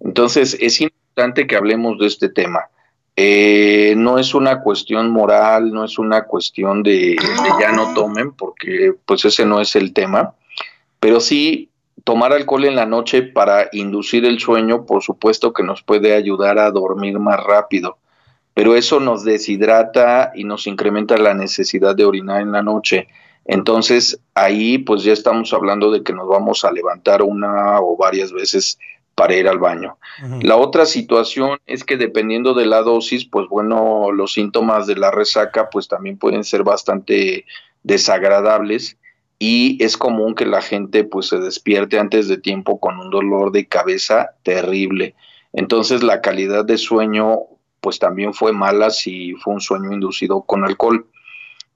Entonces, 0.00 0.56
es 0.60 0.80
importante 0.80 1.46
que 1.46 1.54
hablemos 1.54 1.98
de 1.98 2.06
este 2.06 2.28
tema. 2.28 2.64
Eh, 3.14 3.94
no 3.96 4.18
es 4.18 4.34
una 4.34 4.60
cuestión 4.60 5.10
moral, 5.10 5.72
no 5.72 5.84
es 5.84 5.98
una 5.98 6.22
cuestión 6.22 6.82
de, 6.82 7.16
ya 7.60 7.72
no 7.72 7.92
tomen, 7.92 8.32
porque 8.32 8.94
pues 9.04 9.24
ese 9.24 9.44
no 9.44 9.60
es 9.60 9.76
el 9.76 9.92
tema, 9.92 10.34
pero 10.98 11.20
sí 11.20 11.68
tomar 12.04 12.32
alcohol 12.32 12.64
en 12.64 12.76
la 12.76 12.86
noche 12.86 13.22
para 13.22 13.68
inducir 13.72 14.24
el 14.24 14.38
sueño, 14.38 14.86
por 14.86 15.02
supuesto 15.02 15.52
que 15.52 15.62
nos 15.62 15.82
puede 15.82 16.14
ayudar 16.14 16.58
a 16.58 16.70
dormir 16.70 17.18
más 17.18 17.42
rápido, 17.42 17.98
pero 18.54 18.76
eso 18.76 18.98
nos 18.98 19.24
deshidrata 19.24 20.32
y 20.34 20.44
nos 20.44 20.66
incrementa 20.66 21.18
la 21.18 21.34
necesidad 21.34 21.94
de 21.94 22.04
orinar 22.04 22.40
en 22.40 22.52
la 22.52 22.62
noche. 22.62 23.08
Entonces 23.48 24.20
ahí 24.34 24.78
pues 24.78 25.02
ya 25.02 25.12
estamos 25.12 25.52
hablando 25.52 25.90
de 25.90 26.02
que 26.04 26.12
nos 26.12 26.28
vamos 26.28 26.64
a 26.64 26.70
levantar 26.70 27.22
una 27.22 27.80
o 27.80 27.96
varias 27.96 28.30
veces 28.30 28.78
para 29.14 29.34
ir 29.34 29.48
al 29.48 29.58
baño. 29.58 29.96
La 30.42 30.56
otra 30.56 30.86
situación 30.86 31.58
es 31.66 31.82
que 31.82 31.96
dependiendo 31.96 32.54
de 32.54 32.66
la 32.66 32.82
dosis, 32.82 33.24
pues 33.24 33.48
bueno, 33.48 34.12
los 34.12 34.34
síntomas 34.34 34.86
de 34.86 34.94
la 34.94 35.10
resaca 35.10 35.70
pues 35.70 35.88
también 35.88 36.18
pueden 36.18 36.44
ser 36.44 36.62
bastante 36.62 37.46
desagradables 37.82 38.96
y 39.38 39.82
es 39.82 39.96
común 39.96 40.34
que 40.34 40.46
la 40.46 40.60
gente 40.60 41.02
pues 41.02 41.28
se 41.28 41.38
despierte 41.38 41.98
antes 41.98 42.28
de 42.28 42.36
tiempo 42.36 42.78
con 42.78 42.98
un 43.00 43.10
dolor 43.10 43.50
de 43.50 43.66
cabeza 43.66 44.34
terrible. 44.42 45.14
Entonces 45.52 46.02
la 46.02 46.20
calidad 46.20 46.64
de 46.64 46.76
sueño 46.76 47.40
pues 47.80 47.98
también 47.98 48.34
fue 48.34 48.52
mala 48.52 48.90
si 48.90 49.32
fue 49.34 49.54
un 49.54 49.60
sueño 49.60 49.90
inducido 49.92 50.42
con 50.42 50.64
alcohol. 50.64 51.06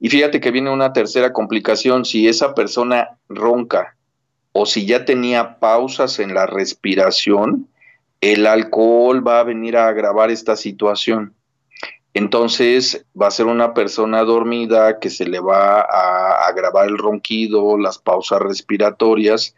Y 0.03 0.09
fíjate 0.09 0.41
que 0.41 0.51
viene 0.51 0.69
una 0.69 0.91
tercera 0.91 1.31
complicación, 1.31 2.03
si 2.03 2.27
esa 2.27 2.53
persona 2.53 3.17
ronca 3.29 3.95
o 4.51 4.65
si 4.65 4.85
ya 4.85 5.05
tenía 5.05 5.59
pausas 5.59 6.19
en 6.19 6.33
la 6.33 6.45
respiración, 6.45 7.69
el 8.19 8.45
alcohol 8.45 9.25
va 9.25 9.39
a 9.39 9.43
venir 9.43 9.77
a 9.77 9.87
agravar 9.87 10.29
esta 10.29 10.57
situación. 10.57 11.33
Entonces 12.13 13.05
va 13.19 13.27
a 13.27 13.31
ser 13.31 13.45
una 13.45 13.73
persona 13.73 14.23
dormida 14.23 14.99
que 14.99 15.09
se 15.09 15.25
le 15.25 15.39
va 15.39 15.79
a 15.79 16.47
agravar 16.49 16.89
el 16.89 16.97
ronquido, 16.97 17.77
las 17.77 17.97
pausas 17.97 18.41
respiratorias 18.41 19.55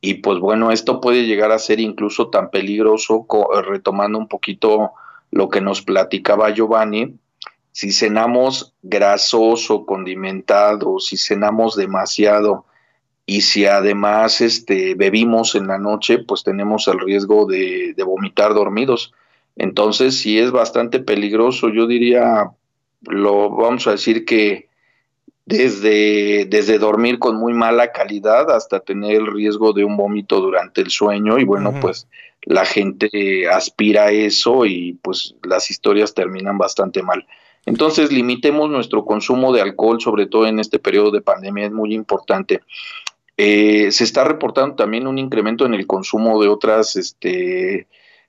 y 0.00 0.14
pues 0.14 0.38
bueno, 0.38 0.70
esto 0.70 1.00
puede 1.00 1.26
llegar 1.26 1.50
a 1.50 1.58
ser 1.58 1.80
incluso 1.80 2.28
tan 2.28 2.50
peligroso, 2.50 3.26
retomando 3.64 4.18
un 4.18 4.28
poquito 4.28 4.92
lo 5.32 5.48
que 5.48 5.60
nos 5.60 5.82
platicaba 5.82 6.50
Giovanni, 6.50 7.18
si 7.80 7.92
cenamos 7.92 8.74
grasoso, 8.82 9.86
condimentado, 9.86 10.98
si 10.98 11.16
cenamos 11.16 11.76
demasiado 11.76 12.66
y 13.24 13.40
si 13.40 13.64
además 13.64 14.42
este, 14.42 14.94
bebimos 14.94 15.54
en 15.54 15.66
la 15.66 15.78
noche, 15.78 16.18
pues 16.18 16.42
tenemos 16.42 16.86
el 16.88 17.00
riesgo 17.00 17.46
de, 17.46 17.94
de 17.96 18.02
vomitar 18.02 18.52
dormidos. 18.52 19.14
Entonces, 19.56 20.18
sí 20.18 20.38
es 20.38 20.50
bastante 20.50 21.00
peligroso, 21.00 21.70
yo 21.70 21.86
diría, 21.86 22.50
lo 23.08 23.48
vamos 23.48 23.86
a 23.86 23.92
decir 23.92 24.26
que 24.26 24.68
desde, 25.46 26.44
desde 26.44 26.78
dormir 26.78 27.18
con 27.18 27.36
muy 27.36 27.54
mala 27.54 27.92
calidad 27.92 28.50
hasta 28.50 28.80
tener 28.80 29.12
el 29.12 29.26
riesgo 29.26 29.72
de 29.72 29.84
un 29.84 29.96
vómito 29.96 30.38
durante 30.42 30.82
el 30.82 30.90
sueño 30.90 31.38
y 31.38 31.44
bueno, 31.44 31.72
pues 31.80 32.06
la 32.42 32.66
gente 32.66 33.48
aspira 33.48 34.04
a 34.04 34.10
eso 34.10 34.66
y 34.66 34.98
pues 35.00 35.34
las 35.44 35.70
historias 35.70 36.12
terminan 36.12 36.58
bastante 36.58 37.02
mal. 37.02 37.26
Entonces, 37.66 38.12
limitemos 38.12 38.70
nuestro 38.70 39.04
consumo 39.04 39.52
de 39.52 39.60
alcohol, 39.60 40.00
sobre 40.00 40.26
todo 40.26 40.46
en 40.46 40.58
este 40.58 40.78
periodo 40.78 41.10
de 41.10 41.20
pandemia, 41.20 41.66
es 41.66 41.72
muy 41.72 41.94
importante. 41.94 42.60
Eh, 43.36 43.90
se 43.92 44.04
está 44.04 44.24
reportando 44.24 44.76
también 44.76 45.06
un 45.06 45.18
incremento 45.18 45.64
en 45.66 45.74
el 45.74 45.86
consumo 45.86 46.42
de 46.42 46.48
otras, 46.48 46.96
este, 46.96 47.86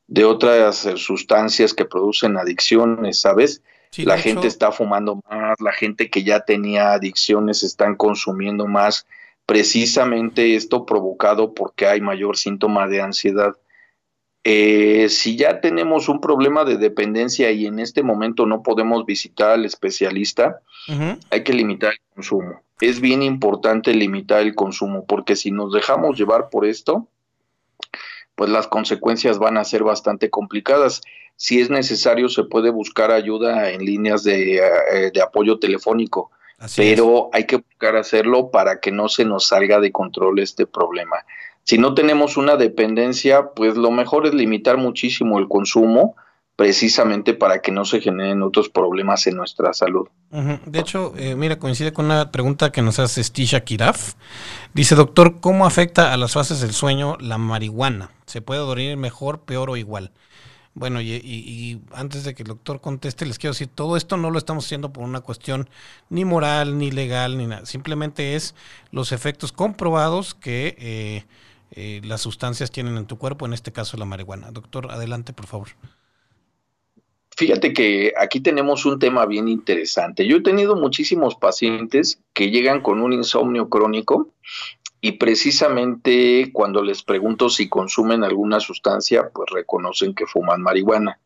de 0.07 0.25
otras 0.25 0.87
sustancias 0.95 1.73
que 1.73 1.85
producen 1.85 2.37
adicciones, 2.37 3.19
¿sabes? 3.19 3.61
la 3.97 4.17
gente 4.17 4.47
está 4.47 4.71
fumando 4.71 5.21
más, 5.29 5.59
la 5.59 5.73
gente 5.73 6.09
que 6.09 6.23
ya 6.23 6.39
tenía 6.41 6.93
adicciones 6.93 7.61
están 7.63 7.95
consumiendo 7.95 8.67
más, 8.67 9.05
precisamente 9.45 10.55
esto 10.55 10.85
provocado 10.85 11.53
porque 11.53 11.87
hay 11.87 11.99
mayor 11.99 12.37
síntoma 12.37 12.87
de 12.87 13.01
ansiedad. 13.01 13.53
Eh, 14.43 15.07
si 15.09 15.35
ya 15.35 15.61
tenemos 15.61 16.09
un 16.09 16.19
problema 16.19 16.65
de 16.65 16.77
dependencia 16.77 17.51
y 17.51 17.67
en 17.67 17.79
este 17.79 18.01
momento 18.01 18.47
no 18.47 18.63
podemos 18.63 19.05
visitar 19.05 19.51
al 19.51 19.65
especialista, 19.65 20.61
hay 21.29 21.43
que 21.43 21.53
limitar 21.53 21.93
el 21.93 21.99
consumo. 22.15 22.61
Es 22.79 22.99
bien 22.99 23.21
importante 23.21 23.93
limitar 23.93 24.41
el 24.41 24.55
consumo 24.55 25.05
porque 25.05 25.35
si 25.35 25.51
nos 25.51 25.71
dejamos 25.71 26.17
llevar 26.17 26.49
por 26.49 26.65
esto, 26.65 27.07
pues 28.33 28.49
las 28.49 28.67
consecuencias 28.67 29.37
van 29.37 29.57
a 29.57 29.63
ser 29.63 29.83
bastante 29.83 30.31
complicadas. 30.31 31.01
Si 31.35 31.61
es 31.61 31.69
necesario, 31.69 32.27
se 32.27 32.43
puede 32.43 32.71
buscar 32.71 33.11
ayuda 33.11 33.69
en 33.69 33.85
líneas 33.85 34.23
de, 34.23 34.57
eh, 34.57 35.11
apoyo 35.23 35.59
telefónico, 35.59 36.31
pero 36.75 37.29
hay 37.33 37.45
que 37.45 37.57
buscar 37.57 37.95
hacerlo 37.95 38.49
para 38.49 38.79
que 38.79 38.91
no 38.91 39.09
se 39.09 39.25
nos 39.25 39.47
salga 39.47 39.79
de 39.79 39.91
control 39.91 40.39
este 40.39 40.65
problema. 40.65 41.17
Si 41.63 41.77
no 41.77 41.93
tenemos 41.93 42.37
una 42.37 42.55
dependencia, 42.55 43.51
pues 43.55 43.77
lo 43.77 43.91
mejor 43.91 44.27
es 44.27 44.33
limitar 44.33 44.77
muchísimo 44.77 45.39
el 45.39 45.47
consumo, 45.47 46.15
precisamente 46.55 47.33
para 47.33 47.59
que 47.59 47.71
no 47.71 47.85
se 47.85 48.01
generen 48.01 48.43
otros 48.43 48.69
problemas 48.69 49.25
en 49.25 49.35
nuestra 49.35 49.73
salud. 49.73 50.07
De 50.29 50.79
hecho, 50.79 51.13
eh, 51.17 51.35
mira, 51.35 51.57
coincide 51.57 51.91
con 51.91 52.05
una 52.05 52.31
pregunta 52.31 52.71
que 52.71 52.81
nos 52.81 52.99
hace 52.99 53.23
Stisha 53.23 53.61
Kiraf. 53.61 54.13
Dice, 54.73 54.95
doctor, 54.95 55.39
¿cómo 55.39 55.65
afecta 55.65 56.13
a 56.13 56.17
las 56.17 56.33
fases 56.33 56.61
del 56.61 56.73
sueño 56.73 57.17
la 57.19 57.37
marihuana? 57.37 58.11
¿Se 58.27 58.41
puede 58.41 58.59
dormir 58.59 58.95
mejor, 58.95 59.41
peor 59.41 59.71
o 59.71 59.77
igual? 59.77 60.11
Bueno, 60.73 61.01
y, 61.01 61.13
y, 61.15 61.81
antes 61.93 62.23
de 62.23 62.33
que 62.33 62.43
el 62.43 62.49
doctor 62.49 62.79
conteste, 62.79 63.25
les 63.25 63.39
quiero 63.39 63.53
decir, 63.53 63.67
todo 63.67 63.97
esto 63.97 64.15
no 64.15 64.29
lo 64.29 64.37
estamos 64.37 64.65
haciendo 64.65 64.93
por 64.93 65.03
una 65.03 65.19
cuestión 65.19 65.69
ni 66.09 66.23
moral, 66.23 66.77
ni 66.77 66.91
legal, 66.91 67.37
ni 67.37 67.47
nada. 67.47 67.65
Simplemente 67.65 68.35
es 68.35 68.55
los 68.91 69.11
efectos 69.11 69.51
comprobados 69.51 70.33
que 70.33 70.75
eh, 70.79 71.25
eh, 71.71 72.01
las 72.03 72.21
sustancias 72.21 72.71
tienen 72.71 72.97
en 72.97 73.05
tu 73.05 73.17
cuerpo, 73.17 73.45
en 73.45 73.53
este 73.53 73.71
caso 73.71 73.97
la 73.97 74.05
marihuana. 74.05 74.51
Doctor, 74.51 74.91
adelante, 74.91 75.33
por 75.33 75.47
favor. 75.47 75.69
Fíjate 77.37 77.73
que 77.73 78.13
aquí 78.19 78.41
tenemos 78.41 78.85
un 78.85 78.99
tema 78.99 79.25
bien 79.25 79.47
interesante. 79.47 80.27
Yo 80.27 80.37
he 80.37 80.41
tenido 80.43 80.75
muchísimos 80.75 81.35
pacientes 81.35 82.21
que 82.33 82.51
llegan 82.51 82.81
con 82.81 83.01
un 83.01 83.13
insomnio 83.13 83.69
crónico 83.69 84.29
y 84.99 85.13
precisamente 85.13 86.51
cuando 86.53 86.83
les 86.83 87.03
pregunto 87.03 87.49
si 87.49 87.67
consumen 87.69 88.23
alguna 88.23 88.59
sustancia, 88.59 89.31
pues 89.33 89.49
reconocen 89.49 90.13
que 90.13 90.27
fuman 90.27 90.61
marihuana. 90.61 91.19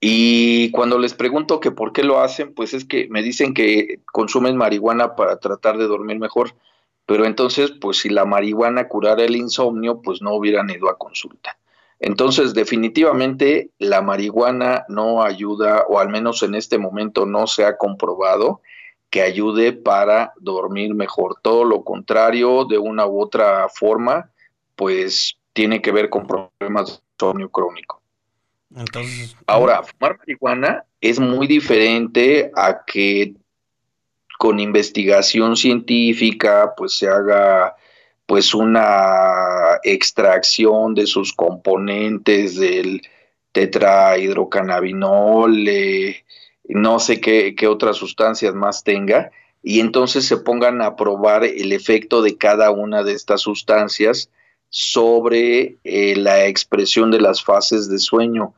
Y 0.00 0.70
cuando 0.70 0.98
les 0.98 1.12
pregunto 1.12 1.60
que 1.60 1.72
por 1.72 1.92
qué 1.92 2.02
lo 2.02 2.20
hacen, 2.20 2.54
pues 2.54 2.72
es 2.72 2.86
que 2.86 3.06
me 3.10 3.22
dicen 3.22 3.52
que 3.52 4.00
consumen 4.10 4.56
marihuana 4.56 5.14
para 5.14 5.38
tratar 5.38 5.76
de 5.76 5.86
dormir 5.86 6.18
mejor. 6.18 6.54
Pero 7.10 7.26
entonces, 7.26 7.72
pues 7.72 7.98
si 7.98 8.08
la 8.08 8.24
marihuana 8.24 8.86
curara 8.86 9.24
el 9.24 9.34
insomnio, 9.34 10.00
pues 10.00 10.22
no 10.22 10.32
hubieran 10.32 10.70
ido 10.70 10.88
a 10.88 10.96
consulta. 10.96 11.58
Entonces, 11.98 12.54
definitivamente 12.54 13.70
la 13.80 14.00
marihuana 14.00 14.84
no 14.86 15.24
ayuda, 15.24 15.86
o 15.88 15.98
al 15.98 16.08
menos 16.08 16.44
en 16.44 16.54
este 16.54 16.78
momento 16.78 17.26
no 17.26 17.48
se 17.48 17.64
ha 17.64 17.76
comprobado 17.76 18.60
que 19.10 19.22
ayude 19.22 19.72
para 19.72 20.34
dormir 20.38 20.94
mejor. 20.94 21.34
Todo 21.42 21.64
lo 21.64 21.82
contrario, 21.82 22.64
de 22.64 22.78
una 22.78 23.08
u 23.08 23.20
otra 23.20 23.68
forma, 23.68 24.30
pues 24.76 25.36
tiene 25.52 25.82
que 25.82 25.90
ver 25.90 26.10
con 26.10 26.28
problemas 26.28 26.90
de 26.90 27.02
insomnio 27.18 27.48
crónico. 27.48 28.00
Entonces, 28.72 29.34
Ahora, 29.48 29.82
fumar 29.82 30.16
marihuana 30.16 30.84
es 31.00 31.18
muy 31.18 31.48
diferente 31.48 32.52
a 32.54 32.84
que 32.84 33.34
con 34.40 34.58
investigación 34.58 35.54
científica, 35.54 36.72
pues 36.74 36.94
se 36.94 37.06
haga 37.06 37.76
pues 38.24 38.54
una 38.54 39.78
extracción 39.82 40.94
de 40.94 41.06
sus 41.06 41.34
componentes 41.34 42.58
del 42.58 43.02
tetrahidrocannabinol, 43.52 45.68
eh, 45.68 46.24
no 46.64 46.98
sé 47.00 47.20
qué, 47.20 47.54
otras 47.68 47.98
sustancias 47.98 48.54
más 48.54 48.82
tenga, 48.82 49.30
y 49.62 49.80
entonces 49.80 50.24
se 50.24 50.38
pongan 50.38 50.80
a 50.80 50.96
probar 50.96 51.44
el 51.44 51.72
efecto 51.72 52.22
de 52.22 52.38
cada 52.38 52.70
una 52.70 53.02
de 53.02 53.12
estas 53.12 53.42
sustancias 53.42 54.30
sobre 54.70 55.76
eh, 55.84 56.16
la 56.16 56.46
expresión 56.46 57.10
de 57.10 57.20
las 57.20 57.44
fases 57.44 57.90
de 57.90 57.98
sueño 57.98 58.54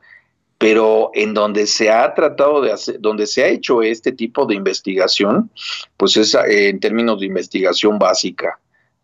pero 0.63 1.11
en 1.13 1.33
donde 1.33 1.67
se 1.67 1.91
ha 1.91 2.13
tratado 2.13 2.61
de 2.61 2.71
hacer, 2.71 2.97
donde 3.01 3.27
se 3.27 3.43
ha 3.43 3.47
hecho 3.47 3.81
este 3.81 4.13
tipo 4.13 4.45
de 4.45 4.55
investigación, 4.55 5.51
pues 5.97 6.15
es 6.15 6.33
eh, 6.35 6.69
en 6.69 6.79
términos 6.79 7.19
de 7.19 7.25
investigación 7.25 7.99
básica, 7.99 8.57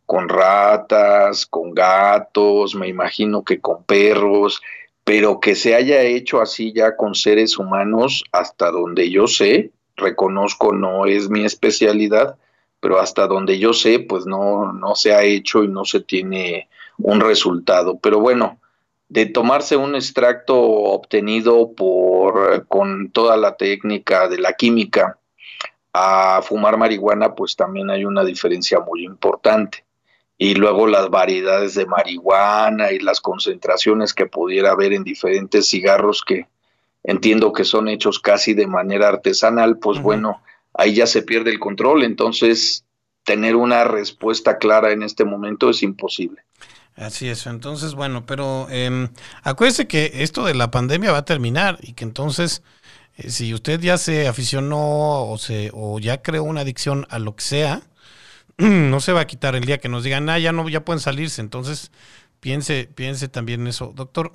con 0.06 0.30
ratas, 0.30 1.46
con 1.46 1.74
gatos, 1.74 2.76
me 2.76 2.88
imagino 2.88 3.44
que 3.44 3.60
con 3.60 3.84
perros, 3.84 4.62
pero 5.04 5.42
que 5.42 5.54
se 5.54 5.76
haya 5.76 6.02
hecho 6.02 6.40
así 6.40 6.72
ya 6.72 6.96
con 6.96 7.14
seres 7.14 7.58
humanos, 7.58 8.24
hasta 8.32 8.72
donde 8.72 9.10
yo 9.10 9.28
sé, 9.28 9.72
reconozco 9.98 10.72
no 10.72 11.08
es 11.08 11.30
mi 11.30 11.44
especialidad, 11.44 12.38
pero 12.80 13.02
hasta 13.02 13.28
donde 13.28 13.60
yo 13.60 13.74
sé, 13.74 14.00
pues 14.00 14.26
no, 14.26 14.72
no 14.72 14.96
se 14.96 15.14
ha 15.14 15.24
hecho 15.24 15.66
y 15.66 15.68
no 15.68 15.84
se 15.84 16.00
tiene 16.00 16.70
un 17.00 17.20
resultado. 17.20 18.00
Pero 18.02 18.22
bueno, 18.22 18.62
de 19.10 19.26
tomarse 19.26 19.76
un 19.76 19.96
extracto 19.96 20.58
obtenido 20.58 21.74
por 21.74 22.68
con 22.68 23.12
toda 23.12 23.38
la 23.38 23.58
técnica 23.58 24.28
de 24.28 24.38
la 24.38 24.54
química 24.54 25.18
a 25.94 26.42
fumar 26.44 26.78
marihuana, 26.78 27.34
pues 27.34 27.56
también 27.56 27.90
hay 27.90 28.06
una 28.06 28.24
diferencia 28.24 28.80
muy 28.80 29.04
importante. 29.04 29.84
Y 30.38 30.54
luego 30.54 30.88
las 30.88 31.10
variedades 31.10 31.74
de 31.74 31.88
marihuana 31.88 32.92
y 32.92 33.00
las 33.00 33.20
concentraciones 33.20 34.14
que 34.14 34.28
pudiera 34.28 34.72
haber 34.72 34.94
en 34.94 35.04
diferentes 35.04 35.68
cigarros 35.68 36.24
que 36.24 36.48
entiendo 37.04 37.52
que 37.52 37.66
son 37.66 37.88
hechos 37.88 38.20
casi 38.20 38.54
de 38.54 38.68
manera 38.68 39.10
artesanal, 39.10 39.80
pues 39.80 40.02
bueno, 40.02 40.42
ahí 40.74 40.94
ya 40.94 41.08
se 41.08 41.24
pierde 41.24 41.50
el 41.50 41.60
control. 41.60 42.04
Entonces, 42.04 42.86
tener 43.24 43.56
una 43.56 43.84
respuesta 43.84 44.60
clara 44.60 44.92
en 44.92 45.04
este 45.04 45.26
momento 45.26 45.70
es 45.72 45.82
imposible. 45.84 46.42
Así 47.00 47.30
es, 47.30 47.48
entonces 47.48 47.96
bueno, 47.96 48.26
pero 48.26 48.68
eh, 48.70 49.08
acuérdese 49.44 49.88
que 49.88 50.12
esto 50.16 50.44
de 50.44 50.54
la 50.54 50.70
pandemia 50.70 51.14
va 51.14 51.20
a 51.20 51.26
terminar 51.26 51.80
y 51.82 51.94
que 51.94 52.04
entonces 52.04 52.62
eh, 53.16 53.30
si 53.30 53.54
usted 53.54 53.80
ya 53.80 53.98
se 53.98 54.28
aficionó 54.28 55.30
o, 55.30 55.38
se, 55.38 55.72
o 55.74 56.00
ya 56.00 56.22
creó 56.22 56.44
una 56.44 56.62
adicción 56.62 57.08
a 57.10 57.20
lo 57.20 57.38
que 57.38 57.44
sea, 57.44 57.84
no 58.58 59.00
se 59.00 59.14
va 59.14 59.22
a 59.22 59.28
quitar 59.28 59.56
el 59.56 59.64
día 59.64 59.78
que 59.78 59.88
nos 59.88 60.04
digan, 60.04 60.30
ah, 60.30 60.40
ya 60.40 60.52
no, 60.52 60.68
ya 60.68 60.84
pueden 60.84 61.00
salirse, 61.00 61.40
entonces 61.42 61.92
piense, 62.42 62.90
piense 62.94 63.30
también 63.30 63.62
en 63.62 63.68
eso. 63.68 63.94
Doctor, 63.96 64.34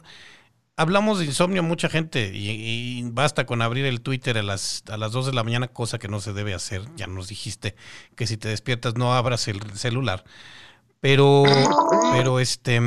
hablamos 0.77 1.19
de 1.19 1.27
insomnio 1.27 1.62
mucha 1.62 1.91
gente 1.91 2.33
y, 2.35 3.03
basta 3.12 3.45
con 3.47 3.61
abrir 3.61 3.85
el 3.85 4.01
Twitter 4.01 4.39
a 4.39 4.43
las, 4.43 4.85
a 4.91 4.97
las 4.97 5.12
2 5.12 5.27
de 5.27 5.35
la 5.35 5.45
mañana, 5.45 5.69
cosa 5.69 5.99
que 5.99 6.09
no 6.09 6.21
se 6.21 6.33
debe 6.33 6.55
hacer, 6.55 6.83
ya 6.97 7.07
nos 7.09 7.29
dijiste 7.29 7.77
que 8.17 8.27
si 8.27 8.39
te 8.39 8.49
despiertas 8.49 8.97
no 8.97 9.15
abras 9.15 9.49
el 9.49 9.61
celular 9.77 10.25
Pero, 11.05 11.42
pero 12.14 12.40
este, 12.40 12.80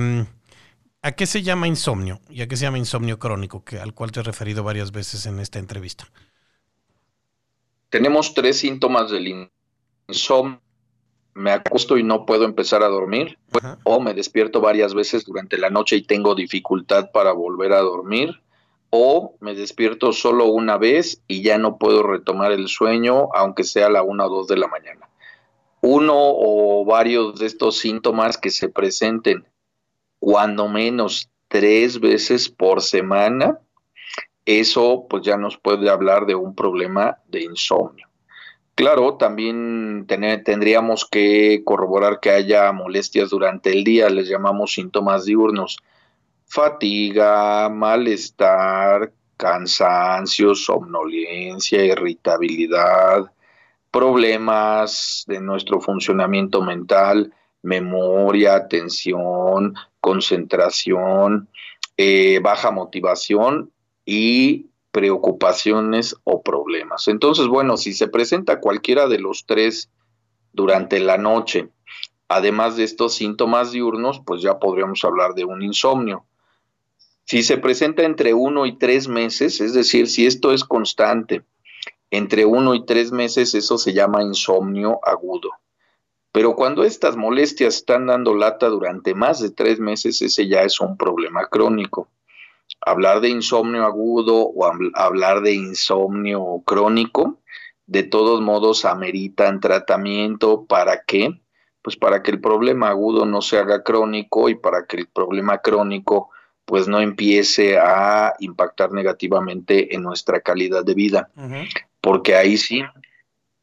¿a 1.03 1.11
qué 1.11 1.27
se 1.27 1.43
llama 1.43 1.67
insomnio? 1.67 2.19
¿Y 2.31 2.41
a 2.41 2.47
qué 2.47 2.57
se 2.57 2.63
llama 2.63 2.79
insomnio 2.79 3.19
crónico, 3.19 3.63
que, 3.63 3.77
al 3.77 3.93
cual 3.93 4.11
te 4.11 4.21
he 4.21 4.23
referido 4.23 4.63
varias 4.63 4.91
veces 4.91 5.27
en 5.27 5.37
esta 5.37 5.59
entrevista? 5.59 6.05
Tenemos 7.91 8.33
tres 8.33 8.57
síntomas 8.57 9.11
del 9.11 9.51
insomnio. 10.07 10.59
Me 11.35 11.51
acuesto 11.51 11.95
y 11.95 12.01
no 12.01 12.25
puedo 12.25 12.45
empezar 12.45 12.81
a 12.81 12.87
dormir, 12.87 13.37
o 13.83 13.99
me 13.99 14.15
despierto 14.15 14.61
varias 14.61 14.95
veces 14.95 15.23
durante 15.23 15.59
la 15.59 15.69
noche 15.69 15.97
y 15.97 16.01
tengo 16.01 16.33
dificultad 16.33 17.11
para 17.11 17.33
volver 17.33 17.73
a 17.73 17.81
dormir, 17.81 18.41
o 18.89 19.35
me 19.41 19.53
despierto 19.53 20.11
solo 20.11 20.45
una 20.47 20.79
vez 20.79 21.21
y 21.27 21.43
ya 21.43 21.59
no 21.59 21.77
puedo 21.77 22.01
retomar 22.01 22.51
el 22.51 22.67
sueño, 22.67 23.29
aunque 23.35 23.63
sea 23.63 23.85
a 23.85 23.91
la 23.91 24.01
una 24.01 24.25
o 24.25 24.29
dos 24.29 24.47
de 24.47 24.57
la 24.57 24.67
mañana. 24.67 25.06
Uno 25.81 26.15
o 26.17 26.85
varios 26.85 27.39
de 27.39 27.45
estos 27.45 27.77
síntomas 27.77 28.37
que 28.37 28.49
se 28.49 28.69
presenten 28.69 29.45
cuando 30.19 30.67
menos 30.67 31.29
tres 31.47 31.99
veces 31.99 32.49
por 32.49 32.81
semana, 32.81 33.59
eso 34.45 35.05
pues 35.09 35.23
ya 35.23 35.37
nos 35.37 35.57
puede 35.57 35.89
hablar 35.89 36.25
de 36.25 36.35
un 36.35 36.55
problema 36.55 37.17
de 37.27 37.43
insomnio. 37.43 38.07
Claro, 38.75 39.15
también 39.15 40.05
tendríamos 40.07 41.05
que 41.05 41.63
corroborar 41.63 42.19
que 42.19 42.29
haya 42.29 42.71
molestias 42.71 43.29
durante 43.29 43.71
el 43.71 43.83
día, 43.83 44.09
les 44.09 44.27
llamamos 44.27 44.73
síntomas 44.73 45.25
diurnos 45.25 45.77
fatiga, 46.47 47.69
malestar, 47.69 49.11
cansancio, 49.35 50.55
somnolencia, 50.55 51.83
irritabilidad, 51.83 53.31
problemas 53.91 55.23
de 55.27 55.39
nuestro 55.39 55.81
funcionamiento 55.81 56.61
mental, 56.61 57.33
memoria, 57.61 58.55
atención, 58.55 59.75
concentración, 59.99 61.49
eh, 61.97 62.39
baja 62.41 62.71
motivación 62.71 63.71
y 64.05 64.67
preocupaciones 64.91 66.15
o 66.23 66.41
problemas. 66.41 67.07
Entonces, 67.07 67.47
bueno, 67.47 67.77
si 67.77 67.93
se 67.93 68.07
presenta 68.07 68.59
cualquiera 68.59 69.07
de 69.07 69.19
los 69.19 69.45
tres 69.45 69.89
durante 70.53 70.99
la 70.99 71.17
noche, 71.17 71.69
además 72.27 72.77
de 72.77 72.83
estos 72.83 73.15
síntomas 73.15 73.71
diurnos, 73.71 74.21
pues 74.25 74.41
ya 74.41 74.59
podríamos 74.59 75.03
hablar 75.03 75.33
de 75.33 75.45
un 75.45 75.61
insomnio. 75.61 76.25
Si 77.25 77.43
se 77.43 77.57
presenta 77.57 78.03
entre 78.03 78.33
uno 78.33 78.65
y 78.65 78.77
tres 78.77 79.07
meses, 79.07 79.59
es 79.59 79.73
decir, 79.73 80.07
si 80.07 80.25
esto 80.25 80.53
es 80.53 80.63
constante, 80.63 81.43
entre 82.11 82.45
uno 82.45 82.73
y 82.73 82.85
tres 82.85 83.11
meses, 83.11 83.53
eso 83.53 83.77
se 83.77 83.93
llama 83.93 84.23
insomnio 84.23 84.99
agudo. 85.03 85.49
Pero 86.31 86.55
cuando 86.55 86.83
estas 86.83 87.17
molestias 87.17 87.77
están 87.77 88.07
dando 88.07 88.35
lata 88.35 88.67
durante 88.67 89.15
más 89.15 89.41
de 89.41 89.49
tres 89.49 89.79
meses, 89.79 90.21
ese 90.21 90.47
ya 90.47 90.61
es 90.61 90.79
un 90.79 90.97
problema 90.97 91.47
crónico. 91.47 92.09
Hablar 92.85 93.21
de 93.21 93.29
insomnio 93.29 93.85
agudo 93.85 94.35
o 94.35 94.71
hablar 94.93 95.41
de 95.41 95.53
insomnio 95.53 96.61
crónico, 96.65 97.39
de 97.87 98.03
todos 98.03 98.41
modos 98.41 98.85
ameritan 98.85 99.59
tratamiento 99.59 100.65
para 100.65 101.03
qué? 101.05 101.41
Pues 101.81 101.95
para 101.95 102.21
que 102.21 102.31
el 102.31 102.41
problema 102.41 102.89
agudo 102.89 103.25
no 103.25 103.41
se 103.41 103.57
haga 103.57 103.81
crónico 103.81 104.49
y 104.49 104.55
para 104.55 104.85
que 104.85 104.97
el 104.97 105.07
problema 105.07 105.59
crónico 105.59 106.29
pues 106.65 106.89
no 106.89 106.99
empiece 106.99 107.79
a 107.79 108.35
impactar 108.39 108.91
negativamente 108.91 109.95
en 109.95 110.03
nuestra 110.03 110.41
calidad 110.41 110.83
de 110.83 110.93
vida. 110.93 111.29
Porque 112.07 112.35
ahí 112.35 112.55
sí, 112.55 112.83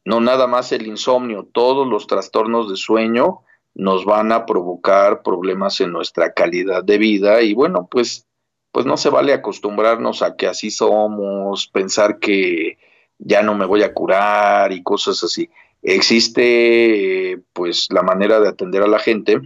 no 0.05 0.21
nada 0.21 0.45
más 0.45 0.71
el 0.71 0.85
insomnio, 0.85 1.49
todos 1.51 1.87
los 1.87 2.05
trastornos 2.05 2.69
de 2.69 2.75
sueño 2.75 3.39
nos 3.73 4.05
van 4.05 4.31
a 4.31 4.45
provocar 4.45 5.23
problemas 5.23 5.81
en 5.81 5.91
nuestra 5.91 6.31
calidad 6.31 6.83
de 6.83 6.99
vida 6.99 7.41
y 7.41 7.55
bueno, 7.55 7.87
pues 7.89 8.27
pues 8.71 8.85
no 8.85 8.97
se 8.97 9.09
vale 9.09 9.33
acostumbrarnos 9.33 10.21
a 10.21 10.35
que 10.35 10.45
así 10.45 10.69
somos, 10.69 11.65
pensar 11.65 12.19
que 12.19 12.77
ya 13.17 13.41
no 13.41 13.55
me 13.55 13.65
voy 13.65 13.81
a 13.81 13.95
curar 13.95 14.71
y 14.73 14.83
cosas 14.83 15.23
así. 15.23 15.49
Existe 15.81 17.41
pues 17.51 17.87
la 17.89 18.03
manera 18.03 18.39
de 18.39 18.49
atender 18.49 18.83
a 18.83 18.87
la 18.87 18.99
gente 18.99 19.41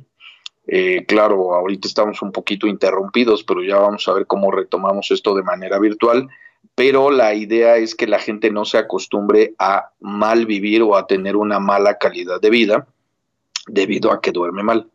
eh, 0.68 1.06
claro, 1.08 1.56
ahorita 1.56 1.88
estamos 1.88 2.22
un 2.22 2.34
poquito 2.34 2.68
interrumpidos, 2.68 3.46
pero 3.46 3.64
ya 3.64 3.78
vamos 3.78 4.06
a 4.10 4.14
ver 4.14 4.28
cómo 4.28 4.52
retomamos 4.52 5.10
esto 5.10 5.34
de 5.36 5.42
manera 5.42 5.80
virtual. 5.80 6.28
Pero 6.76 7.12
la 7.12 7.34
idea 7.34 7.76
es 7.78 7.94
que 7.94 8.08
la 8.08 8.20
gente 8.20 8.52
no 8.52 8.64
se 8.66 8.78
acostumbre 8.78 9.54
a 9.60 9.92
mal 10.00 10.46
vivir 10.46 10.82
o 10.82 10.96
a 10.96 11.08
tener 11.08 11.36
una 11.36 11.60
mala 11.60 11.98
calidad 11.98 12.40
de 12.40 12.50
vida 12.50 12.88
debido 13.68 14.12
a 14.12 14.22
que 14.22 14.32
duerme 14.32 14.64
mal. 14.64 14.88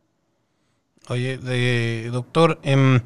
Oye, 1.09 2.09
doctor, 2.11 2.59
em, 2.63 3.01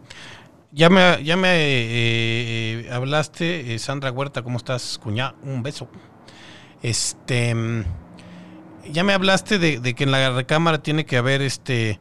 ya 0.71 0.89
me, 0.89 1.23
ya 1.25 1.37
me 1.37 1.49
eh, 1.53 2.89
hablaste, 2.93 3.75
eh, 3.75 3.79
Sandra 3.79 4.13
Huerta, 4.13 4.43
¿cómo 4.43 4.59
estás, 4.59 4.99
cuñá? 5.03 5.35
Un 5.43 5.63
beso. 5.65 5.89
Este, 6.83 7.49
em, 7.49 7.85
ya 8.93 9.03
me 9.03 9.13
hablaste 9.13 9.59
de, 9.59 9.95
que 9.95 10.05
en 10.05 10.13
la 10.13 10.31
recámara 10.31 10.83
tiene 10.83 11.05
que 11.05 11.17
haber 11.17 11.43
este 11.43 11.99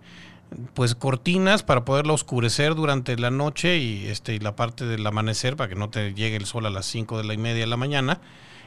pues 0.73 0.95
cortinas 0.95 1.63
para 1.63 1.85
poderla 1.85 2.13
oscurecer 2.13 2.75
durante 2.75 3.17
la 3.17 3.31
noche 3.31 3.77
y 3.77 4.07
este 4.07 4.33
y 4.33 4.39
la 4.39 4.55
parte 4.55 4.85
del 4.85 5.05
amanecer 5.05 5.55
para 5.55 5.69
que 5.69 5.75
no 5.75 5.89
te 5.89 6.13
llegue 6.13 6.37
el 6.37 6.45
sol 6.45 6.65
a 6.65 6.69
las 6.69 6.85
5 6.85 7.17
de 7.17 7.23
la 7.23 7.33
y 7.33 7.37
media 7.37 7.61
de 7.61 7.67
la 7.67 7.77
mañana 7.77 8.21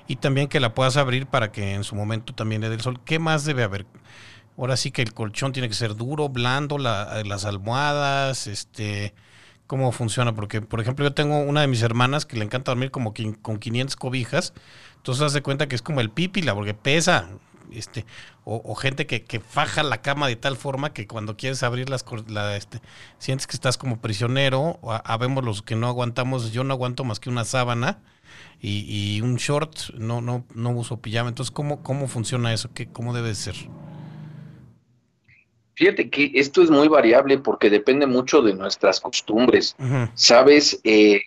y 0.06 0.16
también 0.16 0.48
que 0.48 0.60
la 0.60 0.74
puedas 0.74 0.96
abrir 0.96 1.26
para 1.26 1.52
que 1.52 1.74
en 1.74 1.84
su 1.84 1.94
momento 1.94 2.34
también 2.34 2.60
le 2.60 2.68
dé 2.68 2.74
el 2.74 2.80
sol. 2.80 3.00
¿Qué 3.04 3.18
más 3.18 3.44
debe 3.44 3.62
haber? 3.62 3.86
Ahora 4.58 4.76
sí 4.76 4.90
que 4.90 5.02
el 5.02 5.14
colchón 5.14 5.52
tiene 5.52 5.68
que 5.68 5.74
ser 5.74 5.94
duro, 5.94 6.28
blando, 6.28 6.78
las 6.78 7.44
almohadas, 7.44 8.46
este, 8.46 9.14
cómo 9.66 9.92
funciona, 9.92 10.34
porque 10.34 10.60
por 10.60 10.80
ejemplo 10.80 11.04
yo 11.04 11.14
tengo 11.14 11.38
una 11.38 11.60
de 11.60 11.68
mis 11.68 11.82
hermanas 11.82 12.26
que 12.26 12.36
le 12.36 12.44
encanta 12.44 12.72
dormir 12.72 12.90
como 12.90 13.14
con 13.40 13.58
500 13.58 13.96
cobijas, 13.96 14.52
entonces 14.96 15.22
haz 15.22 15.32
de 15.32 15.42
cuenta 15.42 15.68
que 15.68 15.76
es 15.76 15.82
como 15.82 16.00
el 16.00 16.10
pípila, 16.10 16.54
porque 16.54 16.74
pesa, 16.74 17.30
este, 17.72 18.04
o, 18.44 18.74
gente 18.74 19.06
que, 19.06 19.22
que, 19.22 19.40
faja 19.40 19.82
la 19.82 20.02
cama 20.02 20.28
de 20.28 20.36
tal 20.36 20.56
forma 20.56 20.92
que 20.92 21.06
cuando 21.06 21.36
quieres 21.36 21.62
abrir 21.62 21.88
las 21.88 22.04
la, 22.28 22.56
este, 22.56 22.80
sientes 23.18 23.46
que 23.46 23.56
estás 23.56 23.78
como 23.78 24.00
prisionero, 24.00 24.78
o 24.82 24.92
habemos 25.04 25.44
los 25.44 25.62
que 25.62 25.76
no 25.76 25.86
aguantamos, 25.88 26.52
yo 26.52 26.64
no 26.64 26.74
aguanto 26.74 27.04
más 27.04 27.20
que 27.20 27.30
una 27.30 27.44
sábana 27.44 28.00
y, 28.60 29.20
un 29.22 29.36
short, 29.36 29.90
no, 29.94 30.20
no, 30.20 30.44
no 30.54 30.70
uso 30.70 31.00
pijama. 31.00 31.28
Entonces, 31.28 31.50
¿cómo, 31.50 31.82
cómo 31.82 32.08
funciona 32.08 32.52
eso? 32.52 32.70
¿Qué, 32.74 32.86
¿Cómo 32.86 33.14
debe 33.14 33.34
ser? 33.34 33.54
Fíjate 35.74 36.10
que 36.10 36.30
esto 36.34 36.62
es 36.62 36.70
muy 36.70 36.88
variable 36.88 37.38
porque 37.38 37.70
depende 37.70 38.06
mucho 38.06 38.42
de 38.42 38.54
nuestras 38.54 39.00
costumbres. 39.00 39.74
Sabes, 40.14 40.78
eh, 40.84 41.22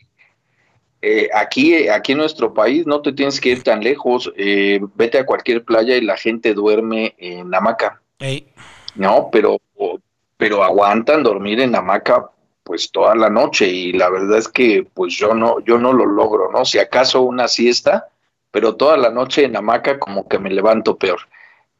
eh, 1.05 1.29
aquí, 1.33 1.89
aquí 1.89 2.13
en 2.13 2.19
nuestro 2.19 2.53
país 2.53 2.87
no 2.87 3.01
te 3.01 3.11
tienes 3.11 3.41
que 3.41 3.49
ir 3.49 3.61
tan 3.61 3.83
lejos, 3.83 4.31
eh, 4.37 4.79
vete 4.95 5.17
a 5.17 5.25
cualquier 5.25 5.65
playa 5.65 5.97
y 5.97 6.01
la 6.01 6.15
gente 6.15 6.53
duerme 6.53 7.13
en 7.17 7.53
hamaca. 7.53 8.01
No, 8.95 9.27
pero, 9.29 9.59
pero 10.37 10.63
aguantan 10.63 11.21
dormir 11.21 11.59
en 11.59 11.75
hamaca 11.75 12.29
pues 12.63 12.89
toda 12.89 13.15
la 13.15 13.29
noche 13.29 13.67
y 13.67 13.91
la 13.91 14.09
verdad 14.09 14.37
es 14.37 14.47
que 14.47 14.87
pues 14.93 15.17
yo 15.17 15.33
no, 15.33 15.59
yo 15.65 15.77
no 15.77 15.91
lo 15.91 16.05
logro, 16.05 16.49
¿no? 16.53 16.63
Si 16.63 16.79
acaso 16.79 17.21
una 17.23 17.49
siesta, 17.49 18.07
pero 18.49 18.77
toda 18.77 18.95
la 18.95 19.09
noche 19.09 19.43
en 19.43 19.57
hamaca 19.57 19.99
como 19.99 20.29
que 20.29 20.39
me 20.39 20.51
levanto 20.51 20.95
peor. 20.95 21.19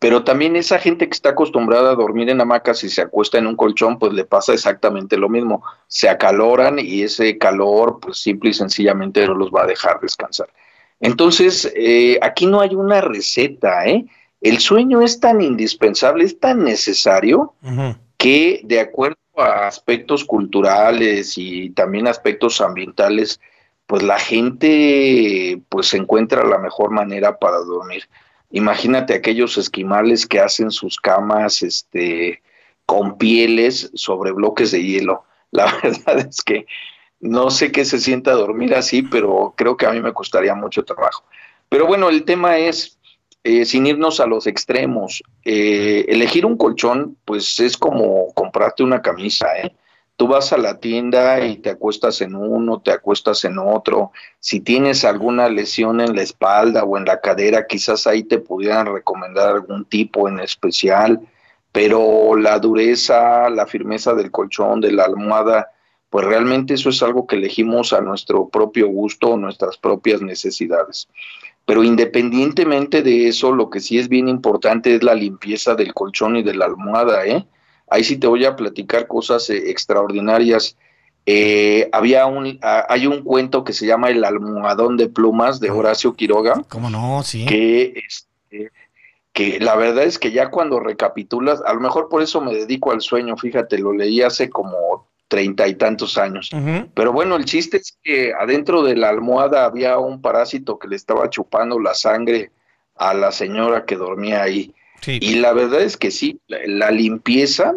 Pero 0.03 0.25
también 0.25 0.57
esa 0.57 0.79
gente 0.79 1.07
que 1.07 1.13
está 1.13 1.29
acostumbrada 1.29 1.91
a 1.91 1.95
dormir 1.95 2.29
en 2.29 2.41
hamacas 2.41 2.83
y 2.83 2.89
se 2.89 3.01
acuesta 3.01 3.37
en 3.37 3.47
un 3.47 3.55
colchón, 3.55 3.97
pues 3.97 4.11
le 4.11 4.25
pasa 4.25 4.51
exactamente 4.51 5.15
lo 5.15 5.29
mismo. 5.29 5.63
Se 5.87 6.09
acaloran 6.09 6.77
y 6.77 7.03
ese 7.03 7.37
calor, 7.37 8.01
pues 8.01 8.17
simple 8.17 8.49
y 8.49 8.53
sencillamente 8.53 9.25
no 9.25 9.33
los 9.33 9.49
va 9.49 9.63
a 9.63 9.65
dejar 9.65 10.01
descansar. 10.01 10.49
Entonces, 10.99 11.71
eh, 11.73 12.19
aquí 12.21 12.47
no 12.47 12.59
hay 12.59 12.75
una 12.75 12.99
receta, 12.99 13.85
¿eh? 13.85 14.05
El 14.41 14.59
sueño 14.59 15.01
es 15.01 15.21
tan 15.21 15.39
indispensable, 15.39 16.25
es 16.25 16.37
tan 16.37 16.65
necesario 16.65 17.53
que 18.17 18.59
de 18.65 18.81
acuerdo 18.81 19.15
a 19.37 19.67
aspectos 19.67 20.25
culturales 20.25 21.37
y 21.37 21.69
también 21.69 22.09
aspectos 22.09 22.59
ambientales, 22.59 23.39
pues 23.85 24.03
la 24.03 24.19
gente 24.19 25.61
pues 25.69 25.93
encuentra 25.93 26.43
la 26.43 26.57
mejor 26.57 26.91
manera 26.91 27.39
para 27.39 27.59
dormir. 27.59 28.03
Imagínate 28.53 29.15
aquellos 29.15 29.57
esquimales 29.57 30.27
que 30.27 30.39
hacen 30.39 30.69
sus 30.69 30.99
camas 30.99 31.63
este, 31.63 32.43
con 32.85 33.17
pieles 33.17 33.89
sobre 33.95 34.31
bloques 34.31 34.69
de 34.69 34.83
hielo. 34.83 35.23
La 35.51 35.65
verdad 35.81 36.19
es 36.19 36.41
que 36.43 36.67
no 37.19 37.49
sé 37.49 37.71
qué 37.71 37.83
se 37.83 37.99
sienta 37.99 38.31
dormir 38.33 38.75
así, 38.75 39.01
pero 39.01 39.55
creo 39.57 39.75
que 39.75 39.87
a 39.87 39.91
mí 39.91 40.01
me 40.01 40.13
costaría 40.13 40.53
mucho 40.53 40.85
trabajo. 40.85 41.23
Pero 41.67 41.87
bueno, 41.87 42.09
el 42.09 42.25
tema 42.25 42.59
es, 42.59 42.99
eh, 43.43 43.65
sin 43.65 43.87
irnos 43.87 44.19
a 44.19 44.27
los 44.27 44.45
extremos, 44.45 45.23
eh, 45.43 46.05
elegir 46.07 46.45
un 46.45 46.55
colchón, 46.55 47.17
pues 47.25 47.59
es 47.59 47.75
como 47.75 48.31
comprarte 48.35 48.83
una 48.83 49.01
camisa, 49.01 49.47
¿eh? 49.57 49.75
Tú 50.15 50.27
vas 50.27 50.53
a 50.53 50.57
la 50.57 50.79
tienda 50.79 51.45
y 51.45 51.57
te 51.57 51.71
acuestas 51.71 52.21
en 52.21 52.35
uno, 52.35 52.81
te 52.81 52.91
acuestas 52.91 53.43
en 53.45 53.57
otro. 53.57 54.11
Si 54.39 54.59
tienes 54.61 55.05
alguna 55.05 55.49
lesión 55.49 56.01
en 56.01 56.15
la 56.15 56.21
espalda 56.21 56.83
o 56.83 56.97
en 56.97 57.05
la 57.05 57.19
cadera, 57.19 57.65
quizás 57.67 58.05
ahí 58.07 58.23
te 58.23 58.37
pudieran 58.37 58.85
recomendar 58.85 59.49
algún 59.49 59.85
tipo 59.85 60.27
en 60.29 60.39
especial. 60.39 61.19
pero 61.73 62.35
la 62.37 62.59
dureza, 62.59 63.49
la 63.49 63.65
firmeza 63.65 64.13
del 64.13 64.29
colchón, 64.29 64.79
de 64.79 64.91
la 64.91 65.05
almohada, 65.05 65.71
pues 66.11 66.23
realmente 66.23 66.75
eso 66.75 66.89
es 66.89 67.01
algo 67.01 67.25
que 67.25 67.35
elegimos 67.37 67.91
a 67.91 67.99
nuestro 67.99 68.47
propio 68.47 68.87
gusto, 68.87 69.35
nuestras 69.37 69.77
propias 69.77 70.21
necesidades. 70.21 71.07
Pero 71.65 71.83
independientemente 71.83 73.01
de 73.01 73.27
eso, 73.27 73.51
lo 73.51 73.71
que 73.71 73.79
sí 73.79 73.97
es 73.97 74.07
bien 74.07 74.27
importante 74.27 74.93
es 74.93 75.01
la 75.01 75.15
limpieza 75.15 75.73
del 75.73 75.95
colchón 75.95 76.35
y 76.35 76.43
de 76.43 76.53
la 76.53 76.65
almohada, 76.65 77.25
¿eh? 77.25 77.47
Ahí 77.93 78.03
sí 78.03 78.17
te 78.17 78.25
voy 78.25 78.43
a 78.43 78.55
platicar 78.55 79.05
cosas 79.05 79.47
eh, 79.51 79.69
extraordinarias. 79.69 80.75
Eh, 81.27 81.89
había 81.91 82.25
un, 82.25 82.59
hay 82.61 83.05
un 83.05 83.21
cuento 83.21 83.63
que 83.63 83.71
se 83.71 83.85
llama 83.85 84.09
El 84.09 84.25
almohadón 84.25 84.97
de 84.97 85.09
plumas 85.09 85.59
de 85.59 85.69
Horacio 85.69 86.15
Quiroga. 86.15 86.55
¿Cómo 86.69 86.89
no? 86.89 87.21
Sí. 87.21 87.45
Que, 87.45 87.93
este, 88.07 88.71
que 89.31 89.59
la 89.59 89.75
verdad 89.75 90.05
es 90.05 90.17
que 90.17 90.31
ya 90.31 90.49
cuando 90.49 90.79
recapitulas, 90.79 91.61
a 91.63 91.73
lo 91.75 91.81
mejor 91.81 92.09
por 92.09 92.23
eso 92.23 92.41
me 92.41 92.55
dedico 92.55 92.91
al 92.91 93.01
sueño, 93.01 93.37
fíjate, 93.37 93.77
lo 93.77 93.93
leí 93.93 94.23
hace 94.23 94.49
como 94.49 95.07
treinta 95.27 95.67
y 95.67 95.75
tantos 95.75 96.17
años. 96.17 96.49
Pero 96.95 97.13
bueno, 97.13 97.35
el 97.35 97.45
chiste 97.45 97.77
es 97.77 97.95
que 98.03 98.33
adentro 98.33 98.81
de 98.81 98.95
la 98.95 99.09
almohada 99.09 99.65
había 99.65 99.99
un 99.99 100.19
parásito 100.19 100.79
que 100.79 100.87
le 100.87 100.95
estaba 100.95 101.29
chupando 101.29 101.79
la 101.79 101.93
sangre 101.93 102.49
a 102.95 103.13
la 103.13 103.31
señora 103.31 103.85
que 103.85 103.97
dormía 103.97 104.41
ahí. 104.41 104.73
Y 105.05 105.35
la 105.35 105.53
verdad 105.53 105.81
es 105.81 105.97
que 105.97 106.11
sí, 106.11 106.39
la, 106.47 106.91
limpieza, 106.91 107.73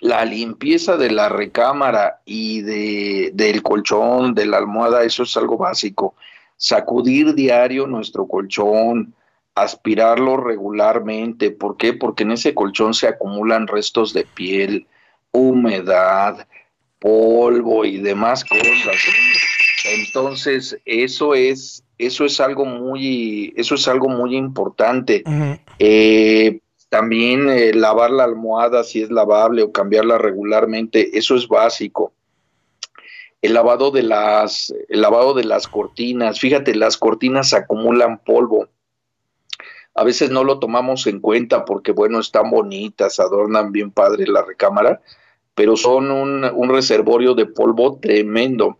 la 0.00 0.24
limpieza 0.24 0.96
de 0.96 1.10
la 1.10 1.28
recámara 1.28 2.20
y 2.24 2.62
de, 2.62 3.30
del 3.34 3.62
colchón, 3.62 4.34
de 4.34 4.46
la 4.46 4.58
almohada, 4.58 5.04
eso 5.04 5.22
es 5.22 5.36
algo 5.36 5.56
básico. 5.56 6.14
Sacudir 6.56 7.34
diario 7.34 7.86
nuestro 7.86 8.26
colchón, 8.26 9.14
aspirarlo 9.54 10.36
regularmente. 10.36 11.50
¿Por 11.50 11.76
qué? 11.76 11.92
Porque 11.92 12.22
en 12.24 12.32
ese 12.32 12.54
colchón 12.54 12.94
se 12.94 13.08
acumulan 13.08 13.66
restos 13.66 14.12
de 14.12 14.24
piel, 14.24 14.86
humedad, 15.32 16.46
polvo 16.98 17.84
y 17.84 17.98
demás 17.98 18.44
cosas. 18.44 18.96
Entonces, 19.84 20.78
eso 20.84 21.34
es, 21.34 21.84
eso 22.06 22.24
es 22.24 22.40
algo 22.40 22.64
muy, 22.64 23.52
eso 23.56 23.74
es 23.74 23.88
algo 23.88 24.08
muy 24.08 24.36
importante. 24.36 25.22
Eh, 25.78 26.60
también 26.88 27.48
eh, 27.48 27.72
lavar 27.72 28.10
la 28.10 28.24
almohada 28.24 28.84
si 28.84 29.02
es 29.02 29.10
lavable 29.10 29.62
o 29.62 29.72
cambiarla 29.72 30.18
regularmente, 30.18 31.16
eso 31.16 31.34
es 31.36 31.48
básico. 31.48 32.12
El 33.40 33.54
lavado 33.54 33.90
de 33.90 34.02
las, 34.02 34.72
el 34.88 35.00
lavado 35.00 35.34
de 35.34 35.44
las 35.44 35.66
cortinas, 35.66 36.38
fíjate, 36.38 36.74
las 36.74 36.96
cortinas 36.96 37.54
acumulan 37.54 38.18
polvo. 38.18 38.68
A 39.94 40.04
veces 40.04 40.30
no 40.30 40.44
lo 40.44 40.58
tomamos 40.58 41.06
en 41.06 41.20
cuenta 41.20 41.64
porque, 41.64 41.92
bueno, 41.92 42.20
están 42.20 42.50
bonitas, 42.50 43.20
adornan 43.20 43.72
bien 43.72 43.90
padre 43.90 44.26
la 44.26 44.42
recámara, 44.42 45.00
pero 45.54 45.76
son 45.76 46.10
un, 46.10 46.68
reservorio 46.68 47.34
de 47.34 47.46
polvo 47.46 47.98
tremendo. 48.00 48.78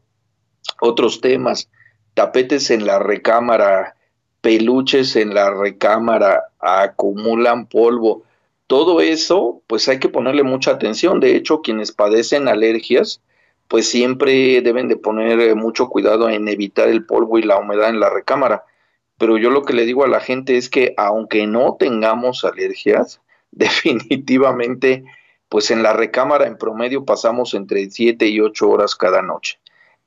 Otros 0.80 1.20
temas, 1.20 1.68
tapetes 2.14 2.70
en 2.70 2.86
la 2.86 2.98
recámara, 2.98 3.96
peluches 4.40 5.16
en 5.16 5.34
la 5.34 5.50
recámara, 5.50 6.44
acumulan 6.58 7.66
polvo. 7.66 8.24
Todo 8.66 9.00
eso, 9.00 9.62
pues 9.66 9.88
hay 9.88 9.98
que 9.98 10.08
ponerle 10.08 10.42
mucha 10.42 10.72
atención. 10.72 11.20
De 11.20 11.36
hecho, 11.36 11.62
quienes 11.62 11.92
padecen 11.92 12.48
alergias, 12.48 13.22
pues 13.68 13.88
siempre 13.88 14.60
deben 14.60 14.88
de 14.88 14.96
poner 14.96 15.40
eh, 15.40 15.54
mucho 15.54 15.88
cuidado 15.88 16.28
en 16.28 16.48
evitar 16.48 16.88
el 16.88 17.06
polvo 17.06 17.38
y 17.38 17.42
la 17.42 17.58
humedad 17.58 17.90
en 17.90 18.00
la 18.00 18.10
recámara. 18.10 18.64
Pero 19.18 19.38
yo 19.38 19.50
lo 19.50 19.62
que 19.62 19.72
le 19.72 19.86
digo 19.86 20.04
a 20.04 20.08
la 20.08 20.20
gente 20.20 20.56
es 20.56 20.68
que 20.68 20.94
aunque 20.96 21.46
no 21.46 21.76
tengamos 21.78 22.44
alergias, 22.44 23.20
definitivamente 23.50 25.04
pues 25.48 25.70
en 25.70 25.82
la 25.82 25.92
recámara 25.92 26.46
en 26.46 26.56
promedio 26.56 27.04
pasamos 27.04 27.52
entre 27.52 27.90
7 27.90 28.26
y 28.26 28.40
8 28.40 28.70
horas 28.70 28.96
cada 28.96 29.20
noche 29.20 29.61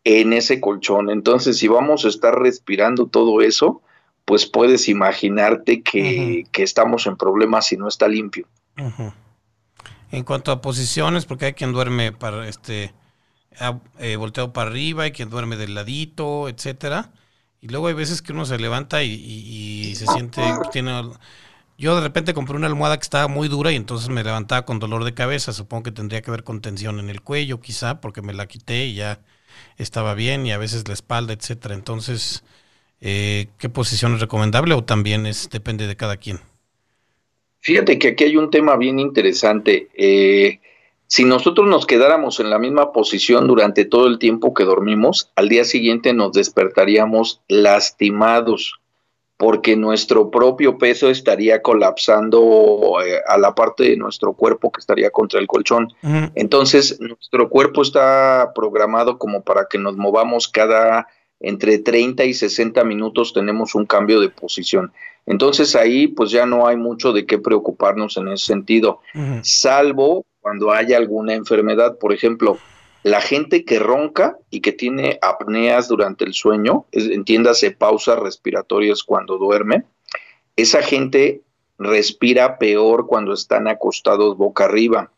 en 0.05 0.31
ese 0.31 0.61
colchón. 0.61 1.09
Entonces, 1.09 1.57
si 1.57 1.67
vamos 1.67 2.05
a 2.05 2.07
estar 2.07 2.39
respirando 2.39 3.07
todo 3.07 3.41
eso, 3.41 3.81
pues 4.23 4.45
puedes 4.45 4.87
imaginarte 4.87 5.81
que, 5.81 6.45
estamos 6.53 7.05
en 7.07 7.17
problemas 7.17 7.67
si 7.67 7.75
no 7.75 7.87
está 7.87 8.07
limpio. 8.07 8.47
En 10.11 10.23
cuanto 10.23 10.51
a 10.51 10.61
posiciones, 10.61 11.25
porque 11.25 11.45
hay 11.45 11.53
quien 11.53 11.73
duerme 11.73 12.11
para 12.11 12.47
este 12.47 12.93
eh, 13.99 14.15
volteado 14.15 14.53
para 14.53 14.69
arriba, 14.69 15.03
hay 15.03 15.11
quien 15.11 15.29
duerme 15.29 15.57
del 15.57 15.75
ladito, 15.75 16.47
etcétera. 16.49 17.11
Y 17.59 17.67
luego 17.67 17.87
hay 17.87 17.95
veces 17.95 18.21
que 18.21 18.31
uno 18.31 18.45
se 18.45 18.59
levanta 18.59 19.03
y, 19.03 19.11
y 19.11 19.95
se 19.95 20.05
siente, 20.05 20.41
tiene 20.71 20.91
yo 21.77 21.93
de 21.95 22.01
repente 22.01 22.33
compré 22.33 22.55
una 22.55 22.67
almohada 22.67 22.97
que 22.97 23.03
estaba 23.03 23.27
muy 23.27 23.49
dura 23.49 23.71
y 23.71 23.75
entonces 23.75 24.07
me 24.07 24.23
levantaba 24.23 24.65
con 24.65 24.79
dolor 24.79 25.03
de 25.03 25.13
cabeza. 25.13 25.51
Supongo 25.51 25.83
que 25.83 25.91
tendría 25.91 26.21
que 26.21 26.31
ver 26.31 26.43
con 26.43 26.61
tensión 26.61 26.99
en 26.99 27.09
el 27.09 27.21
cuello, 27.21 27.59
quizá, 27.59 27.99
porque 27.99 28.21
me 28.21 28.33
la 28.33 28.47
quité 28.47 28.85
y 28.85 28.93
ya 28.93 29.19
estaba 29.77 30.13
bien, 30.13 30.45
y 30.45 30.51
a 30.51 30.57
veces 30.57 30.87
la 30.87 30.93
espalda, 30.93 31.33
etcétera. 31.33 31.75
Entonces, 31.75 32.43
eh, 33.01 33.47
¿qué 33.57 33.69
posición 33.69 34.15
es 34.15 34.21
recomendable 34.21 34.73
o 34.73 34.83
también 34.83 35.25
es 35.25 35.49
depende 35.49 35.87
de 35.87 35.95
cada 35.95 36.17
quien? 36.17 36.39
Fíjate 37.59 37.97
que 37.97 38.09
aquí 38.09 38.25
hay 38.25 38.37
un 38.37 38.51
tema 38.51 38.77
bien 38.77 38.99
interesante. 38.99 39.89
Eh, 39.95 40.59
si 41.07 41.23
nosotros 41.23 41.67
nos 41.67 41.85
quedáramos 41.85 42.39
en 42.39 42.49
la 42.49 42.59
misma 42.59 42.91
posición 42.91 43.47
durante 43.47 43.85
todo 43.85 44.07
el 44.07 44.19
tiempo 44.19 44.53
que 44.53 44.63
dormimos, 44.63 45.31
al 45.35 45.49
día 45.49 45.63
siguiente 45.63 46.13
nos 46.13 46.33
despertaríamos 46.33 47.41
lastimados 47.47 48.79
porque 49.37 49.75
nuestro 49.75 50.31
propio 50.31 50.77
peso 50.77 51.09
estaría 51.09 51.61
colapsando 51.61 52.97
eh, 53.05 53.19
a 53.27 53.37
la 53.37 53.53
parte 53.53 53.83
de 53.83 53.97
nuestro 53.97 54.33
cuerpo 54.33 54.71
que 54.71 54.79
estaría 54.79 55.09
contra 55.09 55.39
el 55.39 55.47
colchón. 55.47 55.93
Entonces, 56.35 56.99
nuestro 57.01 57.49
cuerpo 57.49 57.81
está 57.81 58.51
programado 58.55 59.17
como 59.17 59.41
para 59.41 59.67
que 59.69 59.77
nos 59.77 59.97
movamos 59.97 60.47
cada 60.47 61.07
entre 61.41 61.79
30 61.79 62.23
y 62.25 62.33
60 62.33 62.83
minutos 62.85 63.33
tenemos 63.33 63.75
un 63.75 63.85
cambio 63.85 64.19
de 64.19 64.29
posición. 64.29 64.93
Entonces 65.25 65.75
ahí 65.75 66.07
pues 66.07 66.31
ya 66.31 66.45
no 66.45 66.67
hay 66.67 66.77
mucho 66.77 67.11
de 67.11 67.25
qué 67.25 67.37
preocuparnos 67.37 68.17
en 68.17 68.29
ese 68.29 68.45
sentido, 68.45 69.01
salvo 69.41 70.25
cuando 70.39 70.71
haya 70.71 70.97
alguna 70.97 71.33
enfermedad, 71.33 71.97
por 71.97 72.13
ejemplo, 72.13 72.59
la 73.05 73.21
gente 73.21 73.65
que 73.65 73.77
ronca 73.77 74.39
y 74.49 74.61
que 74.61 74.71
tiene 74.71 75.19
apneas 75.21 75.87
durante 75.87 76.25
el 76.25 76.33
sueño, 76.33 76.87
entiéndase 76.91 77.69
pausas 77.69 78.17
respiratorias 78.17 79.03
cuando 79.03 79.37
duerme, 79.37 79.83
esa 80.55 80.81
gente 80.81 81.43
respira 81.77 82.57
peor 82.57 83.05
cuando 83.05 83.33
están 83.33 83.67
acostados 83.67 84.37
boca 84.37 84.65
arriba. 84.65 85.11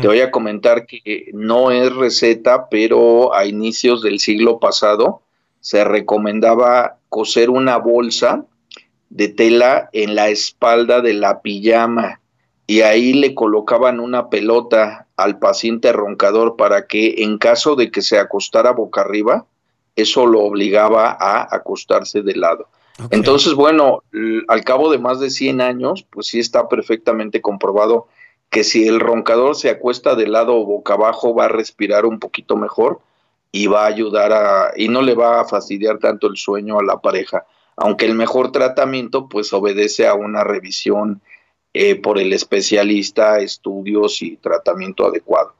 Te 0.00 0.06
voy 0.06 0.20
a 0.20 0.30
comentar 0.30 0.86
que 0.86 1.30
no 1.32 1.72
es 1.72 1.92
receta, 1.92 2.68
pero 2.68 3.34
a 3.34 3.46
inicios 3.46 4.00
del 4.00 4.20
siglo 4.20 4.60
pasado 4.60 5.22
se 5.58 5.82
recomendaba 5.82 6.98
coser 7.08 7.50
una 7.50 7.78
bolsa 7.78 8.46
de 9.10 9.26
tela 9.26 9.88
en 9.92 10.14
la 10.14 10.28
espalda 10.28 11.00
de 11.00 11.14
la 11.14 11.42
pijama 11.42 12.20
y 12.66 12.80
ahí 12.80 13.12
le 13.12 13.34
colocaban 13.34 14.00
una 14.00 14.30
pelota 14.30 15.06
al 15.16 15.38
paciente 15.38 15.92
roncador 15.92 16.56
para 16.56 16.86
que 16.86 17.22
en 17.22 17.38
caso 17.38 17.76
de 17.76 17.90
que 17.90 18.02
se 18.02 18.18
acostara 18.18 18.72
boca 18.72 19.02
arriba, 19.02 19.46
eso 19.96 20.26
lo 20.26 20.40
obligaba 20.40 21.16
a 21.18 21.54
acostarse 21.54 22.22
de 22.22 22.36
lado. 22.36 22.68
Entonces, 23.10 23.54
bueno, 23.54 24.02
al 24.48 24.64
cabo 24.64 24.90
de 24.90 24.98
más 24.98 25.18
de 25.20 25.30
100 25.30 25.60
años, 25.60 26.06
pues 26.10 26.28
sí 26.28 26.38
está 26.38 26.68
perfectamente 26.68 27.40
comprobado 27.40 28.06
que 28.50 28.62
si 28.62 28.86
el 28.86 29.00
roncador 29.00 29.56
se 29.56 29.68
acuesta 29.68 30.14
de 30.14 30.28
lado 30.28 30.54
o 30.54 30.64
boca 30.64 30.94
abajo 30.94 31.34
va 31.34 31.46
a 31.46 31.48
respirar 31.48 32.06
un 32.06 32.20
poquito 32.20 32.56
mejor 32.56 33.00
y 33.50 33.66
va 33.66 33.82
a 33.82 33.88
ayudar 33.88 34.32
a 34.32 34.72
y 34.76 34.88
no 34.88 35.02
le 35.02 35.14
va 35.14 35.40
a 35.40 35.44
fastidiar 35.44 35.98
tanto 35.98 36.28
el 36.28 36.36
sueño 36.36 36.78
a 36.78 36.84
la 36.84 37.00
pareja, 37.00 37.46
aunque 37.76 38.06
el 38.06 38.14
mejor 38.14 38.52
tratamiento 38.52 39.28
pues 39.28 39.52
obedece 39.52 40.06
a 40.06 40.14
una 40.14 40.44
revisión 40.44 41.20
eh, 41.76 41.96
por 41.96 42.20
el 42.20 42.32
especialista, 42.32 43.40
estudios 43.40 44.22
y 44.22 44.36
tratamiento 44.36 45.06
adecuado. 45.06 45.54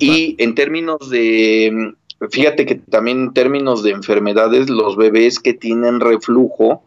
y 0.00 0.36
en 0.38 0.54
términos 0.54 1.08
de, 1.08 1.94
fíjate 2.30 2.66
que 2.66 2.74
también 2.74 3.22
en 3.22 3.32
términos 3.32 3.82
de 3.82 3.92
enfermedades, 3.92 4.68
los 4.68 4.96
bebés 4.96 5.40
que 5.40 5.54
tienen 5.54 6.00
reflujo, 6.00 6.82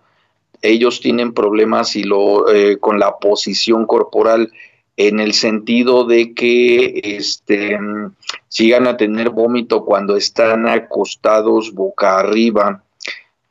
ellos 0.62 1.02
tienen 1.02 1.34
problemas 1.34 1.96
y 1.96 2.04
lo, 2.04 2.54
eh, 2.54 2.78
con 2.78 3.00
la 3.00 3.18
posición 3.18 3.88
corporal 3.88 4.52
en 4.98 5.20
el 5.20 5.34
sentido 5.34 6.04
de 6.04 6.36
que 6.36 7.00
este, 7.04 7.80
sigan 8.50 8.86
a 8.86 8.98
tener 8.98 9.32
vómito 9.32 9.84
cuando 9.84 10.16
están 10.16 10.68
acostados 10.68 11.74
boca 11.74 12.20
arriba, 12.20 12.84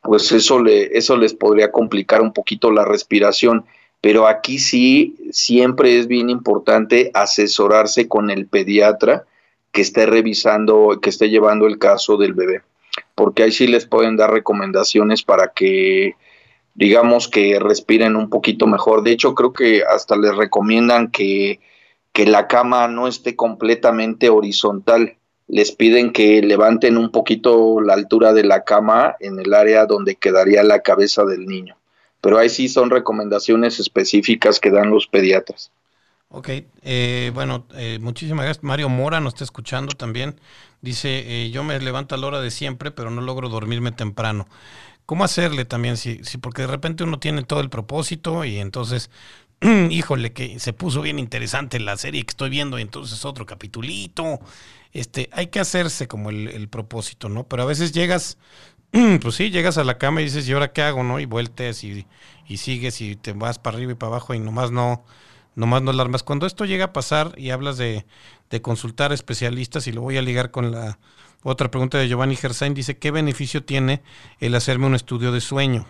pues 0.01 0.31
eso, 0.31 0.61
le, 0.61 0.97
eso 0.97 1.17
les 1.17 1.33
podría 1.33 1.71
complicar 1.71 2.21
un 2.21 2.31
poquito 2.31 2.71
la 2.71 2.85
respiración 2.85 3.65
pero 4.01 4.27
aquí 4.27 4.59
sí 4.59 5.15
siempre 5.31 5.99
es 5.99 6.07
bien 6.07 6.29
importante 6.29 7.11
asesorarse 7.13 8.07
con 8.07 8.29
el 8.29 8.47
pediatra 8.47 9.25
que 9.71 9.81
esté 9.81 10.05
revisando, 10.05 10.99
que 11.01 11.09
esté 11.09 11.29
llevando 11.29 11.67
el 11.67 11.77
caso 11.77 12.17
del 12.17 12.33
bebé, 12.33 12.61
porque 13.15 13.43
ahí 13.43 13.51
sí 13.51 13.67
les 13.67 13.85
pueden 13.85 14.17
dar 14.17 14.31
recomendaciones 14.31 15.23
para 15.23 15.49
que 15.49 16.15
digamos 16.75 17.27
que 17.27 17.59
respiren 17.59 18.15
un 18.15 18.29
poquito 18.29 18.67
mejor. 18.67 19.03
De 19.03 19.11
hecho, 19.11 19.35
creo 19.35 19.53
que 19.53 19.83
hasta 19.83 20.15
les 20.15 20.35
recomiendan 20.35 21.11
que 21.11 21.59
que 22.19 22.25
la 22.25 22.47
cama 22.47 22.87
no 22.87 23.07
esté 23.07 23.35
completamente 23.35 24.29
horizontal. 24.29 25.15
Les 25.47 25.71
piden 25.71 26.11
que 26.11 26.41
levanten 26.41 26.97
un 26.97 27.11
poquito 27.11 27.81
la 27.81 27.93
altura 27.93 28.33
de 28.33 28.43
la 28.43 28.63
cama 28.63 29.15
en 29.19 29.39
el 29.39 29.53
área 29.53 29.85
donde 29.85 30.15
quedaría 30.15 30.63
la 30.63 30.81
cabeza 30.81 31.23
del 31.23 31.45
niño. 31.45 31.78
Pero 32.21 32.37
ahí 32.37 32.49
sí 32.49 32.67
son 32.67 32.89
recomendaciones 32.89 33.79
específicas 33.79 34.59
que 34.59 34.71
dan 34.71 34.89
los 34.89 35.07
pediatras. 35.07 35.71
Ok, 36.31 36.49
eh, 36.83 37.31
bueno, 37.33 37.65
eh, 37.73 37.97
muchísimas 37.99 38.45
gracias. 38.45 38.63
Mario 38.63 38.87
Mora 38.89 39.19
nos 39.19 39.33
está 39.33 39.43
escuchando 39.43 39.95
también. 39.95 40.39
Dice, 40.81 41.45
eh, 41.45 41.49
yo 41.49 41.63
me 41.63 41.79
levanto 41.79 42.13
a 42.13 42.17
la 42.19 42.27
hora 42.27 42.39
de 42.41 42.51
siempre, 42.51 42.91
pero 42.91 43.09
no 43.09 43.21
logro 43.21 43.49
dormirme 43.49 43.91
temprano. 43.91 44.47
¿Cómo 45.07 45.23
hacerle 45.23 45.65
también? 45.65 45.97
Si, 45.97 46.23
si, 46.23 46.37
porque 46.37 46.63
de 46.63 46.67
repente 46.67 47.03
uno 47.03 47.19
tiene 47.19 47.43
todo 47.43 47.61
el 47.61 47.69
propósito 47.71 48.45
y 48.45 48.59
entonces, 48.59 49.09
híjole, 49.89 50.31
que 50.33 50.59
se 50.59 50.71
puso 50.73 51.01
bien 51.01 51.17
interesante 51.19 51.79
la 51.79 51.97
serie 51.97 52.23
que 52.23 52.29
estoy 52.31 52.49
viendo 52.51 52.77
y 52.77 52.83
entonces 52.83 53.25
otro 53.25 53.45
capitulito. 53.47 54.39
Este, 54.93 55.29
hay 55.33 55.47
que 55.47 55.59
hacerse 55.59 56.07
como 56.07 56.29
el, 56.29 56.47
el 56.49 56.69
propósito, 56.69 57.29
¿no? 57.29 57.47
Pero 57.47 57.63
a 57.63 57.65
veces 57.65 57.91
llegas, 57.91 58.37
pues 59.21 59.35
sí, 59.35 59.51
llegas 59.51 59.77
a 59.77 59.83
la 59.83 59.97
cama 59.97 60.21
y 60.21 60.25
dices, 60.25 60.47
¿y 60.47 60.53
ahora 60.53 60.71
qué 60.71 60.81
hago, 60.81 61.03
no? 61.03 61.19
Y 61.19 61.25
vueltes 61.25 61.83
y, 61.83 62.05
y 62.47 62.57
sigues 62.57 63.01
y 63.01 63.15
te 63.15 63.33
vas 63.33 63.59
para 63.59 63.77
arriba 63.77 63.91
y 63.91 63.95
para 63.95 64.11
abajo 64.11 64.33
y 64.33 64.39
nomás 64.39 64.71
no 64.71 65.03
nomás 65.59 65.81
no 65.81 65.91
alarmas. 65.91 66.23
Cuando 66.23 66.47
esto 66.47 66.65
llega 66.65 66.85
a 66.85 66.93
pasar 66.93 67.33
y 67.37 67.51
hablas 67.51 67.77
de, 67.77 68.05
consultar 68.61 69.11
especialistas, 69.11 69.87
y 69.87 69.91
lo 69.91 70.01
voy 70.01 70.17
a 70.17 70.21
ligar 70.21 70.51
con 70.51 70.71
la 70.71 70.97
otra 71.43 71.69
pregunta 71.69 71.97
de 71.97 72.07
Giovanni 72.07 72.35
Gersain, 72.35 72.73
dice, 72.73 72.97
¿qué 72.97 73.11
beneficio 73.11 73.63
tiene 73.63 74.01
el 74.39 74.55
hacerme 74.55 74.87
un 74.87 74.95
estudio 74.95 75.31
de 75.31 75.41
sueño? 75.41 75.85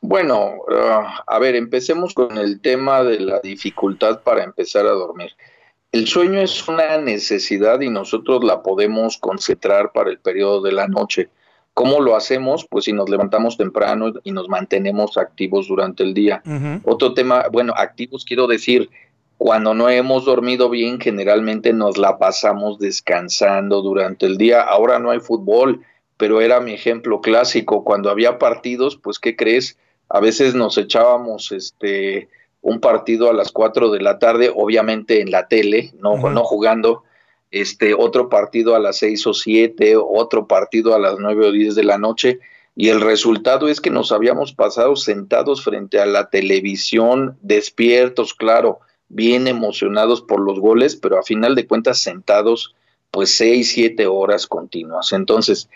Bueno, 0.00 0.62
ah, 0.74 1.22
a 1.26 1.38
ver, 1.38 1.54
empecemos 1.54 2.14
con 2.14 2.36
el 2.38 2.60
tema 2.60 3.04
de 3.04 3.20
la 3.20 3.40
dificultad 3.40 4.22
para 4.22 4.42
empezar 4.42 4.86
a 4.86 4.92
dormir. 4.92 5.32
El 5.92 6.08
sueño 6.08 6.40
es 6.40 6.66
una 6.66 6.96
necesidad 6.96 7.82
y 7.82 7.90
nosotros 7.90 8.42
la 8.42 8.62
podemos 8.62 9.18
concentrar 9.18 9.92
para 9.92 10.08
el 10.08 10.18
periodo 10.18 10.62
de 10.62 10.72
la 10.72 10.88
noche. 10.88 11.28
¿Cómo 11.74 12.00
lo 12.00 12.16
hacemos? 12.16 12.66
Pues 12.68 12.86
si 12.86 12.94
nos 12.94 13.10
levantamos 13.10 13.58
temprano 13.58 14.10
y 14.24 14.32
nos 14.32 14.48
mantenemos 14.48 15.18
activos 15.18 15.68
durante 15.68 16.02
el 16.02 16.14
día. 16.14 16.42
Otro 16.84 17.12
tema, 17.12 17.44
bueno, 17.52 17.74
activos 17.76 18.24
quiero 18.24 18.46
decir, 18.46 18.88
cuando 19.36 19.74
no 19.74 19.90
hemos 19.90 20.24
dormido 20.24 20.70
bien, 20.70 20.98
generalmente 20.98 21.74
nos 21.74 21.98
la 21.98 22.16
pasamos 22.16 22.78
descansando 22.78 23.82
durante 23.82 24.24
el 24.24 24.38
día. 24.38 24.62
Ahora 24.62 24.98
no 24.98 25.10
hay 25.10 25.20
fútbol, 25.20 25.82
pero 26.16 26.40
era 26.40 26.60
mi 26.60 26.72
ejemplo 26.72 27.20
clásico. 27.20 27.84
Cuando 27.84 28.08
había 28.08 28.38
partidos, 28.38 28.96
pues, 28.96 29.18
¿qué 29.18 29.36
crees? 29.36 29.76
A 30.08 30.20
veces 30.20 30.54
nos 30.54 30.78
echábamos 30.78 31.52
este 31.52 32.28
un 32.62 32.80
partido 32.80 33.28
a 33.28 33.34
las 33.34 33.52
4 33.52 33.90
de 33.90 34.00
la 34.00 34.18
tarde, 34.18 34.50
obviamente 34.54 35.20
en 35.20 35.30
la 35.30 35.48
tele, 35.48 35.92
no, 35.98 36.16
no 36.16 36.44
jugando 36.44 37.02
este, 37.52 37.92
otro 37.92 38.28
partido 38.30 38.74
a 38.74 38.80
las 38.80 38.96
seis 38.96 39.26
o 39.26 39.34
siete, 39.34 39.94
otro 39.96 40.46
partido 40.46 40.94
a 40.94 40.98
las 40.98 41.18
nueve 41.18 41.46
o 41.46 41.52
diez 41.52 41.74
de 41.74 41.84
la 41.84 41.98
noche, 41.98 42.40
y 42.74 42.88
el 42.88 43.02
resultado 43.02 43.68
es 43.68 43.82
que 43.82 43.90
nos 43.90 44.10
habíamos 44.10 44.54
pasado 44.54 44.96
sentados 44.96 45.62
frente 45.62 46.00
a 46.00 46.06
la 46.06 46.30
televisión, 46.30 47.36
despiertos, 47.42 48.32
claro, 48.32 48.80
bien 49.10 49.46
emocionados 49.46 50.22
por 50.22 50.40
los 50.40 50.58
goles, 50.58 50.96
pero 50.96 51.18
a 51.18 51.22
final 51.22 51.54
de 51.54 51.66
cuentas 51.66 51.98
sentados 51.98 52.74
pues 53.10 53.36
seis, 53.36 53.72
siete 53.72 54.06
horas 54.06 54.46
continuas. 54.46 55.12
Entonces, 55.12 55.68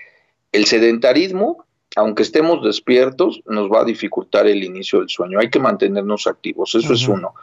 el 0.53 0.65
sedentarismo, 0.65 1.66
aunque 1.97 2.23
estemos 2.23 2.63
despiertos, 2.63 3.43
nos 3.47 3.73
va 3.73 3.81
a 3.81 3.85
dificultar 3.85 4.47
el 4.47 4.63
inicio 4.63 5.01
del 5.01 5.09
sueño. 5.09 5.39
Hay 5.41 5.49
que 5.49 5.59
mantenernos 5.59 6.27
activos, 6.27 6.75
eso 6.75 6.93
es 6.93 7.09
uno. 7.09 7.35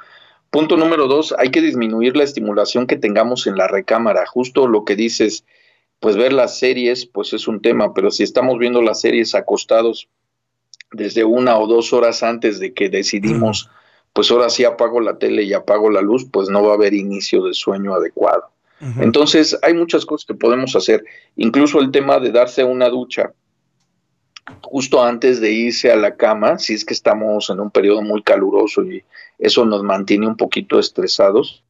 Punto 0.52 0.78
número 0.78 1.08
dos, 1.08 1.34
hay 1.40 1.50
que 1.50 1.60
disminuir 1.60 2.16
la 2.16 2.24
estimulación 2.24 2.86
que 2.86 2.96
tengamos 2.96 3.48
en 3.48 3.58
la 3.58 3.68
recámara. 3.68 4.28
Justo 4.28 4.68
lo 4.68 4.86
que 4.86 4.96
dices, 4.96 5.44
pues 6.00 6.16
ver 6.16 6.34
las 6.34 6.60
series, 6.60 7.08
pues 7.08 7.34
es 7.34 7.48
un 7.48 7.64
tema, 7.64 7.96
pero 7.96 8.12
si 8.12 8.22
estamos 8.22 8.60
viendo 8.60 8.84
las 8.84 9.02
series 9.02 9.34
acostados 9.34 10.08
desde 10.92 11.24
una 11.24 11.58
o 11.58 11.66
dos 11.66 11.92
horas 11.92 12.22
antes 12.22 12.60
de 12.60 12.76
que 12.76 12.90
decidimos, 12.90 13.72
pues 14.14 14.30
ahora 14.30 14.50
sí 14.50 14.66
apago 14.66 15.02
la 15.02 15.18
tele 15.18 15.42
y 15.42 15.54
apago 15.54 15.90
la 15.90 16.02
luz, 16.02 16.28
pues 16.32 16.50
no 16.50 16.62
va 16.62 16.74
a 16.74 16.76
haber 16.76 16.94
inicio 16.94 17.44
de 17.44 17.56
sueño 17.56 17.96
adecuado. 17.96 18.52
Entonces, 19.00 19.58
hay 19.64 19.74
muchas 19.74 20.06
cosas 20.06 20.26
que 20.26 20.34
podemos 20.34 20.76
hacer, 20.76 21.06
incluso 21.38 21.80
el 21.80 21.90
tema 21.90 22.20
de 22.20 22.32
darse 22.32 22.66
una 22.66 22.90
ducha 22.90 23.34
justo 24.62 25.04
antes 25.04 25.40
de 25.40 25.52
irse 25.52 25.92
a 25.92 25.96
la 25.96 26.16
cama, 26.16 26.60
si 26.60 26.74
es 26.74 26.86
que 26.86 26.94
estamos 26.94 27.50
en 27.50 27.60
un 27.60 27.72
periodo 27.72 28.02
muy 28.02 28.24
caluroso 28.24 28.84
y 28.84 29.04
eso 29.40 29.66
nos 29.66 29.84
mantiene 29.84 30.28
un 30.28 30.38
poquito 30.38 30.80
estresados, 30.80 31.64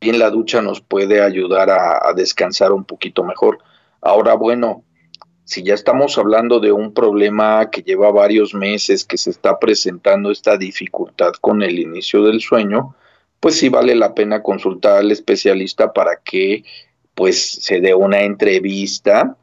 bien 0.00 0.18
la 0.18 0.30
ducha 0.30 0.60
nos 0.60 0.80
puede 0.80 1.22
ayudar 1.22 1.70
a, 1.70 2.12
descansar 2.14 2.72
un 2.72 2.84
poquito 2.84 3.24
mejor. 3.24 3.58
Ahora, 4.00 4.34
bueno, 4.34 4.84
si 5.44 5.62
ya 5.62 5.74
estamos 5.74 6.18
hablando 6.18 6.60
de 6.60 6.72
un 6.72 6.92
problema 6.92 7.70
que 7.70 7.82
lleva 7.82 8.10
varios 8.10 8.54
meses, 8.54 9.04
que 9.04 9.18
se 9.18 9.30
está 9.30 9.58
presentando 9.58 10.30
esta 10.30 10.56
dificultad 10.56 11.32
con 11.40 11.62
el 11.62 11.78
inicio 11.78 12.22
del 12.22 12.40
sueño, 12.40 12.94
pues 13.40 13.56
sí 13.56 13.68
vale 13.68 13.94
la 13.94 14.14
pena 14.14 14.42
consultar 14.42 14.98
al 14.98 15.10
especialista 15.10 15.92
para 15.92 16.16
que 16.24 16.64
pues 17.14 17.50
se 17.52 17.80
dé 17.80 17.94
una 17.94 18.22
entrevista 18.22 19.36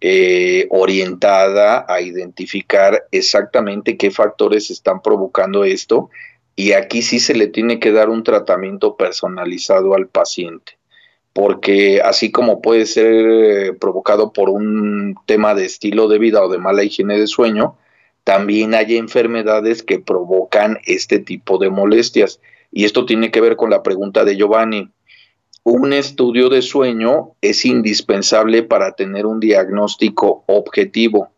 eh, 0.00 0.66
orientada 0.70 1.84
a 1.88 2.00
identificar 2.00 3.06
exactamente 3.10 3.96
qué 3.96 4.10
factores 4.10 4.70
están 4.70 5.02
provocando 5.02 5.64
esto 5.64 6.10
y 6.54 6.72
aquí 6.72 7.02
sí 7.02 7.20
se 7.20 7.34
le 7.34 7.48
tiene 7.48 7.80
que 7.80 7.92
dar 7.92 8.08
un 8.08 8.22
tratamiento 8.22 8.96
personalizado 8.96 9.94
al 9.94 10.08
paciente 10.08 10.78
porque 11.38 12.00
así 12.02 12.32
como 12.32 12.60
puede 12.60 12.84
ser 12.84 13.14
eh, 13.14 13.72
provocado 13.72 14.32
por 14.32 14.50
un 14.50 15.14
tema 15.24 15.54
de 15.54 15.66
estilo 15.66 16.08
de 16.08 16.18
vida 16.18 16.42
o 16.42 16.48
de 16.48 16.58
mala 16.58 16.82
higiene 16.82 17.16
de 17.16 17.28
sueño, 17.28 17.76
también 18.24 18.74
hay 18.74 18.96
enfermedades 18.96 19.84
que 19.84 20.00
provocan 20.00 20.78
este 20.84 21.20
tipo 21.20 21.58
de 21.58 21.70
molestias. 21.70 22.40
Y 22.72 22.86
esto 22.86 23.06
tiene 23.06 23.30
que 23.30 23.40
ver 23.40 23.54
con 23.54 23.70
la 23.70 23.84
pregunta 23.84 24.24
de 24.24 24.36
Giovanni 24.36 24.90
un 25.68 25.92
estudio 25.92 26.48
de 26.48 26.62
sueño 26.62 27.32
es 27.42 27.64
indispensable 27.64 28.62
para 28.62 28.92
tener 28.92 29.26
un 29.26 29.38
diagnóstico 29.38 30.44
objetivo. 30.46 31.30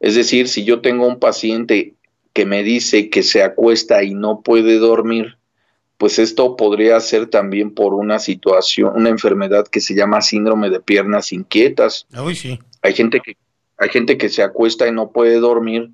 Es 0.00 0.14
decir, 0.14 0.48
si 0.48 0.64
yo 0.64 0.80
tengo 0.80 1.06
un 1.06 1.18
paciente 1.18 1.94
que 2.32 2.46
me 2.46 2.62
dice 2.62 3.10
que 3.10 3.22
se 3.22 3.42
acuesta 3.42 4.02
y 4.04 4.14
no 4.14 4.42
puede 4.42 4.78
dormir, 4.78 5.38
pues 5.98 6.18
esto 6.18 6.56
podría 6.56 7.00
ser 7.00 7.26
también 7.26 7.72
por 7.72 7.94
una 7.94 8.18
situación, 8.18 8.92
una 8.94 9.08
enfermedad 9.08 9.66
que 9.66 9.80
se 9.80 9.94
llama 9.94 10.22
síndrome 10.22 10.70
de 10.70 10.80
piernas 10.80 11.32
inquietas. 11.32 12.06
sí. 12.34 12.58
Hay 12.82 12.94
gente 12.94 13.20
que 13.20 13.36
hay 13.76 13.88
gente 13.88 14.16
que 14.16 14.28
se 14.28 14.42
acuesta 14.42 14.86
y 14.86 14.92
no 14.92 15.10
puede 15.10 15.40
dormir 15.40 15.90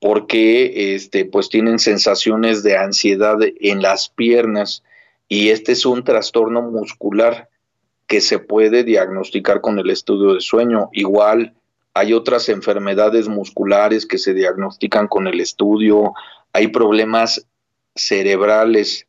porque 0.00 0.94
este 0.94 1.24
pues 1.24 1.48
tienen 1.48 1.80
sensaciones 1.80 2.62
de 2.62 2.76
ansiedad 2.76 3.36
en 3.42 3.82
las 3.82 4.10
piernas 4.10 4.84
y 5.28 5.50
este 5.50 5.72
es 5.72 5.86
un 5.86 6.04
trastorno 6.04 6.62
muscular 6.62 7.48
que 8.06 8.20
se 8.20 8.38
puede 8.38 8.84
diagnosticar 8.84 9.60
con 9.60 9.78
el 9.78 9.90
estudio 9.90 10.34
de 10.34 10.40
sueño. 10.40 10.88
Igual 10.92 11.54
hay 11.94 12.12
otras 12.12 12.48
enfermedades 12.48 13.28
musculares 13.28 14.06
que 14.06 14.18
se 14.18 14.34
diagnostican 14.34 15.08
con 15.08 15.26
el 15.26 15.40
estudio, 15.40 16.12
hay 16.52 16.68
problemas 16.68 17.46
cerebrales 17.94 19.06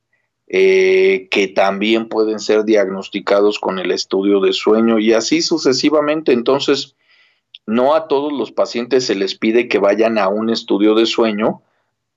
eh, 0.47 1.27
que 1.29 1.49
también 1.49 2.07
pueden 2.07 2.39
ser 2.39 2.63
diagnosticados 2.63 3.59
con 3.59 3.79
el 3.79 3.91
estudio 3.91 4.39
de 4.39 4.53
sueño 4.53 4.97
y 4.97 5.13
así 5.13 5.41
sucesivamente. 5.41 6.31
Entonces, 6.31 6.95
no 7.65 7.93
a 7.93 8.07
todos 8.07 8.31
los 8.31 8.53
pacientes 8.53 9.05
se 9.05 9.15
les 9.15 9.35
pide 9.35 9.67
que 9.67 9.77
vayan 9.77 10.17
a 10.17 10.29
un 10.29 10.49
estudio 10.49 10.95
de 10.95 11.05
sueño, 11.05 11.61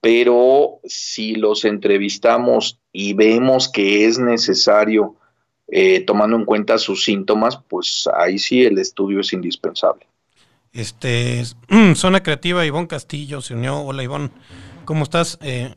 pero 0.00 0.80
si 0.84 1.34
los 1.34 1.64
entrevistamos 1.64 2.78
y 2.92 3.12
vemos 3.12 3.68
que 3.68 4.06
es 4.06 4.18
necesario, 4.18 5.16
eh, 5.68 6.00
tomando 6.00 6.36
en 6.36 6.44
cuenta 6.44 6.78
sus 6.78 7.04
síntomas, 7.04 7.58
pues 7.68 8.08
ahí 8.14 8.38
sí 8.38 8.64
el 8.64 8.78
estudio 8.78 9.20
es 9.20 9.32
indispensable. 9.32 10.06
Este, 10.72 11.42
Zona 11.94 12.22
Creativa, 12.22 12.64
Ivonne 12.64 12.88
Castillo 12.88 13.40
se 13.40 13.54
unió. 13.54 13.78
Hola 13.78 14.02
Ivonne, 14.02 14.30
¿cómo 14.84 15.04
estás? 15.04 15.38
Eh, 15.42 15.74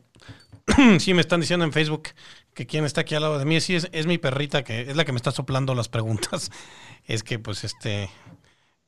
sí, 0.98 1.14
me 1.14 1.20
están 1.20 1.40
diciendo 1.40 1.64
en 1.64 1.72
Facebook 1.72 2.08
que 2.54 2.66
quien 2.66 2.84
está 2.84 3.02
aquí 3.02 3.14
al 3.14 3.22
lado 3.22 3.38
de 3.38 3.44
mí, 3.44 3.60
sí, 3.60 3.74
es, 3.74 3.88
es 3.92 4.06
mi 4.06 4.18
perrita, 4.18 4.62
que 4.64 4.82
es 4.82 4.96
la 4.96 5.04
que 5.04 5.12
me 5.12 5.16
está 5.16 5.32
soplando 5.32 5.74
las 5.74 5.88
preguntas. 5.88 6.50
Es 7.06 7.22
que 7.22 7.38
pues 7.38 7.64
este, 7.64 8.08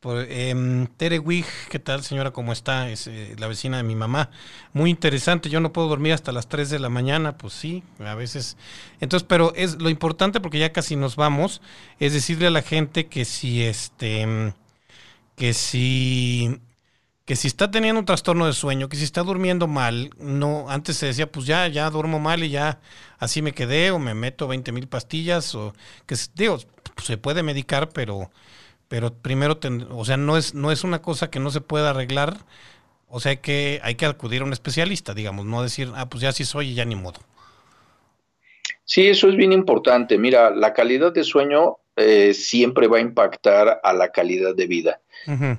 eh, 0.04 0.86
Tere 0.96 1.18
Wig, 1.18 1.46
¿qué 1.70 1.78
tal 1.78 2.02
señora? 2.02 2.30
¿Cómo 2.30 2.52
está? 2.52 2.90
Es 2.90 3.06
eh, 3.06 3.34
la 3.38 3.48
vecina 3.48 3.76
de 3.78 3.82
mi 3.82 3.94
mamá. 3.96 4.30
Muy 4.72 4.90
interesante, 4.90 5.48
yo 5.48 5.60
no 5.60 5.72
puedo 5.72 5.88
dormir 5.88 6.12
hasta 6.12 6.32
las 6.32 6.48
3 6.48 6.70
de 6.70 6.78
la 6.78 6.88
mañana, 6.88 7.36
pues 7.36 7.54
sí, 7.54 7.82
a 8.04 8.14
veces. 8.14 8.56
Entonces, 9.00 9.26
pero 9.28 9.54
es 9.54 9.80
lo 9.80 9.90
importante 9.90 10.40
porque 10.40 10.58
ya 10.58 10.72
casi 10.72 10.96
nos 10.96 11.16
vamos, 11.16 11.62
es 11.98 12.12
decirle 12.12 12.46
a 12.48 12.50
la 12.50 12.62
gente 12.62 13.06
que 13.06 13.24
si 13.24 13.62
este, 13.62 14.54
que 15.36 15.54
si 15.54 16.60
que 17.24 17.36
si 17.36 17.48
está 17.48 17.70
teniendo 17.70 17.98
un 18.00 18.06
trastorno 18.06 18.46
de 18.46 18.52
sueño, 18.52 18.88
que 18.88 18.96
si 18.96 19.04
está 19.04 19.22
durmiendo 19.22 19.66
mal, 19.66 20.10
no, 20.18 20.70
antes 20.70 20.96
se 20.96 21.06
decía, 21.06 21.30
pues 21.30 21.44
ya, 21.46 21.66
ya 21.68 21.90
duermo 21.90 22.20
mal 22.20 22.44
y 22.44 22.50
ya 22.50 22.80
así 23.18 23.42
me 23.42 23.52
quedé, 23.52 23.90
o 23.90 23.98
me 23.98 24.14
meto 24.14 24.46
20 24.48 24.70
mil 24.72 24.86
pastillas, 24.88 25.54
o 25.56 25.74
que 26.06 26.16
digo, 26.36 26.58
se 27.02 27.18
puede 27.18 27.42
medicar, 27.42 27.88
pero, 27.90 28.30
pero 28.88 29.12
primero, 29.14 29.58
o 29.90 30.04
sea, 30.04 30.16
no 30.16 30.36
es, 30.36 30.54
no 30.54 30.70
es 30.70 30.84
una 30.84 31.02
cosa 31.02 31.30
que 31.30 31.40
no 31.40 31.50
se 31.50 31.60
pueda 31.60 31.90
arreglar, 31.90 32.38
o 33.08 33.20
sea 33.20 33.36
que 33.36 33.80
hay 33.82 33.94
que 33.94 34.06
acudir 34.06 34.42
a 34.42 34.44
un 34.44 34.52
especialista, 34.52 35.14
digamos, 35.14 35.46
no 35.46 35.62
decir, 35.62 35.90
ah, 35.94 36.08
pues 36.08 36.22
ya 36.22 36.32
sí 36.32 36.44
soy 36.44 36.70
y 36.70 36.74
ya 36.74 36.84
ni 36.84 36.96
modo. 36.96 37.20
Sí, 38.84 39.08
eso 39.08 39.28
es 39.28 39.36
bien 39.36 39.52
importante. 39.52 40.16
Mira, 40.16 40.50
la 40.50 40.72
calidad 40.72 41.12
de 41.12 41.24
sueño 41.24 41.78
eh, 41.96 42.34
siempre 42.34 42.86
va 42.86 42.98
a 42.98 43.00
impactar 43.00 43.80
a 43.82 43.92
la 43.92 44.10
calidad 44.10 44.54
de 44.54 44.66
vida. 44.66 45.00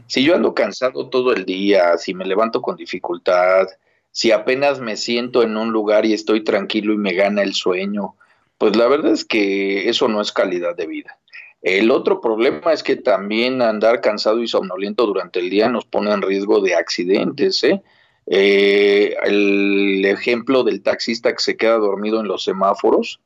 Si 0.08 0.24
yo 0.24 0.34
ando 0.34 0.54
cansado 0.54 1.10
todo 1.10 1.34
el 1.34 1.44
día, 1.44 1.98
si 1.98 2.14
me 2.14 2.24
levanto 2.24 2.62
con 2.62 2.78
dificultad, 2.78 3.68
si 4.12 4.32
apenas 4.32 4.80
me 4.80 4.96
siento 4.96 5.44
en 5.44 5.58
un 5.58 5.72
lugar 5.72 6.06
y 6.06 6.14
estoy 6.14 6.46
tranquilo 6.46 6.94
y 6.94 6.98
me 6.98 7.14
gana 7.14 7.42
el 7.42 7.54
sueño, 7.54 8.16
pues 8.58 8.78
la 8.78 8.88
verdad 8.88 9.12
es 9.12 9.26
que 9.26 9.90
eso 9.90 10.08
no 10.08 10.22
es 10.22 10.32
calidad 10.32 10.74
de 10.74 10.88
vida. 10.88 11.18
El 11.68 11.92
otro 11.92 12.22
problema 12.22 12.72
es 12.72 12.82
que 12.82 12.96
también 12.96 13.62
andar 13.62 14.00
cansado 14.00 14.42
y 14.42 14.48
somnoliento 14.48 15.06
durante 15.06 15.40
el 15.40 15.50
día 15.50 15.68
nos 15.68 15.84
pone 15.84 16.14
en 16.14 16.22
riesgo 16.22 16.62
de 16.62 16.76
accidentes. 16.76 17.62
¿eh? 17.66 17.82
Eh, 18.26 19.18
el 19.26 20.06
ejemplo 20.06 20.64
del 20.64 20.82
taxista 20.82 21.34
que 21.34 21.42
se 21.42 21.58
queda 21.58 21.78
dormido 21.78 22.22
en 22.22 22.30
los 22.30 22.46
semáforos, 22.46 23.20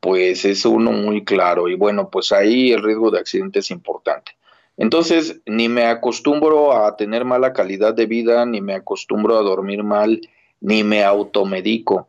pues 0.00 0.46
es 0.46 0.64
uno 0.64 0.90
muy 0.90 1.22
claro 1.22 1.68
y 1.68 1.74
bueno, 1.74 2.08
pues 2.08 2.32
ahí 2.32 2.72
el 2.72 2.82
riesgo 2.82 3.10
de 3.10 3.18
accidente 3.18 3.58
es 3.58 3.70
importante. 3.70 4.32
Entonces, 4.78 5.42
ni 5.44 5.68
me 5.68 5.84
acostumbro 5.84 6.72
a 6.72 6.96
tener 6.96 7.26
mala 7.26 7.52
calidad 7.52 7.92
de 7.92 8.06
vida, 8.06 8.46
ni 8.46 8.62
me 8.62 8.72
acostumbro 8.72 9.36
a 9.36 9.42
dormir 9.42 9.84
mal, 9.84 10.18
ni 10.62 10.82
me 10.82 11.04
automedico. 11.04 12.08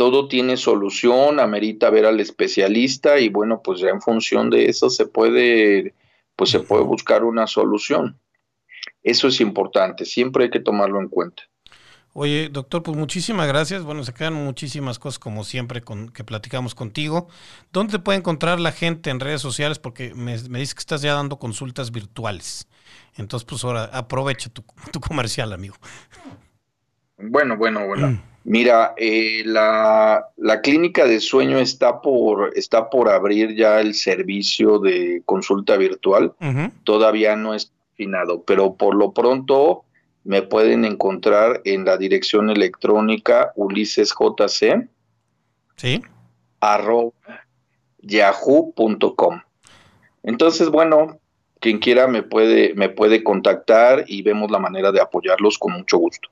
Todo 0.00 0.28
tiene 0.28 0.56
solución, 0.56 1.40
amerita 1.40 1.90
ver 1.90 2.06
al 2.06 2.20
especialista 2.20 3.20
y 3.20 3.28
bueno, 3.28 3.60
pues 3.62 3.80
ya 3.80 3.90
en 3.90 4.00
función 4.00 4.48
de 4.48 4.64
eso 4.64 4.88
se 4.88 5.04
puede, 5.04 5.92
pues 6.36 6.48
se 6.48 6.60
puede 6.60 6.84
buscar 6.84 7.22
una 7.22 7.46
solución. 7.46 8.18
Eso 9.02 9.28
es 9.28 9.42
importante, 9.42 10.06
siempre 10.06 10.44
hay 10.44 10.50
que 10.50 10.60
tomarlo 10.60 11.02
en 11.02 11.08
cuenta. 11.08 11.42
Oye, 12.14 12.48
doctor, 12.48 12.82
pues 12.82 12.96
muchísimas 12.96 13.46
gracias. 13.46 13.82
Bueno, 13.82 14.02
se 14.02 14.14
quedan 14.14 14.32
muchísimas 14.32 14.98
cosas 14.98 15.18
como 15.18 15.44
siempre 15.44 15.82
con, 15.82 16.08
que 16.08 16.24
platicamos 16.24 16.74
contigo. 16.74 17.28
¿Dónde 17.70 17.92
te 17.92 17.98
puede 17.98 18.20
encontrar 18.20 18.58
la 18.58 18.72
gente 18.72 19.10
en 19.10 19.20
redes 19.20 19.42
sociales? 19.42 19.78
Porque 19.78 20.14
me, 20.14 20.38
me 20.48 20.60
dices 20.60 20.74
que 20.74 20.80
estás 20.80 21.02
ya 21.02 21.12
dando 21.12 21.38
consultas 21.38 21.90
virtuales. 21.90 22.66
Entonces, 23.18 23.44
pues 23.44 23.62
ahora 23.64 23.84
aprovecha 23.92 24.48
tu, 24.48 24.64
comercial, 24.98 25.52
amigo. 25.52 25.76
Bueno, 27.18 27.58
bueno, 27.58 27.86
bueno. 27.86 28.12
Mm. 28.12 28.29
Mira, 28.44 28.94
eh, 28.96 29.42
la, 29.44 30.24
clínica 30.62 31.04
de 31.04 31.20
sueño 31.20 31.58
está 31.58 32.00
por, 32.00 32.56
está 32.56 32.88
por 32.88 33.10
abrir 33.10 33.54
ya 33.54 33.80
el 33.80 33.94
servicio 33.94 34.78
de 34.78 35.22
consulta 35.26 35.76
virtual. 35.76 36.34
Todavía 36.84 37.36
no 37.36 37.54
es 37.54 37.72
afinado, 37.92 38.42
pero 38.42 38.74
por 38.74 38.94
lo 38.94 39.12
pronto 39.12 39.84
me 40.24 40.42
pueden 40.42 40.84
encontrar 40.84 41.60
en 41.64 41.84
la 41.84 41.96
dirección 41.96 42.50
electrónica 42.50 43.52
ulisesjc 43.56 44.88
¿Sí? 45.76 46.02
arroba 46.60 47.12
yahoo.com. 48.02 49.40
Entonces, 50.22 50.68
bueno, 50.68 51.18
quien 51.60 51.78
quiera 51.78 52.06
me 52.06 52.22
puede, 52.22 52.74
me 52.74 52.88
puede 52.88 53.22
contactar 53.22 54.04
y 54.06 54.22
vemos 54.22 54.50
la 54.50 54.58
manera 54.58 54.92
de 54.92 55.00
apoyarlos 55.00 55.58
con 55.58 55.72
mucho 55.72 55.98
gusto. 55.98 56.28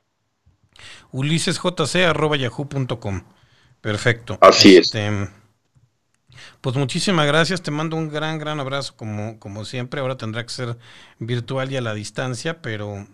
Ulisesjc 1.12 1.96
arroba 2.06 2.36
yahoo.com. 2.36 3.22
Perfecto. 3.80 4.38
Así 4.40 4.76
es. 4.76 4.86
Este, 4.86 5.28
pues 6.60 6.76
muchísimas 6.76 7.26
gracias, 7.26 7.62
te 7.62 7.70
mando 7.70 7.96
un 7.96 8.08
gran, 8.08 8.38
gran 8.38 8.60
abrazo 8.60 8.94
como, 8.96 9.38
como 9.38 9.64
siempre. 9.64 10.00
Ahora 10.00 10.16
tendrá 10.16 10.44
que 10.44 10.52
ser 10.52 10.78
virtual 11.18 11.70
y 11.72 11.76
a 11.76 11.80
la 11.80 11.94
distancia, 11.94 12.60
pero 12.60 13.06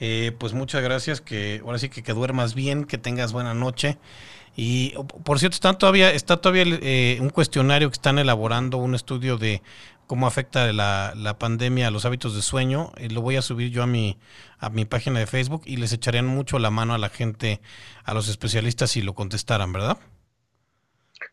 eh, 0.00 0.32
pues 0.38 0.52
muchas 0.52 0.82
gracias, 0.82 1.20
que 1.20 1.60
ahora 1.64 1.78
sí 1.78 1.88
que, 1.88 2.02
que 2.02 2.12
duermas 2.12 2.54
bien, 2.54 2.84
que 2.84 2.98
tengas 2.98 3.32
buena 3.32 3.54
noche. 3.54 3.98
Y 4.54 4.94
por 5.24 5.38
cierto, 5.38 5.54
está 5.54 5.72
todavía, 5.74 6.12
está 6.12 6.36
todavía 6.36 6.64
eh, 6.82 7.18
un 7.20 7.30
cuestionario 7.30 7.88
que 7.88 7.94
están 7.94 8.18
elaborando, 8.18 8.76
un 8.76 8.94
estudio 8.94 9.38
de 9.38 9.62
cómo 10.06 10.26
afecta 10.26 10.70
la, 10.72 11.14
la 11.16 11.38
pandemia 11.38 11.88
a 11.88 11.90
los 11.90 12.04
hábitos 12.04 12.34
de 12.34 12.42
sueño. 12.42 12.92
y 13.00 13.08
lo 13.08 13.22
voy 13.22 13.36
a 13.36 13.42
subir 13.42 13.70
yo 13.70 13.82
a 13.82 13.86
mi, 13.86 14.18
a 14.58 14.68
mi 14.68 14.84
página 14.84 15.20
de 15.20 15.26
Facebook 15.26 15.62
y 15.64 15.78
les 15.78 15.92
echarían 15.92 16.26
mucho 16.26 16.58
la 16.58 16.70
mano 16.70 16.92
a 16.92 16.98
la 16.98 17.08
gente, 17.08 17.60
a 18.04 18.12
los 18.12 18.28
especialistas 18.28 18.90
si 18.90 19.00
lo 19.00 19.14
contestaran, 19.14 19.72
¿verdad? 19.72 19.96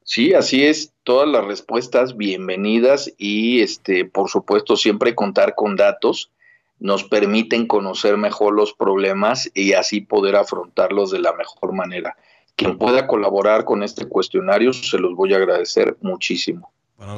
Sí, 0.03 0.33
así 0.33 0.65
es. 0.65 0.93
Todas 1.03 1.27
las 1.27 1.45
respuestas 1.45 2.15
bienvenidas 2.15 3.11
y, 3.17 3.61
este, 3.61 4.05
por 4.05 4.29
supuesto, 4.29 4.77
siempre 4.77 5.13
contar 5.13 5.55
con 5.55 5.75
datos 5.75 6.31
nos 6.79 7.03
permiten 7.03 7.67
conocer 7.67 8.17
mejor 8.17 8.53
los 8.55 8.73
problemas 8.73 9.51
y 9.53 9.73
así 9.73 9.99
poder 9.99 10.37
afrontarlos 10.37 11.11
de 11.11 11.19
la 11.19 11.33
mejor 11.33 11.73
manera. 11.73 12.15
Quien 12.59 12.77
pueda 12.77 13.07
colaborar 13.07 13.63
con 13.63 13.83
este 13.83 14.05
cuestionario, 14.05 14.73
se 14.73 14.99
los 14.99 15.15
voy 15.15 15.33
a 15.33 15.37
agradecer 15.37 15.95
muchísimo. 16.01 16.73
Bueno, 16.97 17.17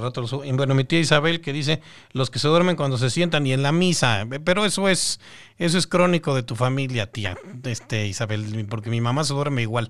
bueno, 0.55 0.75
mi 0.75 0.83
tía 0.83 0.99
Isabel 0.99 1.41
que 1.41 1.51
dice 1.51 1.81
los 2.11 2.29
que 2.29 2.37
se 2.37 2.47
duermen 2.47 2.75
cuando 2.75 2.99
se 2.99 3.09
sientan 3.09 3.47
y 3.47 3.53
en 3.53 3.63
la 3.63 3.71
misa, 3.71 4.27
pero 4.45 4.65
eso 4.65 4.87
es 4.87 5.19
eso 5.57 5.79
es 5.79 5.87
crónico 5.87 6.35
de 6.35 6.43
tu 6.43 6.55
familia, 6.55 7.11
tía, 7.11 7.39
este 7.63 8.05
Isabel, 8.05 8.67
porque 8.69 8.91
mi 8.91 9.01
mamá 9.01 9.23
se 9.23 9.33
duerme 9.33 9.63
igual. 9.63 9.89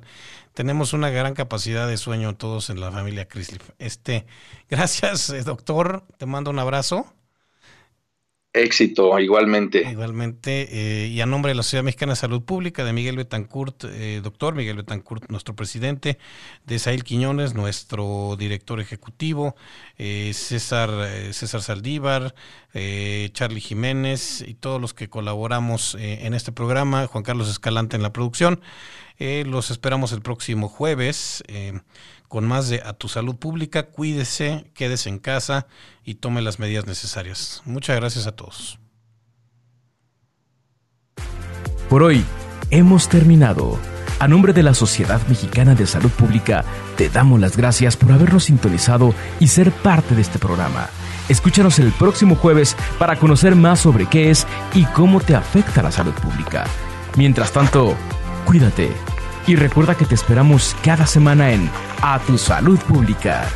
Tenemos 0.54 0.94
una 0.94 1.10
gran 1.10 1.34
capacidad 1.34 1.86
de 1.86 1.98
sueño 1.98 2.34
todos 2.38 2.70
en 2.70 2.80
la 2.80 2.90
familia 2.90 3.28
Chrisley. 3.28 3.60
Este, 3.78 4.26
gracias, 4.70 5.32
eh, 5.32 5.44
doctor, 5.44 6.06
te 6.18 6.26
mando 6.26 6.50
un 6.50 6.60
abrazo. 6.60 7.14
Éxito, 8.54 9.18
igualmente. 9.18 9.90
Igualmente, 9.90 10.68
eh, 10.72 11.08
y 11.08 11.22
a 11.22 11.26
nombre 11.26 11.52
de 11.52 11.56
la 11.56 11.64
Sociedad 11.64 11.86
Mexicana 11.86 12.12
de 12.12 12.18
Salud 12.18 12.42
Pública, 12.42 12.84
de 12.84 12.92
Miguel 12.92 13.16
Betancourt, 13.16 13.86
eh, 13.86 14.20
doctor 14.22 14.56
Miguel 14.56 14.76
Betancourt, 14.76 15.30
nuestro 15.30 15.56
presidente, 15.56 16.18
de 16.66 16.78
Sail 16.78 17.06
Quiñones, 17.06 17.54
nuestro 17.54 18.36
director 18.38 18.82
ejecutivo, 18.82 19.56
eh, 19.98 20.32
César, 20.34 20.90
César 21.32 21.62
Saldívar, 21.62 22.36
Charlie 22.74 23.62
Jiménez 23.62 24.44
y 24.46 24.54
todos 24.54 24.82
los 24.82 24.94
que 24.94 25.10
colaboramos 25.10 25.96
en 26.00 26.34
este 26.34 26.52
programa, 26.52 27.08
Juan 27.08 27.24
Carlos 27.24 27.50
Escalante 27.50 27.96
en 27.96 28.02
la 28.02 28.14
producción. 28.14 28.62
los 29.20 29.72
esperamos 29.72 30.14
el 30.14 30.22
próximo 30.22 30.68
jueves 30.70 31.44
con 32.32 32.48
más 32.48 32.70
de 32.70 32.82
A 32.86 32.94
Tu 32.94 33.10
Salud 33.10 33.36
Pública. 33.36 33.88
Cuídese, 33.88 34.72
quédese 34.74 35.10
en 35.10 35.20
casa 35.20 35.68
y 36.06 36.16
tome 36.16 36.42
las 36.42 36.60
medidas 36.60 36.88
necesarias. 36.88 37.62
Muchas 37.66 37.98
gracias 37.98 38.26
a 38.26 38.32
todos. 38.32 38.80
Por 41.90 42.04
hoy 42.04 42.24
hemos 42.70 43.10
terminado. 43.10 43.78
A 44.20 44.30
nombre 44.30 44.54
de 44.54 44.64
la 44.64 44.74
Sociedad 44.74 45.20
Mexicana 45.28 45.76
de 45.76 45.86
Salud 45.86 46.12
Pública, 46.12 46.64
te 46.96 47.10
damos 47.10 47.38
las 47.42 47.58
gracias 47.58 47.98
por 47.98 48.14
habernos 48.14 48.46
sintonizado 48.46 49.14
y 49.42 49.48
ser 49.48 49.74
parte 49.74 50.16
de 50.16 50.22
este 50.22 50.40
programa. 50.40 50.88
Escúchanos 51.28 51.80
el 51.80 51.92
próximo 51.92 52.36
jueves 52.36 52.78
para 52.98 53.18
conocer 53.18 53.58
más 53.58 53.82
sobre 53.82 54.06
qué 54.06 54.30
es 54.30 54.48
y 54.74 54.86
cómo 54.86 55.20
te 55.20 55.36
afecta 55.36 55.84
la 55.84 55.92
salud 55.92 56.14
pública. 56.14 56.64
Mientras 57.18 57.52
tanto, 57.52 57.94
cuídate 58.46 59.11
y 59.48 59.56
recuerda 59.56 59.96
que 59.96 60.06
te 60.06 60.16
esperamos 60.16 60.76
cada 60.84 61.06
semana 61.06 61.52
en 61.52 61.70
A 62.02 62.20
Tu 62.20 62.38
Salud 62.38 62.80
Pública. 62.80 63.48